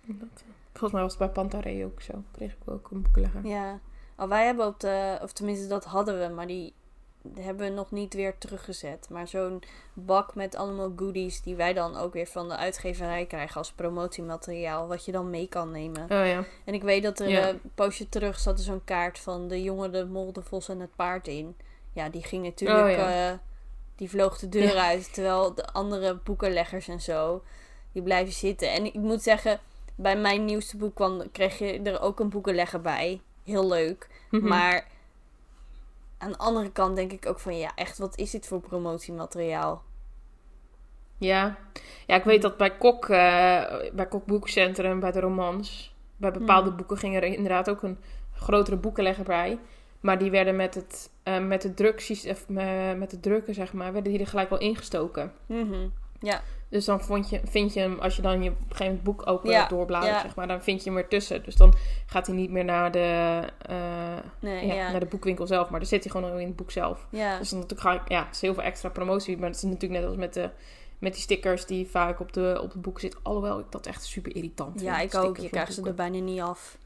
dat, 0.06 0.28
eh, 0.34 0.52
volgens 0.72 0.92
mij 0.92 1.02
was 1.02 1.10
het 1.10 1.18
bij 1.18 1.28
Pantarei 1.30 1.84
ook 1.84 2.00
zo. 2.02 2.22
Kreeg 2.32 2.52
ik 2.52 2.58
ook 2.70 2.90
een 2.90 3.02
boekenlegger. 3.02 3.46
Ja. 3.46 3.78
Oh, 4.16 4.28
wij 4.28 4.44
hebben 4.46 4.66
op 4.66 4.80
de... 4.80 5.18
Of 5.22 5.32
tenminste, 5.32 5.66
dat 5.66 5.84
hadden 5.84 6.18
we. 6.18 6.34
Maar 6.34 6.46
die 6.46 6.74
hebben 7.40 7.68
we 7.68 7.72
nog 7.74 7.90
niet 7.90 8.14
weer 8.14 8.38
teruggezet. 8.38 9.06
Maar 9.10 9.28
zo'n 9.28 9.62
bak 9.92 10.34
met 10.34 10.54
allemaal 10.56 10.92
goodies... 10.96 11.42
die 11.42 11.54
wij 11.56 11.72
dan 11.72 11.96
ook 11.96 12.12
weer 12.12 12.26
van 12.26 12.48
de 12.48 12.56
uitgeverij 12.56 13.26
krijgen... 13.26 13.56
als 13.56 13.72
promotiemateriaal. 13.72 14.86
Wat 14.88 15.04
je 15.04 15.12
dan 15.12 15.30
mee 15.30 15.48
kan 15.48 15.70
nemen. 15.70 16.02
Oh 16.02 16.26
ja. 16.26 16.44
En 16.64 16.74
ik 16.74 16.82
weet 16.82 17.02
dat 17.02 17.18
er 17.20 17.28
Ja. 17.28 17.48
een 17.48 17.60
poosje 17.74 18.08
terug 18.08 18.38
zat 18.38 18.58
er 18.58 18.64
zo'n 18.64 18.84
kaart 18.84 19.18
van 19.18 19.48
de 19.48 19.62
jongen, 19.62 19.92
de 19.92 20.06
mol, 20.06 20.32
de 20.32 20.42
vos 20.42 20.68
en 20.68 20.80
het 20.80 20.96
paard 20.96 21.28
in. 21.28 21.56
Ja, 21.92 22.08
die 22.08 22.22
ging 22.22 22.44
natuurlijk, 22.44 22.84
Oh, 22.88 22.90
ja. 22.90 23.30
eh, 23.30 23.38
die 23.96 24.10
vloog 24.10 24.38
de 24.38 24.48
deur 24.48 24.76
uit. 24.76 25.14
Terwijl 25.14 25.54
de 25.54 25.66
andere 25.66 26.14
boekenleggers 26.14 26.88
en 26.88 27.00
zo, 27.00 27.42
die 27.92 28.02
blijven 28.02 28.32
zitten. 28.34 28.72
En 28.72 28.84
ik 28.84 28.94
moet 28.94 29.22
zeggen, 29.22 29.60
bij 29.94 30.16
mijn 30.16 30.44
nieuwste 30.44 30.76
boek 30.76 30.94
kwam, 30.94 31.30
kreeg 31.32 31.58
je 31.58 31.80
er 31.82 32.00
ook 32.00 32.20
een 32.20 32.28
boekenlegger 32.28 32.80
bij. 32.80 33.20
Heel 33.44 33.68
leuk. 33.68 34.08
Mhm. 34.30 34.46
Maar 34.48 34.86
aan 36.18 36.30
de 36.30 36.38
andere 36.38 36.70
kant 36.70 36.96
denk 36.96 37.12
ik 37.12 37.26
ook 37.26 37.40
van, 37.40 37.58
ja, 37.58 37.70
echt, 37.74 37.98
wat 37.98 38.16
is 38.18 38.30
dit 38.30 38.46
voor 38.46 38.60
promotiemateriaal? 38.60 39.82
Ja. 41.18 41.58
ja, 42.06 42.16
ik 42.16 42.24
weet 42.24 42.42
dat 42.42 42.56
bij 42.56 42.76
Kok, 42.76 43.08
eh, 43.08 43.64
bij 43.92 44.06
Kok 44.08 44.26
Boekcentrum, 44.26 45.00
bij 45.00 45.12
de 45.12 45.20
romans, 45.20 45.94
bij 46.16 46.30
bepaalde 46.30 46.68
Hmm. 46.68 46.76
boeken 46.76 46.98
ging 46.98 47.16
er 47.16 47.24
inderdaad 47.24 47.70
ook 47.70 47.82
een 47.82 47.98
grotere 48.32 48.76
boekenlegger 48.76 49.24
bij. 49.24 49.58
Maar 50.00 50.18
die 50.18 50.30
werden 50.30 50.56
met 50.56 50.74
het, 50.74 51.10
eh, 51.22 51.38
met 51.38 51.62
het 51.62 51.80
of, 52.06 52.56
eh, 52.56 52.92
met 52.92 53.10
het 53.10 53.22
drukken, 53.22 53.54
zeg 53.54 53.72
maar, 53.72 53.92
werden 53.92 54.12
die 54.12 54.20
er 54.20 54.26
gelijk 54.26 54.50
wel 54.50 54.58
ingestoken. 54.58 55.32
Mhm. 55.46 55.88
Ja, 56.20 56.42
Dus 56.70 56.84
dan 56.84 57.00
vond 57.00 57.30
je, 57.30 57.40
vind 57.44 57.74
je 57.74 57.80
hem, 57.80 57.98
als 57.98 58.16
je 58.16 58.22
dan 58.22 58.42
je 58.42 58.50
op 58.50 58.56
een 58.56 58.62
gegeven 58.62 58.84
moment 58.86 59.02
boek 59.02 59.26
open 59.26 59.50
Ja, 59.50 59.66
doorbladert, 59.68 60.12
ja. 60.14 60.20
zeg 60.20 60.34
maar, 60.34 60.48
dan 60.48 60.62
vind 60.62 60.84
je 60.84 60.90
hem 60.90 60.98
ertussen. 60.98 61.42
Dus 61.44 61.56
dan 61.56 61.74
gaat 62.06 62.26
hij 62.26 62.36
niet 62.36 62.50
meer 62.50 62.64
naar 62.64 62.90
de, 62.92 63.40
eh, 63.58 63.76
nee, 64.40 64.66
ja, 64.66 64.74
ja. 64.74 64.90
naar 64.90 65.00
de 65.00 65.06
boekwinkel 65.06 65.46
zelf, 65.46 65.70
maar 65.70 65.78
dan 65.80 65.88
zit 65.88 66.02
hij 66.04 66.12
gewoon 66.12 66.38
in 66.38 66.46
het 66.46 66.56
boek 66.56 66.70
zelf. 66.70 67.06
Ja, 67.10 67.38
Dus 67.38 67.48
dan 67.50 67.58
natuurlijk 67.58 67.88
ga 67.88 68.02
ik, 68.02 68.08
ja, 68.08 68.24
het 68.26 68.34
is 68.34 68.40
heel 68.40 68.54
veel 68.54 68.62
extra 68.62 68.88
promotie. 68.88 69.38
Maar 69.38 69.48
het 69.48 69.56
is 69.56 69.62
natuurlijk 69.62 69.92
net 70.00 70.04
als 70.04 70.16
met, 70.16 70.34
de, 70.34 70.50
met 70.98 71.12
die 71.12 71.22
stickers 71.22 71.66
die 71.66 71.86
vaak 71.88 72.20
op 72.20 72.32
de, 72.32 72.58
op 72.62 72.72
de 72.72 72.78
boeken 72.78 73.00
zitten. 73.00 73.20
Alhoewel 73.22 73.58
ik 73.58 73.66
dat 73.70 73.86
echt 73.86 74.04
super 74.04 74.36
irritant 74.36 74.80
ja, 74.80 74.96
vind. 74.98 75.14
ik 75.14 75.20
ook. 75.20 75.36
Je 75.36 75.48
krijgt 75.48 75.74
ze 75.74 75.82
er 75.82 75.94
bijna 75.94 76.18
niet 76.18 76.40
af. 76.40 76.78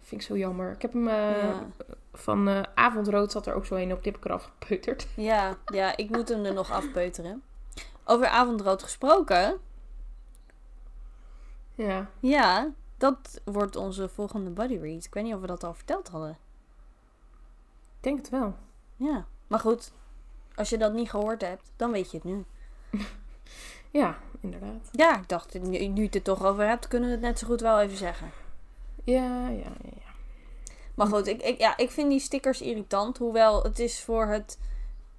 Vind 0.00 0.20
ik 0.20 0.26
zo 0.26 0.36
jammer. 0.36 0.72
Ik 0.72 0.82
heb 0.82 0.92
hem 0.92 1.08
eh, 1.08 1.14
Ja. 1.14 1.66
van 2.12 2.48
eh, 2.48 2.60
Avondrood 2.74 3.32
zat 3.32 3.46
er 3.46 3.54
ook 3.54 3.66
zo 3.66 3.74
een 3.74 3.92
op. 3.92 4.02
Die 4.02 4.12
heb 4.12 4.20
ik 4.20 4.26
eraf 4.26 4.50
gepeuterd. 4.58 5.06
Ja, 5.16 5.56
ja, 5.72 5.96
ik 5.96 6.10
moet 6.10 6.28
hem 6.28 6.44
er 6.44 6.52
nog 6.54 6.70
afpeuteren. 6.72 7.42
Over 8.04 8.26
avondrood 8.26 8.82
gesproken. 8.82 9.58
Ja. 11.74 12.10
Ja, 12.20 12.70
dat 12.96 13.40
wordt 13.44 13.76
onze 13.76 14.08
volgende 14.08 14.50
buddy 14.50 14.76
read. 14.76 15.04
Ik 15.04 15.14
weet 15.14 15.24
niet 15.24 15.34
of 15.34 15.40
we 15.40 15.46
dat 15.46 15.64
al 15.64 15.74
verteld 15.74 16.08
hadden. 16.08 16.38
Ik 17.96 18.00
denk 18.00 18.16
het 18.18 18.28
wel. 18.28 18.54
Ja, 18.96 19.26
maar 19.46 19.58
goed. 19.60 19.92
Als 20.54 20.68
je 20.70 20.78
dat 20.78 20.92
niet 20.92 21.10
gehoord 21.10 21.40
hebt, 21.40 21.70
dan 21.76 21.90
weet 21.90 22.10
je 22.10 22.16
het 22.16 22.26
nu. 22.26 22.44
Ja, 23.90 24.18
inderdaad. 24.40 24.88
Ja, 24.92 25.18
ik 25.18 25.28
dacht, 25.28 25.60
nu, 25.62 25.86
nu 25.86 26.00
je 26.00 26.06
het 26.06 26.14
er 26.14 26.22
toch 26.22 26.44
over 26.44 26.66
hebt, 26.66 26.88
kunnen 26.88 27.08
we 27.08 27.14
het 27.14 27.24
net 27.24 27.38
zo 27.38 27.46
goed 27.46 27.60
wel 27.60 27.80
even 27.80 27.96
zeggen. 27.96 28.30
Ja, 29.04 29.48
ja, 29.48 29.72
ja. 29.82 29.90
ja. 29.94 30.12
Maar 30.94 31.06
goed, 31.06 31.26
ik, 31.26 31.42
ik, 31.42 31.58
ja, 31.58 31.76
ik 31.76 31.90
vind 31.90 32.10
die 32.10 32.20
stickers 32.20 32.60
irritant. 32.60 33.18
Hoewel 33.18 33.62
het 33.62 33.78
is 33.78 34.02
voor 34.02 34.26
het. 34.26 34.58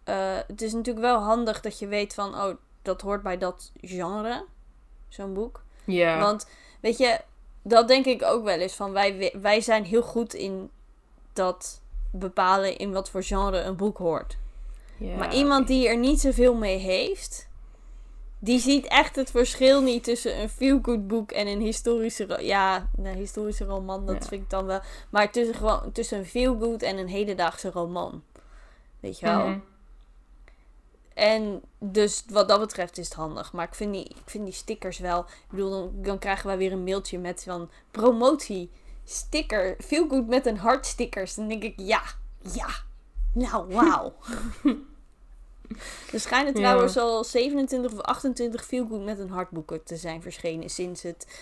eh, 0.04 0.38
het 0.48 0.62
is 0.62 0.74
natuurlijk 0.74 1.06
wel 1.06 1.20
handig 1.20 1.62
dat 1.62 1.80
je 1.80 1.88
weet 1.88 2.14
van, 2.14 2.36
oh, 2.36 2.56
dat 2.86 3.02
hoort 3.02 3.22
bij 3.24 3.38
dat 3.38 3.72
genre. 3.82 4.46
Zo'n 5.10 5.34
boek. 5.34 5.64
Ja. 5.84 6.20
Want 6.20 6.48
weet 6.80 6.98
je, 6.98 7.20
dat 7.62 7.88
denk 7.88 8.06
ik 8.06 8.24
ook 8.24 8.44
wel 8.44 8.60
eens. 8.60 8.74
Van 8.76 8.92
wij, 8.92 9.34
wij 9.42 9.62
zijn 9.62 9.84
heel 9.84 10.02
goed 10.02 10.34
in 10.34 10.70
dat 11.34 11.82
bepalen 12.12 12.78
in 12.78 12.92
wat 12.92 13.10
voor 13.10 13.24
genre 13.24 13.60
een 13.62 13.76
boek 13.76 13.98
hoort. 13.98 14.38
maar 15.18 15.34
iemand 15.36 15.68
die 15.68 15.88
er 15.88 15.98
niet 15.98 16.20
zoveel 16.22 16.56
mee 16.56 16.78
heeft, 16.78 17.50
die 18.40 18.60
ziet 18.60 18.86
echt 18.86 19.16
het 19.16 19.32
verschil 19.32 19.82
niet 19.82 20.04
tussen 20.04 20.40
een 20.42 20.50
feel-good 20.50 21.08
boek 21.08 21.32
en 21.32 21.48
een 21.48 21.62
historische, 21.62 22.38
ja, 22.42 22.90
een 22.98 23.06
historische 23.16 23.66
roman, 23.66 24.06
dat 24.06 24.16
Ja. 24.22 24.28
vind 24.28 24.42
ik 24.44 24.50
dan 24.50 24.66
wel. 24.66 24.80
Maar 25.10 25.32
tussen, 25.32 25.56
gewoon, 25.56 25.92
tussen 25.92 26.18
een 26.18 26.26
feel-good 26.26 26.82
en 26.82 26.98
een 26.98 27.08
hedendaagse 27.10 27.72
roman. 27.72 28.24
Weet 29.00 29.20
je 29.20 29.26
wel? 29.26 29.48
Mhm. 29.48 29.60
En 31.16 31.62
dus 31.80 32.24
wat 32.30 32.48
dat 32.48 32.60
betreft 32.60 32.98
is 32.98 33.06
het 33.06 33.14
handig. 33.14 33.54
Maar 33.54 33.68
ik 33.68 33.76
vind 33.76 33.94
die, 33.94 34.04
ik 34.04 34.22
vind 34.30 34.46
die 34.46 34.54
stickers 34.54 34.98
wel. 35.00 35.20
Ik 35.20 35.50
bedoel, 35.50 35.70
dan, 35.70 35.92
dan 35.96 36.20
krijgen 36.20 36.48
wij 36.48 36.58
weer 36.58 36.72
een 36.72 36.84
mailtje 36.84 37.20
met 37.20 37.44
van 37.44 37.70
promotie. 37.92 38.70
Sticker. 39.04 39.76
Feel 39.84 40.08
good 40.10 40.28
met 40.28 40.46
een 40.46 40.58
hart 40.58 40.86
stickers. 40.86 41.36
Dan 41.36 41.48
denk 41.48 41.64
ik, 41.64 41.74
ja, 41.80 42.02
ja. 42.54 42.68
Nou, 43.34 43.74
wauw. 43.74 44.14
er 46.14 46.20
schijnen 46.20 46.54
Ja. 46.54 46.60
trouwens 46.60 46.98
al 46.98 47.24
27 47.24 47.92
of 47.94 48.00
28 48.00 48.66
feel 48.66 48.88
good 48.88 49.04
met 49.06 49.20
een 49.20 49.30
hartboeken 49.30 49.84
te 49.84 49.96
zijn 49.98 50.22
verschenen 50.22 50.70
sinds 50.70 51.02
het, 51.02 51.40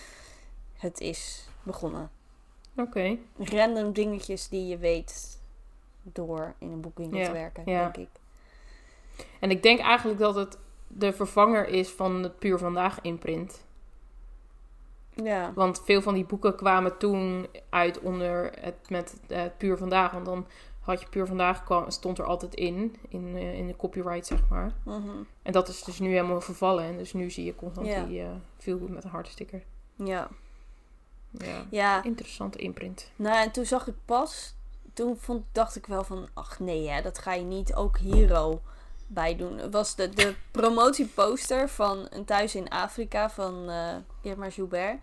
het 0.78 1.00
is 1.00 1.48
begonnen. 1.64 2.12
Oké. 2.78 3.18
Random 3.38 3.94
dingetjes 3.94 4.50
die 4.50 4.68
je 4.68 4.78
weet 4.78 5.40
door 6.04 6.54
in 6.60 6.72
een 6.72 6.82
boekwinkel 6.82 7.18
Ja, 7.20 7.26
te 7.26 7.32
werken, 7.32 7.64
ja. 7.66 7.82
denk 7.90 7.98
ik. 8.08 8.22
En 9.40 9.52
ik 9.52 9.64
denk 9.64 9.80
eigenlijk 9.80 10.20
dat 10.20 10.36
het 10.36 10.58
de 10.88 11.14
vervanger 11.14 11.68
is 11.68 11.90
van 11.90 12.24
het 12.24 12.40
Puur 12.40 12.58
Vandaag 12.58 13.02
imprint. 13.02 13.66
Ja. 15.24 15.52
Want 15.56 15.82
veel 15.84 16.02
van 16.02 16.14
die 16.14 16.26
boeken 16.26 16.56
kwamen 16.56 16.98
toen 16.98 17.48
uit 17.70 18.00
onder 18.00 18.52
het 18.60 18.90
met 18.90 19.20
het 19.28 19.58
Puur 19.58 19.78
Vandaag. 19.78 20.12
Want 20.12 20.26
dan 20.26 20.48
had 20.80 21.02
je 21.02 21.08
Puur 21.10 21.28
Vandaag, 21.28 21.64
kwam, 21.64 21.92
stond 21.92 22.18
er 22.18 22.26
altijd 22.26 22.56
in, 22.56 22.96
in, 23.10 23.36
eh, 23.36 23.58
in 23.58 23.68
de 23.68 23.76
copyright 23.76 24.26
zeg 24.26 24.40
maar. 24.50 24.74
Mhm. 24.86 25.10
En 25.42 25.52
dat 25.52 25.68
is 25.68 25.84
dus 25.84 26.00
nu 26.00 26.10
helemaal 26.10 26.42
vervallen. 26.42 26.84
En 26.84 26.98
dus 26.98 27.14
nu 27.14 27.30
zie 27.30 27.46
je 27.46 27.56
constant 27.56 27.88
Ja. 27.88 28.04
die 28.06 28.24
veel 28.58 28.78
goed 28.80 28.90
met 28.90 29.04
een 29.04 29.10
harde 29.10 29.30
sticker. 29.30 29.64
Ja. 29.96 30.28
Ja, 31.38 31.66
Ja, 31.70 32.04
interessante 32.04 32.58
imprint. 32.58 33.12
nou 33.16 33.38
en 33.44 33.52
toen 33.52 33.66
zag 33.66 33.88
ik 33.88 33.96
pas, 34.06 34.56
toen 34.94 35.18
vond, 35.18 35.46
dacht 35.52 35.76
ik 35.76 35.86
wel 35.86 36.04
van, 36.04 36.28
ach 36.34 36.60
nee 36.60 36.90
hè, 36.90 37.02
dat 37.02 37.18
ga 37.18 37.34
je 37.34 37.44
niet 37.44 37.74
ook 37.74 37.98
Hero 37.98 38.62
bij 39.08 39.36
doen. 39.36 39.58
Het 39.58 39.74
was 39.74 39.96
de, 39.96 40.10
de 40.10 40.34
promotieposter 40.52 41.70
van 41.70 42.08
Een 42.10 42.26
Thuis 42.26 42.56
in 42.56 42.70
Afrika 42.70 43.30
van 43.30 43.70
eh 43.70 43.96
Irma 44.22 44.48
Joubert. 44.48 45.00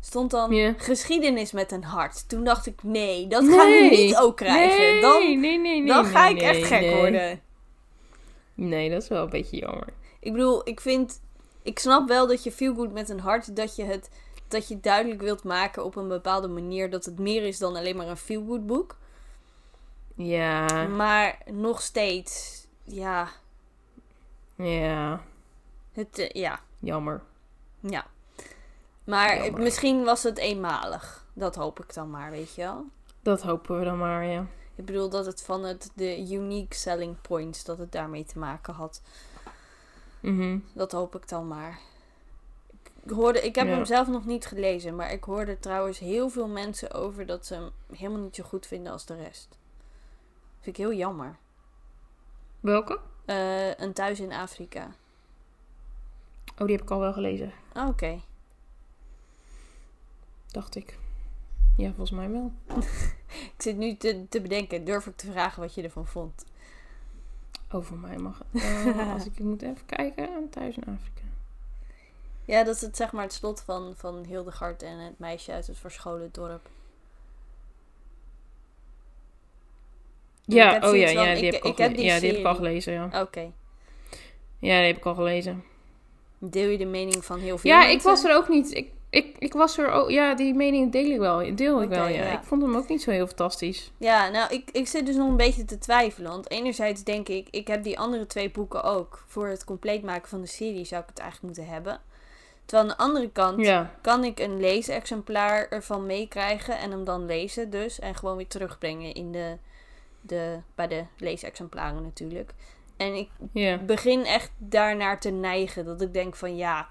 Stond 0.00 0.30
dan 0.30 0.74
geschiedenis 0.76 1.52
met 1.52 1.72
een 1.72 1.84
hart. 1.84 2.28
Toen 2.28 2.44
dacht 2.44 2.66
ik, 2.66 2.82
nee, 2.82 3.26
dat 3.26 3.44
gaan 3.44 3.66
we 3.66 3.88
niet 3.90 4.16
ook 4.16 4.36
krijgen. 4.36 4.78
Nee, 4.78 5.00
dan 5.00 5.18
nee, 5.18 5.36
nee, 5.36 5.58
nee. 5.58 5.86
dan 5.86 6.02
nee, 6.02 6.12
ga 6.12 6.28
ik 6.28 6.36
nee, 6.36 6.44
echt 6.44 6.66
gek 6.66 6.80
nee. 6.80 6.94
worden. 6.94 7.40
Nee, 8.54 8.90
dat 8.90 9.02
is 9.02 9.08
wel 9.08 9.22
een 9.22 9.30
beetje 9.30 9.56
jammer. 9.56 9.88
Ik 10.20 10.32
bedoel, 10.32 10.68
ik 10.68 10.80
vind, 10.80 11.20
ik 11.62 11.78
snap 11.78 12.08
wel 12.08 12.26
dat 12.26 12.42
je 12.42 12.52
feel 12.52 12.74
good 12.74 12.92
met 12.92 13.08
een 13.08 13.20
hart, 13.20 13.56
dat 13.56 13.76
je 13.76 13.84
het, 13.84 14.10
dat 14.48 14.68
je 14.68 14.80
duidelijk 14.80 15.20
wilt 15.20 15.44
maken 15.44 15.84
op 15.84 15.96
een 15.96 16.08
bepaalde 16.08 16.48
manier 16.48 16.90
dat 16.90 17.04
het 17.04 17.18
meer 17.18 17.42
is 17.42 17.58
dan 17.58 17.76
alleen 17.76 17.96
maar 17.96 18.08
een 18.08 18.16
feel 18.16 18.44
good 18.46 18.66
boek. 18.66 18.96
Ja, 20.14 20.86
Maar 20.86 21.38
nog 21.50 21.82
steeds, 21.82 22.59
ja, 22.92 23.28
ja, 24.56 25.22
het, 25.92 26.18
eh, 26.18 26.28
ja, 26.30 26.60
jammer. 26.78 27.22
ja. 27.80 28.06
Maar 29.04 29.28
Jammer. 29.28 29.44
het- 29.52 29.58
misschien 29.62 30.04
was 30.04 30.22
het 30.22 30.38
eenmalig. 30.38 31.24
Dat 31.32 31.54
hoop 31.54 31.80
ik 31.80 31.94
dan 31.94 32.10
maar, 32.10 32.30
weet 32.30 32.54
je 32.54 32.62
wel. 32.62 32.84
Dat 33.22 33.42
hopen 33.42 33.78
we 33.78 33.84
dan 33.84 33.98
maar, 33.98 34.24
ja. 34.24 34.46
Ik 34.74 34.84
bedoel 34.84 35.08
dat 35.08 35.26
het 35.26 35.42
van 35.42 35.62
het, 35.64 35.90
de 35.94 36.20
unique 36.30 36.74
selling 36.74 37.20
points, 37.20 37.64
dat 37.64 37.78
het 37.78 37.92
daarmee 37.92 38.24
te 38.24 38.38
maken 38.38 38.74
had. 38.74 39.02
Mhm. 40.20 40.58
Dat 40.72 40.92
hoop 40.92 41.14
ik 41.14 41.28
dan 41.28 41.48
maar. 41.48 41.78
Ik- 43.02 43.10
hoorde, 43.10 43.40
ik 43.40 43.54
heb 43.54 43.66
Ja. 43.66 43.72
hem 43.74 43.84
zelf 43.84 44.08
nog 44.08 44.26
niet 44.26 44.46
gelezen, 44.46 44.96
maar 44.96 45.12
ik 45.12 45.24
hoorde 45.24 45.58
trouwens 45.58 45.98
heel 45.98 46.28
veel 46.28 46.48
mensen 46.48 46.92
over 46.92 47.26
dat 47.26 47.46
ze 47.46 47.54
hem 47.54 47.70
helemaal 47.96 48.20
niet 48.22 48.34
zo 48.36 48.44
goed 48.44 48.66
vinden 48.66 48.92
als 48.92 49.06
de 49.06 49.16
rest. 49.16 49.48
Vind 50.60 50.76
ik 50.78 50.84
heel 50.84 50.92
jammer. 50.94 51.36
Welke? 52.60 53.00
Eh, 53.24 53.78
een 53.78 53.92
thuis 53.92 54.20
in 54.20 54.32
Afrika. 54.32 54.90
Oh, 56.58 56.66
die 56.66 56.76
heb 56.76 56.82
ik 56.84 56.90
al 56.90 57.00
wel 57.00 57.12
gelezen. 57.12 57.52
Ah, 57.72 57.88
Oké. 57.88 58.20
Dacht 60.46 60.74
ik. 60.74 60.98
Ja, 61.76 61.88
volgens 61.88 62.10
mij 62.10 62.30
wel. 62.30 62.52
Ik 63.56 63.62
zit 63.62 63.76
nu 63.76 63.96
te, 63.96 64.26
te 64.28 64.40
bedenken, 64.40 64.84
durf 64.84 65.06
ik 65.06 65.16
te 65.16 65.30
vragen 65.30 65.62
wat 65.62 65.74
je 65.74 65.82
ervan 65.82 66.06
vond? 66.06 66.44
Oh, 67.70 67.84
voor 67.84 67.98
mij 67.98 68.16
mag 68.16 68.38
het. 68.38 68.62
Eh, 68.96 69.12
als 69.12 69.26
ik 69.26 69.32
ik 69.38 69.44
moet 69.44 69.62
even 69.62 69.86
kijken. 69.86 70.48
Thuis 70.50 70.76
in 70.76 70.82
Afrika. 70.82 71.20
Ja, 72.44 72.64
dat 72.64 72.74
is 72.74 72.80
het, 72.80 72.96
zeg 72.96 73.12
maar 73.12 73.22
het 73.22 73.32
slot 73.32 73.60
van, 73.60 73.94
van 73.96 74.24
Hildegard 74.24 74.82
en 74.82 74.98
het 74.98 75.18
meisje 75.18 75.52
uit 75.52 75.66
het 75.66 75.78
verscholen 75.78 76.28
dorp. 76.32 76.68
Ja, 80.54 80.80
oh 80.90 80.96
ja, 80.96 81.08
ja, 81.08 81.34
die 81.34 81.44
ik- 81.46 81.52
heb 81.52 81.54
ik, 81.54 81.64
al 81.64 81.70
ik 81.70 81.78
heb 81.78 81.86
gele- 81.90 81.98
die 82.00 82.06
ja, 82.06 82.20
die 82.20 82.28
heb 82.30 82.38
ik 82.38 82.44
al 82.46 82.54
serie. 82.54 82.68
gelezen, 82.68 82.92
ja. 82.92 83.20
Oké. 83.20 83.40
Ja, 84.58 84.76
die 84.78 84.86
heb 84.86 84.96
ik 84.96 85.04
al 85.06 85.14
gelezen. 85.14 85.64
Deel 86.38 86.68
je 86.68 86.78
de 86.78 86.84
mening 86.84 87.24
van 87.24 87.38
heel 87.38 87.58
veel 87.58 87.70
Ja, 87.70 87.78
mensen? 87.78 87.96
ik 87.96 88.02
was 88.02 88.24
er 88.24 88.36
ook 88.36 88.48
niet. 88.48 88.74
Ik, 88.74 88.88
ik, 89.10 89.36
ik 89.38 89.52
was 89.52 89.78
er 89.78 89.90
ook. 89.90 90.10
Ja, 90.10 90.34
die 90.34 90.54
mening 90.54 90.92
deel 90.92 91.10
ik 91.10 91.18
wel. 91.18 91.54
Deel 91.56 91.82
ik 91.82 91.88
wel, 91.88 92.06
ja. 92.06 92.24
ja. 92.24 92.32
Ik 92.38 92.44
vond 92.44 92.62
hem 92.62 92.76
ook 92.76 92.88
niet 92.88 93.02
zo 93.02 93.10
heel 93.10 93.26
fantastisch. 93.26 93.90
Ja, 93.98 94.28
nou, 94.28 94.54
ik, 94.54 94.68
ik 94.72 94.86
zit 94.88 95.06
dus 95.06 95.16
nog 95.16 95.28
een 95.28 95.36
beetje 95.36 95.64
te 95.64 95.78
twijfelen. 95.78 96.30
Want 96.30 96.50
enerzijds 96.50 97.04
denk 97.04 97.28
ik, 97.28 97.48
ik 97.50 97.66
heb 97.66 97.82
die 97.82 97.98
andere 97.98 98.26
twee 98.26 98.50
boeken 98.50 98.82
ook. 98.82 99.24
Voor 99.26 99.46
het 99.48 99.64
compleet 99.64 100.02
maken 100.02 100.28
van 100.28 100.40
de 100.40 100.46
serie 100.46 100.84
zou 100.84 101.02
ik 101.02 101.08
het 101.08 101.18
eigenlijk 101.18 101.54
moeten 101.54 101.72
hebben. 101.72 102.00
Terwijl 102.64 102.88
aan 102.90 102.96
de 102.96 103.02
andere 103.04 103.30
kant 103.32 103.64
Ja, 103.66 103.94
kan 104.00 104.24
ik 104.24 104.38
een 104.38 104.60
leesexemplaar 104.60 105.68
ervan 105.68 106.06
meekrijgen 106.06 106.78
en 106.78 106.90
hem 106.90 107.04
dan 107.04 107.26
lezen 107.26 107.70
dus. 107.70 107.98
En 107.98 108.14
gewoon 108.14 108.36
weer 108.36 108.48
terugbrengen 108.48 109.14
in 109.14 109.32
de, 109.32 109.56
de, 110.20 110.58
bij 110.74 110.86
de 110.88 111.04
leesexemplaren 111.16 112.02
natuurlijk. 112.02 112.54
En 112.96 113.14
ik 113.14 113.28
begin 113.86 114.24
echt 114.24 114.50
daarnaar 114.58 115.20
te 115.20 115.30
neigen. 115.30 115.84
Dat 115.84 116.00
ik 116.00 116.12
denk 116.12 116.36
van 116.36 116.56
ja, 116.56 116.88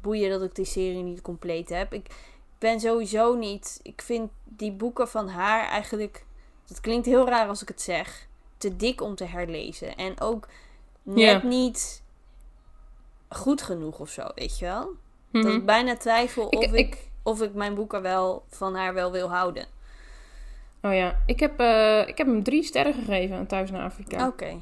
boeien 0.00 0.30
dat 0.30 0.42
ik 0.42 0.54
die 0.54 0.64
serie 0.64 1.02
niet 1.02 1.22
compleet 1.22 1.68
heb. 1.68 1.92
Ik 1.92 2.06
ben 2.58 2.80
sowieso 2.80 3.34
niet. 3.34 3.80
Ik 3.82 4.02
vind 4.02 4.30
die 4.44 4.72
boeken 4.72 5.08
van 5.08 5.28
haar 5.28 5.68
eigenlijk. 5.68 6.24
Dat 6.66 6.80
klinkt 6.80 7.06
heel 7.06 7.28
raar 7.28 7.48
als 7.48 7.62
ik 7.62 7.68
het 7.68 7.80
zeg. 7.82 8.28
Te 8.58 8.76
dik 8.76 9.00
om 9.00 9.14
te 9.14 9.24
herlezen. 9.24 9.96
En 9.96 10.20
ook 10.20 10.48
net 11.02 11.42
niet 11.42 12.02
goed 13.28 13.62
genoeg 13.62 13.98
of 13.98 14.10
zo, 14.10 14.26
weet 14.34 14.58
je 14.58 14.64
wel? 14.64 14.90
Mhm. 15.30 15.44
Dat 15.44 15.54
ik 15.54 15.66
bijna 15.66 15.96
twijfel 15.96 16.46
Ik- 16.50 16.58
of, 16.58 16.64
ik, 16.64 16.74
ik- 16.74 17.10
of 17.22 17.42
ik 17.42 17.54
mijn 17.54 17.74
boeken 17.74 18.02
wel 18.02 18.44
van 18.48 18.74
haar 18.74 18.94
wel 18.94 19.12
wil 19.12 19.28
houden. 19.30 19.66
Oh 20.86 20.94
ja, 20.94 21.16
ik 21.26 21.40
heb, 21.40 21.60
eh, 21.60 22.08
ik 22.08 22.18
heb 22.18 22.26
hem 22.26 22.42
drie 22.42 22.62
sterren 22.62 22.94
gegeven 22.94 23.36
aan 23.36 23.46
Thuis 23.46 23.70
naar 23.70 23.82
Afrika. 23.82 24.26
Oké. 24.26 24.54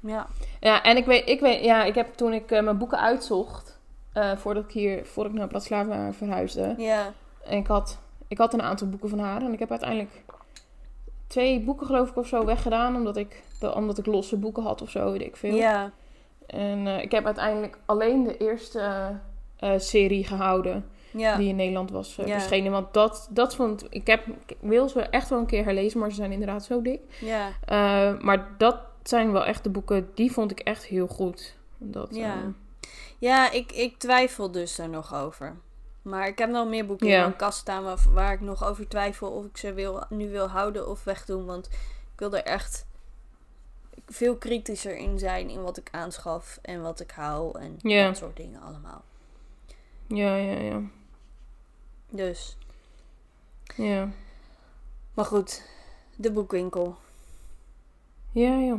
Ja. 0.00 0.26
Ja, 0.60 0.82
en 0.82 0.96
ik 0.96 1.04
weet, 1.04 1.28
ik 1.28 1.40
weet, 1.40 1.64
ja, 1.64 1.84
ik 1.84 1.94
heb 1.94 2.14
toen 2.14 2.32
ik 2.32 2.50
eh, 2.50 2.62
mijn 2.62 2.78
boeken 2.78 3.00
uitzocht, 3.00 3.78
eh, 4.12 4.36
voordat 4.36 4.64
ik 4.64 4.70
hier, 4.70 5.06
voordat 5.06 5.32
ik 5.32 5.38
naar 5.38 5.48
Bratislava 5.48 6.12
verhuisde, 6.12 6.74
Ja. 6.78 7.12
en 7.44 7.58
ik 7.58 7.66
had, 7.66 7.98
ik 8.28 8.38
had 8.38 8.52
een 8.52 8.62
aantal 8.62 8.88
boeken 8.88 9.08
van 9.08 9.18
haar 9.18 9.42
en 9.42 9.52
ik 9.52 9.58
heb 9.58 9.70
uiteindelijk 9.70 10.10
twee 11.26 11.60
boeken 11.60 11.86
geloof 11.86 12.08
ik 12.10 12.16
of 12.16 12.26
zo 12.26 12.44
weggedaan, 12.44 12.96
omdat 12.96 13.16
ik, 13.16 13.42
de, 13.60 13.74
omdat 13.74 13.98
ik 13.98 14.06
losse 14.06 14.36
boeken 14.36 14.62
had 14.62 14.82
of 14.82 14.90
zo, 14.90 15.12
weet 15.12 15.20
ik 15.20 15.36
veel. 15.36 15.54
Ja. 15.54 15.90
En 16.46 16.86
ik 16.86 17.10
heb 17.10 17.24
uiteindelijk 17.26 17.78
alleen 17.84 18.24
de 18.24 18.36
eerste 18.36 19.12
serie 19.76 20.24
gehouden 20.24 20.84
Ja. 21.12 21.36
die 21.36 21.48
in 21.48 21.56
Nederland 21.56 21.90
was 21.90 22.18
eh, 22.18 22.26
Ja. 22.26 22.38
verschenen, 22.38 22.72
want 22.72 22.94
dat, 22.94 23.28
dat 23.30 23.54
vond 23.54 23.86
ik, 23.90 24.06
heb, 24.06 24.26
ik 24.46 24.56
wil 24.60 24.88
ze 24.88 25.00
echt 25.00 25.28
wel 25.28 25.38
een 25.38 25.46
keer 25.46 25.64
herlezen, 25.64 26.00
maar 26.00 26.10
ze 26.10 26.16
zijn 26.16 26.32
inderdaad 26.32 26.64
zo 26.64 26.82
dik. 26.82 27.00
Ja. 27.20 27.48
Eh, 27.64 28.18
maar 28.20 28.48
dat 28.58 28.76
zijn 29.02 29.32
wel 29.32 29.44
echt 29.44 29.62
de 29.64 29.70
boeken, 29.70 30.10
die 30.14 30.32
vond 30.32 30.50
ik 30.50 30.60
echt 30.60 30.84
heel 30.86 31.06
goed. 31.06 31.56
Dat, 31.78 32.14
Ja. 32.14 32.34
eh, 32.34 32.40
Ja, 33.18 33.50
ik, 33.50 33.72
ik 33.72 33.98
twijfel 33.98 34.50
dus 34.50 34.78
er 34.78 34.88
nog 34.88 35.14
over. 35.14 35.56
Maar 36.02 36.26
ik 36.28 36.38
heb 36.38 36.50
wel 36.50 36.68
meer 36.68 36.86
boeken 36.86 37.08
in 37.08 37.18
mijn 37.20 37.36
kast 37.36 37.58
staan 37.58 37.82
waar, 37.82 37.98
waar 38.12 38.32
ik 38.32 38.40
nog 38.40 38.64
over 38.64 38.88
twijfel 38.88 39.30
of 39.30 39.44
ik 39.44 39.56
ze 39.56 39.72
wil, 39.74 40.04
nu 40.08 40.30
wil 40.30 40.46
houden 40.48 40.88
of 40.88 41.04
wegdoen. 41.04 41.44
Want 41.46 41.66
ik 42.12 42.18
wil 42.18 42.34
er 42.36 42.42
echt 42.44 42.86
veel 44.06 44.36
kritischer 44.36 44.96
in 44.96 45.18
zijn 45.18 45.48
in 45.50 45.62
wat 45.62 45.76
ik 45.76 45.88
aanschaf 45.90 46.58
en 46.62 46.82
wat 46.82 47.00
ik 47.00 47.10
hou 47.10 47.58
en 47.58 47.76
Ja. 47.78 48.06
dat 48.06 48.16
soort 48.16 48.36
dingen 48.36 48.60
allemaal. 48.60 49.02
ja, 50.06 50.36
ja, 50.36 50.58
ja. 50.60 50.80
Dus, 52.10 52.56
Ja, 53.76 54.08
maar 55.14 55.24
goed, 55.24 55.62
de 56.16 56.32
boekwinkel. 56.32 56.96
ja, 58.32 58.54
ja. 58.56 58.78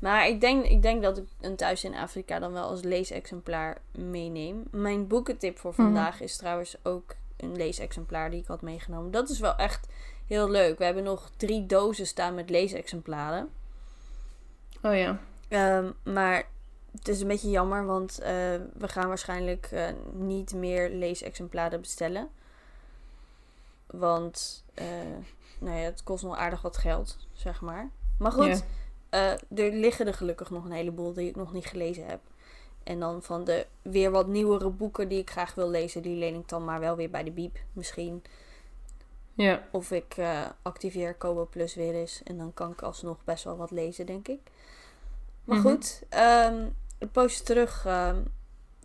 Maar 0.00 0.28
ik 0.28 0.40
denk, 0.40 0.64
ik 0.64 0.82
denk 0.82 1.02
dat 1.02 1.18
ik 1.18 1.24
een 1.40 1.56
thuis 1.56 1.84
in 1.84 1.94
Afrika 1.94 2.38
dan 2.38 2.52
wel 2.52 2.68
als 2.68 2.82
leesexemplaar 2.82 3.78
meeneem. 3.90 4.62
Mijn 4.70 5.06
boekentip 5.06 5.58
voor 5.58 5.70
Mhm. 5.70 5.82
vandaag 5.82 6.20
is 6.20 6.36
trouwens 6.36 6.76
ook 6.82 7.14
een 7.36 7.56
leesexemplaar 7.56 8.30
die 8.30 8.40
ik 8.40 8.46
had 8.46 8.62
meegenomen. 8.62 9.10
Dat 9.10 9.28
is 9.28 9.38
wel 9.40 9.56
echt 9.56 9.86
heel 10.26 10.50
leuk. 10.50 10.78
We 10.78 10.84
hebben 10.84 11.02
nog 11.04 11.30
drie 11.36 11.66
dozen 11.66 12.06
staan 12.06 12.34
met 12.34 12.50
leesexemplaren. 12.50 13.48
Oh 14.82 14.96
ja. 14.96 15.20
Ehm, 15.48 15.90
maar 16.02 16.46
het 16.98 17.08
is 17.08 17.20
een 17.20 17.28
beetje 17.28 17.50
jammer, 17.50 17.86
want 17.86 18.18
eh, 18.18 18.30
we 18.74 18.88
gaan 18.88 19.08
waarschijnlijk 19.08 19.66
eh, 19.72 19.88
niet 20.12 20.54
meer 20.54 20.90
leesexemplaren 20.90 21.80
bestellen. 21.80 22.28
Want 23.86 24.64
eh, 24.74 24.86
nou 25.58 25.76
ja, 25.76 25.84
het 25.84 26.02
kost 26.02 26.24
nog 26.24 26.36
aardig 26.36 26.62
wat 26.62 26.76
geld, 26.76 27.16
zeg 27.32 27.60
maar. 27.60 27.90
Maar 28.18 28.32
goed, 28.32 28.64
Ja. 29.10 29.38
er 29.54 29.72
liggen 29.72 30.06
er 30.06 30.14
gelukkig 30.14 30.50
nog 30.50 30.64
een 30.64 30.72
heleboel 30.72 31.12
die 31.12 31.28
ik 31.28 31.36
nog 31.36 31.52
niet 31.52 31.66
gelezen 31.66 32.06
heb. 32.06 32.20
En 32.82 33.00
dan 33.00 33.22
van 33.22 33.44
de 33.44 33.66
weer 33.82 34.10
wat 34.10 34.26
nieuwere 34.26 34.70
boeken 34.70 35.08
die 35.08 35.18
ik 35.20 35.30
graag 35.30 35.54
wil 35.54 35.70
lezen, 35.70 36.02
die 36.02 36.16
leen 36.16 36.34
ik 36.34 36.48
dan 36.48 36.64
maar 36.64 36.80
wel 36.80 36.96
weer 36.96 37.10
bij 37.10 37.24
de 37.24 37.30
biep 37.30 37.58
misschien. 37.72 38.24
Ja. 39.34 39.62
Of 39.70 39.90
ik 39.90 40.16
activeer 40.62 41.14
Kobo 41.14 41.46
Plus 41.46 41.74
weer 41.74 41.94
eens. 41.94 42.22
En 42.22 42.38
dan 42.38 42.54
kan 42.54 42.70
ik 42.70 42.82
alsnog 42.82 43.24
best 43.24 43.44
wel 43.44 43.56
wat 43.56 43.70
lezen, 43.70 44.06
denk 44.06 44.28
ik. 44.28 44.40
Maar 45.44 45.58
Mhm. 45.58 45.68
goed, 45.68 46.02
ehm, 46.08 46.66
een 46.98 47.10
poosje 47.10 47.42
terug, 47.42 47.84
ehm, 47.86 48.22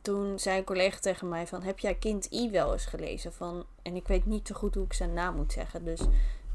toen 0.01 0.39
zei 0.39 0.57
een 0.57 0.64
collega 0.64 0.99
tegen 0.99 1.30
mij 1.30 1.47
van... 1.47 1.62
Heb 1.64 1.80
jij 1.80 1.95
kind 1.95 2.32
I 2.34 2.49
wel 2.49 2.72
eens 2.74 2.86
gelezen? 2.86 3.34
Van, 3.34 3.66
en 3.82 3.95
ik 3.95 4.07
weet 4.07 4.26
niet 4.26 4.47
zo 4.47 4.55
goed 4.55 4.76
hoe 4.76 4.84
ik 4.86 4.93
zijn 4.93 5.14
naam 5.14 5.36
moet 5.36 5.51
zeggen. 5.53 5.86
Dus 5.86 5.99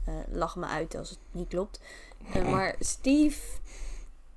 eh, 0.06 0.14
lach 0.28 0.56
me 0.56 0.66
uit 0.66 0.94
als 0.94 1.10
het 1.10 1.18
niet 1.30 1.48
klopt. 1.48 1.80
Eh, 2.32 2.48
maar 2.52 2.74
Steve 2.80 3.40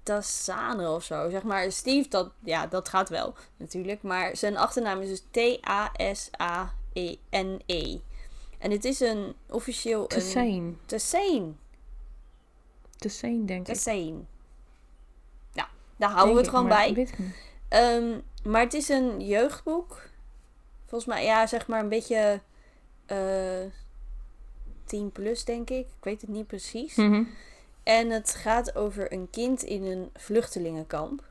Tassane 0.03 0.89
of 0.89 1.03
zo. 1.03 1.29
Zeg 1.29 1.43
maar, 1.43 1.71
Steve, 1.71 2.09
dat, 2.09 2.31
ja, 2.43 2.67
dat 2.67 2.89
gaat 2.89 3.09
wel 3.09 3.33
natuurlijk. 3.57 4.01
Maar 4.01 4.35
zijn 4.37 4.57
achternaam 4.57 5.01
is 5.01 5.07
dus 5.09 5.23
T-A-S-A-E-N-E. 6.51 7.99
En 8.57 8.71
het 8.71 8.85
is 8.85 8.99
een 8.99 9.35
officieel... 9.49 10.07
Te 10.07 10.15
een- 10.15 10.21
zijn. 10.21 10.77
Te 12.97 13.09
zijn, 13.09 13.45
denk 13.45 13.67
ik. 13.67 13.73
Tassane. 13.73 14.19
Daar 15.99 16.09
houden 16.09 16.35
we 16.35 16.41
het 16.41 16.49
gewoon 16.49 16.67
bij. 16.67 17.07
Ehm, 17.69 18.19
maar 18.43 18.61
het 18.61 18.73
is 18.73 18.89
een 18.89 19.25
jeugdboek. 19.25 20.01
Volgens 20.87 21.09
mij, 21.13 21.23
ja, 21.25 21.47
zeg 21.47 21.67
maar 21.67 21.79
een 21.79 21.89
beetje 21.89 22.39
eh 23.05 23.65
10 24.85 25.11
plus, 25.11 25.45
denk 25.45 25.69
ik. 25.69 25.85
Ik 25.85 26.03
weet 26.03 26.21
het 26.21 26.29
niet 26.29 26.47
precies. 26.47 26.95
Mhm. 26.95 27.23
En 27.83 28.09
het 28.09 28.35
gaat 28.35 28.75
over 28.75 29.13
een 29.13 29.27
kind 29.29 29.63
in 29.63 29.83
een 29.85 30.09
vluchtelingenkamp. 30.15 31.23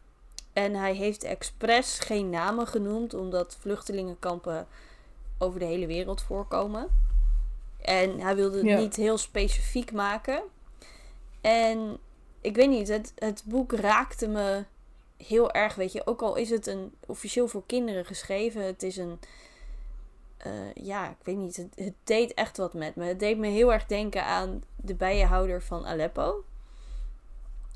En 0.53 0.75
hij 0.75 0.95
heeft 0.95 1.25
expres 1.25 1.99
geen 1.99 2.31
namen 2.31 2.67
genoemd, 2.67 3.15
omdat 3.15 3.57
vluchtelingenkampen 3.61 4.67
over 5.39 5.59
de 5.61 5.65
hele 5.67 5.87
wereld 5.87 6.23
voorkomen. 6.23 6.89
En 7.81 8.21
hij 8.21 8.35
wilde 8.37 8.57
het 8.57 8.67
Ja. 8.67 8.79
niet 8.79 8.97
heel 8.97 9.19
specifiek 9.19 9.93
maken. 9.93 10.43
En 11.41 11.99
ik 12.41 12.55
weet 12.57 12.69
niet, 12.69 12.89
het, 12.89 13.13
het 13.17 13.43
boek 13.47 13.73
raakte 13.73 14.29
me 14.29 14.65
heel 15.17 15.53
erg, 15.53 15.75
weet 15.75 15.93
je. 15.93 16.07
Ook 16.07 16.23
al 16.23 16.37
is 16.37 16.51
het 16.51 16.67
een 16.67 16.95
officieel 17.07 17.49
voor 17.49 17.63
kinderen 17.67 18.05
geschreven, 18.05 18.63
het 18.65 18.83
is 18.83 18.97
een. 18.97 19.19
eh, 20.37 20.73
ja, 20.75 21.09
ik 21.11 21.17
weet 21.23 21.37
niet. 21.37 21.57
Het, 21.57 21.73
het 21.75 21.95
deed 22.05 22.35
echt 22.35 22.57
wat 22.57 22.75
met 22.75 22.97
me. 22.97 23.05
Het 23.05 23.19
deed 23.21 23.39
me 23.39 23.47
heel 23.47 23.73
erg 23.73 23.87
denken 23.87 24.25
aan 24.25 24.63
de 24.77 24.95
bijenhouder 24.95 25.63
van 25.63 25.87
Aleppo. 25.87 26.45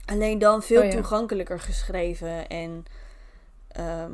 Alleen 0.07 0.39
dan 0.39 0.63
veel 0.63 0.81
Oh 0.81 0.85
ja. 0.85 0.91
toegankelijker 0.91 1.61
geschreven. 1.61 2.49
En 2.49 2.85
ehm, 3.69 4.13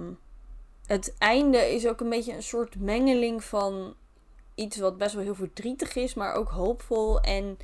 het 0.86 1.14
einde 1.18 1.58
is 1.74 1.86
ook 1.86 2.00
een 2.00 2.08
beetje 2.08 2.32
een 2.34 2.42
soort 2.42 2.80
mengeling 2.80 3.44
van 3.44 3.94
iets 4.54 4.76
wat 4.76 4.98
best 4.98 5.14
wel 5.14 5.22
heel 5.24 5.34
verdrietig 5.34 5.94
is, 5.96 6.14
maar 6.14 6.34
ook 6.34 6.48
hoopvol. 6.48 7.20
En 7.20 7.58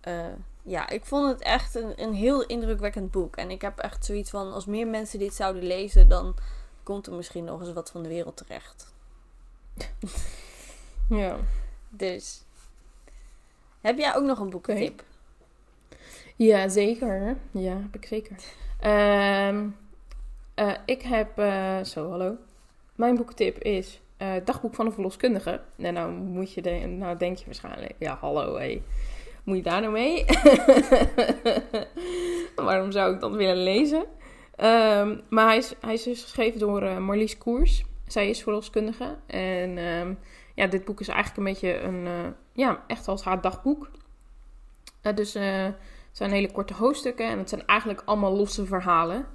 eh, 0.00 0.26
ja, 0.64 0.88
ik 0.88 1.04
vond 1.04 1.28
het 1.28 1.40
echt 1.42 1.74
een, 1.74 2.02
een 2.02 2.14
heel 2.14 2.46
indrukwekkend 2.46 3.10
boek. 3.10 3.36
En 3.36 3.50
ik 3.50 3.62
heb 3.62 3.78
echt 3.78 4.04
zoiets 4.04 4.30
van: 4.30 4.52
als 4.52 4.66
meer 4.66 4.86
mensen 4.86 5.18
dit 5.18 5.34
zouden 5.34 5.62
lezen, 5.62 6.08
dan 6.08 6.34
komt 6.82 7.06
er 7.06 7.12
misschien 7.12 7.44
nog 7.44 7.60
eens 7.60 7.72
wat 7.72 7.90
van 7.90 8.02
de 8.02 8.08
wereld 8.08 8.36
terecht. 8.36 8.92
Ja. 11.08 11.36
Dus. 11.88 12.42
Heb 13.80 13.98
jij 13.98 14.14
ook 14.16 14.24
nog 14.24 14.38
een 14.38 14.50
boekentip? 14.50 15.04
Ja, 16.36 16.68
zeker. 16.68 17.36
Ja, 17.50 17.76
heb 17.76 17.94
ik 17.94 18.04
zeker. 18.04 18.36
Ehm, 18.80 19.68
eh, 20.54 20.74
ik 20.84 21.02
heb... 21.02 21.38
eh, 21.38 21.82
zo, 21.82 22.10
hallo. 22.10 22.36
Mijn 22.94 23.16
boekentip 23.16 23.58
is 23.58 24.00
eh, 24.16 24.32
Dagboek 24.44 24.74
van 24.74 24.86
een 24.86 24.92
verloskundige. 24.92 25.60
En 25.76 25.94
nou, 25.94 26.12
moet 26.12 26.52
je 26.52 26.62
de, 26.62 26.70
nou 26.70 27.16
denk 27.16 27.36
je 27.36 27.44
waarschijnlijk... 27.44 27.94
Ja, 27.98 28.16
hallo, 28.20 28.56
hé. 28.56 28.82
Moet 29.44 29.56
je 29.56 29.62
daar 29.62 29.80
nou 29.80 29.92
mee? 29.92 30.24
Waarom 32.56 32.92
zou 32.92 33.14
ik 33.14 33.20
dat 33.20 33.34
willen 33.34 33.62
lezen? 33.62 34.04
Ehm, 34.56 35.18
maar 35.28 35.46
hij 35.46 35.56
is, 35.56 35.74
hij 35.80 35.94
is 35.94 36.02
dus 36.02 36.22
geschreven 36.22 36.58
door 36.60 36.82
eh, 36.82 36.98
Marlies 36.98 37.38
Koers. 37.38 37.84
Zij 38.06 38.28
is 38.28 38.42
verloskundige. 38.42 39.16
En 39.26 39.78
ehm, 39.78 40.14
ja, 40.54 40.66
dit 40.66 40.84
boek 40.84 41.00
is 41.00 41.08
eigenlijk 41.08 41.38
een 41.38 41.52
beetje 41.52 41.80
een... 41.80 42.06
eh, 42.06 42.30
ja, 42.52 42.84
echt 42.86 43.08
als 43.08 43.24
haar 43.24 43.40
dagboek. 43.40 43.90
Eh, 45.00 45.14
dus 45.14 45.32
het 45.32 45.76
zijn 46.12 46.30
hele 46.30 46.52
korte 46.52 46.74
hoofdstukken. 46.74 47.26
En 47.28 47.38
het 47.38 47.48
zijn 47.48 47.66
eigenlijk 47.66 48.02
allemaal 48.04 48.36
losse 48.36 48.66
verhalen. 48.66 49.26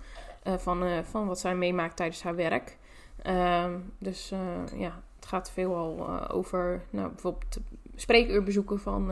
van, 0.44 1.06
van 1.06 1.28
wat 1.28 1.40
zij 1.40 1.56
meemaakt 1.56 1.96
tijdens 1.96 2.24
haar 2.24 2.36
werk. 2.36 2.78
Ehm, 3.22 3.80
dus 3.98 4.34
ja, 4.76 5.02
het 5.16 5.26
gaat 5.26 5.52
veelal 5.52 6.10
over 6.30 6.82
nou, 6.90 7.10
bijvoorbeeld 7.10 7.58
spreekuurbezoeken 7.96 8.80
van, 8.80 9.12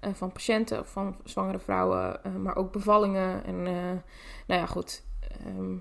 eh, 0.00 0.10
van 0.14 0.32
patiënten 0.32 0.80
of 0.80 0.88
van 0.88 1.16
zwangere 1.24 1.58
vrouwen, 1.58 2.24
eh, 2.24 2.34
maar 2.34 2.56
ook 2.56 2.72
bevallingen. 2.72 3.44
En 3.44 3.66
eh, 3.66 3.72
nou 4.46 4.60
ja, 4.60 4.66
goed. 4.66 5.02
ehm, 5.46 5.74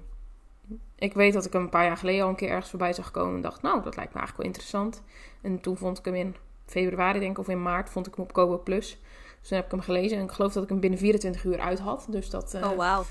ik 0.96 1.14
weet 1.14 1.34
dat 1.34 1.46
ik 1.46 1.54
hem 1.54 1.62
een 1.62 1.70
paar 1.70 1.86
jaar 1.86 1.98
geleden 1.98 2.24
al 2.24 2.30
een 2.30 2.36
keer 2.36 2.50
ergens 2.50 2.70
voorbij 2.70 2.94
zag 2.94 3.12
komen 3.12 3.36
en 3.36 3.42
dacht, 3.42 3.62
nou, 3.62 3.84
dat 3.84 3.96
lijkt 3.96 4.14
me 4.14 4.20
eigenlijk 4.20 4.38
wel 4.38 4.46
interessant. 4.46 5.04
En 5.42 5.62
toen 5.62 5.78
vond 5.78 5.98
ik 6.00 6.06
hem 6.06 6.16
in 6.16 6.36
februari, 6.66 7.20
denk 7.20 7.32
ik, 7.32 7.38
of 7.38 7.48
in 7.50 7.62
maart, 7.62 7.90
vond 7.90 8.08
ik 8.08 8.16
hem 8.16 8.24
op 8.24 8.34
Kobo 8.34 8.58
Plus. 8.58 9.00
Dus 9.40 9.48
toen 9.48 9.58
heb 9.58 9.66
ik 9.66 9.72
hem 9.72 9.82
gelezen 9.82 10.18
en 10.18 10.24
ik 10.24 10.32
geloof 10.32 10.54
dat 10.54 10.64
ik 10.64 10.70
hem 10.70 10.80
binnen 10.80 11.00
24 11.00 11.44
uur 11.44 11.60
uit 11.60 11.80
had. 11.80 12.08
Dus 12.10 12.30
dat, 12.30 12.54
oh, 12.64 12.72
wauw. 12.76 13.04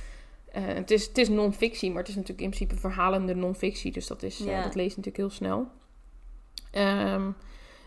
eh, 0.53 0.65
het, 0.65 0.91
is, 0.91 1.07
het 1.07 1.19
is 1.19 1.29
non-fictie, 1.29 1.89
maar 1.91 1.99
het 1.99 2.09
is 2.09 2.15
natuurlijk 2.15 2.43
in 2.43 2.51
principe 2.51 2.81
verhalende 2.81 3.35
non-fictie. 3.35 3.93
Dus 3.93 4.07
dat, 4.07 4.23
is, 4.23 4.39
Ja. 4.39 4.63
dat 4.63 4.75
leest 4.75 4.89
natuurlijk 4.97 5.17
heel 5.17 5.31
snel. 5.31 5.69
Ehm, 6.71 7.31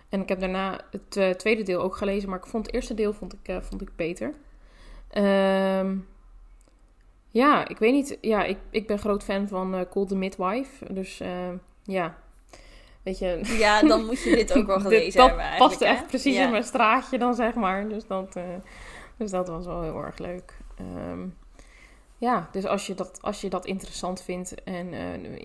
en 0.10 0.22
ik 0.22 0.30
heb 0.30 0.40
daarna 0.40 0.80
het 0.92 1.18
eh, 1.18 1.30
tweede 1.30 1.64
deel 1.64 1.82
ook 1.82 1.96
gelezen, 1.96 2.30
maar 2.30 2.38
ik 2.38 2.46
vond 2.46 2.66
het 2.66 2.76
eerste 2.76 2.94
deel 2.94 3.14
vond 3.14 3.34
ik, 3.34 3.48
eh, 3.48 3.58
vond 3.62 3.82
ik 3.82 3.90
beter. 3.96 4.34
Ehm, 5.10 5.98
ja, 7.28 7.68
ik 7.68 7.78
weet 7.78 7.94
niet. 7.94 8.18
Ja, 8.22 8.44
ik, 8.44 8.58
ik 8.70 8.88
ben 8.88 9.00
groot 9.00 9.24
fan 9.24 9.48
van 9.48 9.76
eh 9.76 9.82
Call 9.92 10.06
the 10.06 10.16
Midwife. 10.16 10.94
Dus 10.94 11.20
eh, 11.20 11.50
ja, 11.84 12.18
weet 13.04 13.20
je... 13.20 13.40
Ja, 13.58 13.82
dan 13.82 14.06
moet 14.06 14.22
je 14.24 14.36
dit 14.36 14.58
ook 14.58 14.66
wel 14.68 14.78
dit- 14.84 14.88
gelezen 14.88 15.18
dat 15.20 15.28
hebben 15.28 15.46
eigenlijk, 15.46 15.72
past 15.80 15.92
echt 15.92 16.08
precies 16.08 16.36
Ja. 16.36 16.44
in 16.46 16.52
mijn 16.52 16.64
straatje 16.64 17.18
dan, 17.18 17.34
zeg 17.34 17.54
maar. 17.54 17.90
Dus 17.90 18.08
dat, 18.08 18.38
dus 19.18 19.32
dat 19.32 19.48
was 19.48 19.66
wel 19.66 19.82
heel 19.82 20.04
erg 20.04 20.18
leuk. 20.18 20.58
Ehm, 20.76 21.28
ja, 22.18 22.50
dus 22.52 22.66
als 22.66 22.88
je, 22.88 22.94
dat, 22.96 23.18
als 23.22 23.42
je 23.42 23.50
dat 23.50 23.66
interessant 23.66 24.22
vindt 24.22 24.64
en 24.64 24.92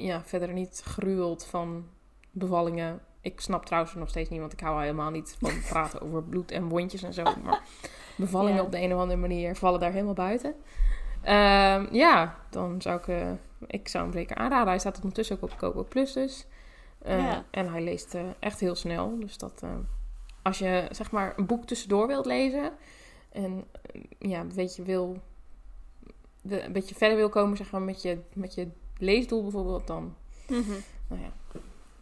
ja, 0.03 0.23
verder 0.25 0.53
niet 0.53 0.83
gruwelt 0.85 1.45
van 1.47 1.87
bevallingen. 2.31 3.01
Ik 3.25 3.41
snap 3.41 3.67
trouwens 3.67 3.95
nog 3.95 4.09
steeds 4.09 4.31
niet, 4.31 4.41
want 4.41 4.53
ik 4.53 4.61
hou 4.61 4.81
helemaal 4.81 5.11
niet 5.11 5.37
van 5.41 5.51
praten 5.69 6.01
over 6.03 6.23
bloed 6.23 6.51
en 6.51 6.69
wondjes 6.69 7.03
en 7.03 7.13
zo. 7.15 7.23
Maar 7.23 7.63
bevallingen 8.17 8.57
Ja. 8.59 8.63
op 8.65 8.73
de 8.73 8.81
een 8.81 8.95
of 8.95 9.01
andere 9.01 9.21
manier 9.21 9.57
vallen 9.57 9.81
daar 9.81 9.93
helemaal 9.93 10.15
buiten. 10.15 10.55
Ehm, 11.23 11.87
ja, 11.95 12.39
dan 12.51 12.83
zou 12.83 12.99
ik, 12.99 13.09
eh, 13.09 13.31
ik 13.67 13.89
zou 13.89 14.05
hem 14.05 14.13
zeker 14.13 14.37
aanraden. 14.37 14.69
Hij 14.69 14.79
staat 14.79 14.97
ondertussen 14.97 15.37
ook 15.37 15.43
op 15.43 15.59
Kobo 15.59 15.85
Plus 15.85 16.13
dus. 16.13 16.47
Eh, 16.99 17.19
Ja. 17.19 17.45
En 17.51 17.71
hij 17.71 17.83
leest 17.83 18.15
eh, 18.15 18.23
echt 18.39 18.61
heel 18.61 18.75
snel. 18.75 19.19
Dus 19.19 19.39
dat, 19.39 19.63
als 20.43 20.59
je 20.59 20.87
zeg 20.91 21.11
maar 21.11 21.33
een 21.37 21.47
boek 21.47 21.65
tussendoor 21.67 22.07
wilt 22.07 22.27
lezen 22.27 22.73
en 23.33 23.65
ja, 24.19 24.41
een 24.41 24.53
beetje 24.55 24.83
wil, 24.83 25.17
een 26.49 26.73
beetje 26.73 26.95
verder 26.95 27.17
wil 27.17 27.29
komen 27.29 27.57
zeg 27.57 27.71
maar 27.71 27.83
met 27.83 28.03
je, 28.03 28.19
met 28.35 28.55
je 28.55 28.69
leesdoel 28.99 29.43
bijvoorbeeld, 29.43 29.87
dan, 29.87 30.15
Mhm. 30.49 30.71
nou 31.09 31.23
ja. 31.23 31.33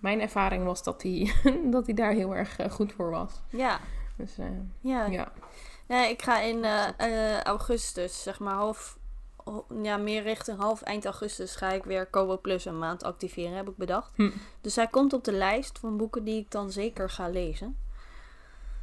Mijn 0.02 0.20
ervaring 0.20 0.64
was 0.64 0.82
dat 0.82 1.02
hij, 1.02 1.32
dat 1.74 1.86
hij 1.86 1.94
daar 1.94 2.12
heel 2.12 2.34
erg 2.36 2.58
eh, 2.58 2.70
goed 2.70 2.92
voor 2.92 3.10
was. 3.10 3.40
Ja, 3.48 3.80
Dus 4.16 4.38
eh, 4.38 4.46
ja. 4.80 5.06
ja. 5.06 5.32
Nee, 5.86 6.10
ik 6.10 6.22
ga 6.22 6.40
in 6.40 6.64
eh, 6.64 7.40
augustus, 7.40 8.22
zeg 8.22 8.38
maar 8.40 8.54
half, 8.54 8.98
ja, 9.82 9.96
meer 9.96 10.22
richting 10.22 10.58
half 10.58 10.82
eind 10.82 11.04
augustus 11.04 11.56
ga 11.56 11.72
ik 11.72 11.84
weer 11.84 12.06
Kobo 12.06 12.38
Plus 12.38 12.64
een 12.64 12.78
maand 12.78 13.02
activeren, 13.02 13.56
heb 13.56 13.68
ik 13.68 13.76
bedacht. 13.76 14.12
Hm. 14.16 14.30
Dus 14.60 14.76
hij 14.76 14.86
komt 14.86 15.12
op 15.12 15.24
de 15.24 15.32
lijst 15.32 15.78
van 15.78 15.96
boeken 15.96 16.24
die 16.24 16.40
ik 16.40 16.50
dan 16.50 16.70
zeker 16.70 17.10
ga 17.10 17.28
lezen. 17.28 17.76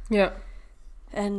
Ja. 0.08 0.32
En 1.10 1.38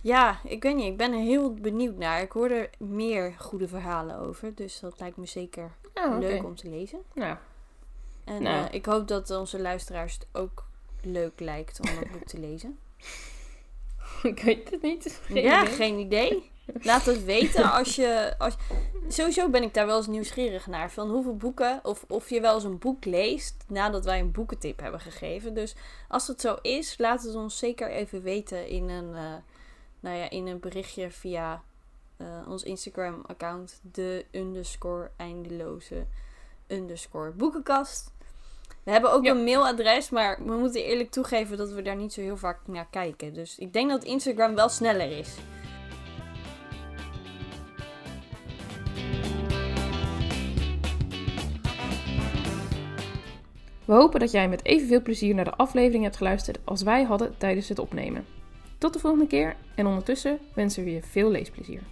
ja, 0.00 0.38
ik 0.44 0.62
weet 0.62 0.76
niet, 0.76 0.86
ik 0.86 0.96
ben 0.96 1.12
er 1.12 1.18
heel 1.18 1.54
benieuwd 1.54 1.96
naar. 1.96 2.22
Ik 2.22 2.32
hoor 2.32 2.50
er 2.50 2.70
meer 2.78 3.34
goede 3.38 3.68
verhalen 3.68 4.18
over, 4.18 4.54
dus 4.54 4.80
dat 4.80 5.00
lijkt 5.00 5.16
me 5.16 5.26
zeker 5.26 5.70
Oh, 5.94 6.18
leuk 6.18 6.44
om 6.44 6.54
te 6.54 6.68
lezen. 6.68 7.02
Nou, 7.14 7.36
En 8.28 8.42
Nou. 8.42 8.66
eh, 8.66 8.74
ik 8.74 8.86
hoop 8.86 9.08
dat 9.08 9.30
onze 9.30 9.60
luisteraars 9.60 10.14
het 10.14 10.26
ook 10.32 10.66
leuk 11.02 11.40
lijkt 11.40 11.80
om 11.80 11.94
dat 12.00 12.10
boek 12.10 12.24
te 12.24 12.38
lezen. 12.48 12.78
ik 14.22 14.40
weet 14.40 14.70
het 14.70 14.82
niet. 14.82 15.20
Geen 15.22 15.42
ja, 15.42 15.62
idee. 15.62 15.74
geen 15.74 15.98
idee. 15.98 16.50
Laat 16.82 17.04
het 17.04 17.24
weten 17.24 17.72
als 17.72 17.96
je, 17.96 18.34
als 18.38 18.56
Sowieso 19.08 19.48
ben 19.48 19.62
ik 19.62 19.74
daar 19.74 19.86
wel 19.86 19.96
eens 19.96 20.06
nieuwsgierig 20.06 20.66
naar. 20.66 20.90
Van 20.90 21.10
hoeveel 21.10 21.36
boeken, 21.36 21.80
of, 21.82 22.04
of 22.08 22.30
je 22.30 22.40
wel 22.40 22.54
eens 22.54 22.64
een 22.64 22.78
boek 22.78 23.04
leest 23.04 23.64
nadat 23.68 24.04
wij 24.04 24.20
een 24.20 24.30
boekentip 24.32 24.80
hebben 24.80 25.00
gegeven. 25.00 25.54
Dus 25.54 25.74
als 26.08 26.26
het 26.26 26.40
zo 26.40 26.56
is, 26.62 26.98
laat 26.98 27.22
het 27.22 27.34
ons 27.34 27.58
zeker 27.58 27.90
even 27.90 28.22
weten 28.22 28.66
in 28.66 28.88
een, 28.88 29.14
eh, 29.14 29.34
nou 30.00 30.16
ja, 30.16 30.30
in 30.30 30.46
een 30.46 30.60
berichtje 30.60 31.10
via 31.10 31.62
eh, 32.16 32.26
ons 32.48 32.62
Instagram-account. 32.62 33.80
De 33.82 34.24
underscore 34.32 35.10
eindeloze 35.16 36.06
underscore 36.66 37.30
boekenkast. 37.30 38.12
We 38.88 38.94
hebben 38.94 39.12
ook 39.12 39.24
Ja. 39.24 39.30
een 39.30 39.44
mailadres, 39.44 40.10
maar 40.10 40.38
we 40.44 40.52
moeten 40.52 40.84
eerlijk 40.84 41.10
toegeven 41.10 41.56
dat 41.56 41.70
we 41.72 41.82
daar 41.82 41.96
niet 41.96 42.12
zo 42.12 42.20
heel 42.20 42.36
vaak 42.36 42.58
naar 42.66 42.86
kijken. 42.90 43.34
Dus 43.34 43.58
ik 43.58 43.72
denk 43.72 43.90
dat 43.90 44.04
Instagram 44.04 44.54
wel 44.54 44.68
sneller 44.68 45.18
is. 45.18 45.36
We 53.84 53.92
hopen 53.94 54.20
dat 54.20 54.30
jij 54.30 54.48
met 54.48 54.64
evenveel 54.64 55.02
plezier 55.02 55.34
naar 55.34 55.44
de 55.44 55.56
aflevering 55.56 56.02
hebt 56.02 56.16
geluisterd 56.16 56.58
als 56.64 56.82
wij 56.82 57.02
hadden 57.02 57.34
tijdens 57.38 57.68
het 57.68 57.78
opnemen. 57.78 58.26
Tot 58.78 58.92
de 58.92 58.98
volgende 58.98 59.26
keer 59.26 59.56
en 59.74 59.86
ondertussen 59.86 60.38
wensen 60.54 60.84
we 60.84 60.90
je 60.90 61.02
veel 61.02 61.30
leesplezier. 61.30 61.82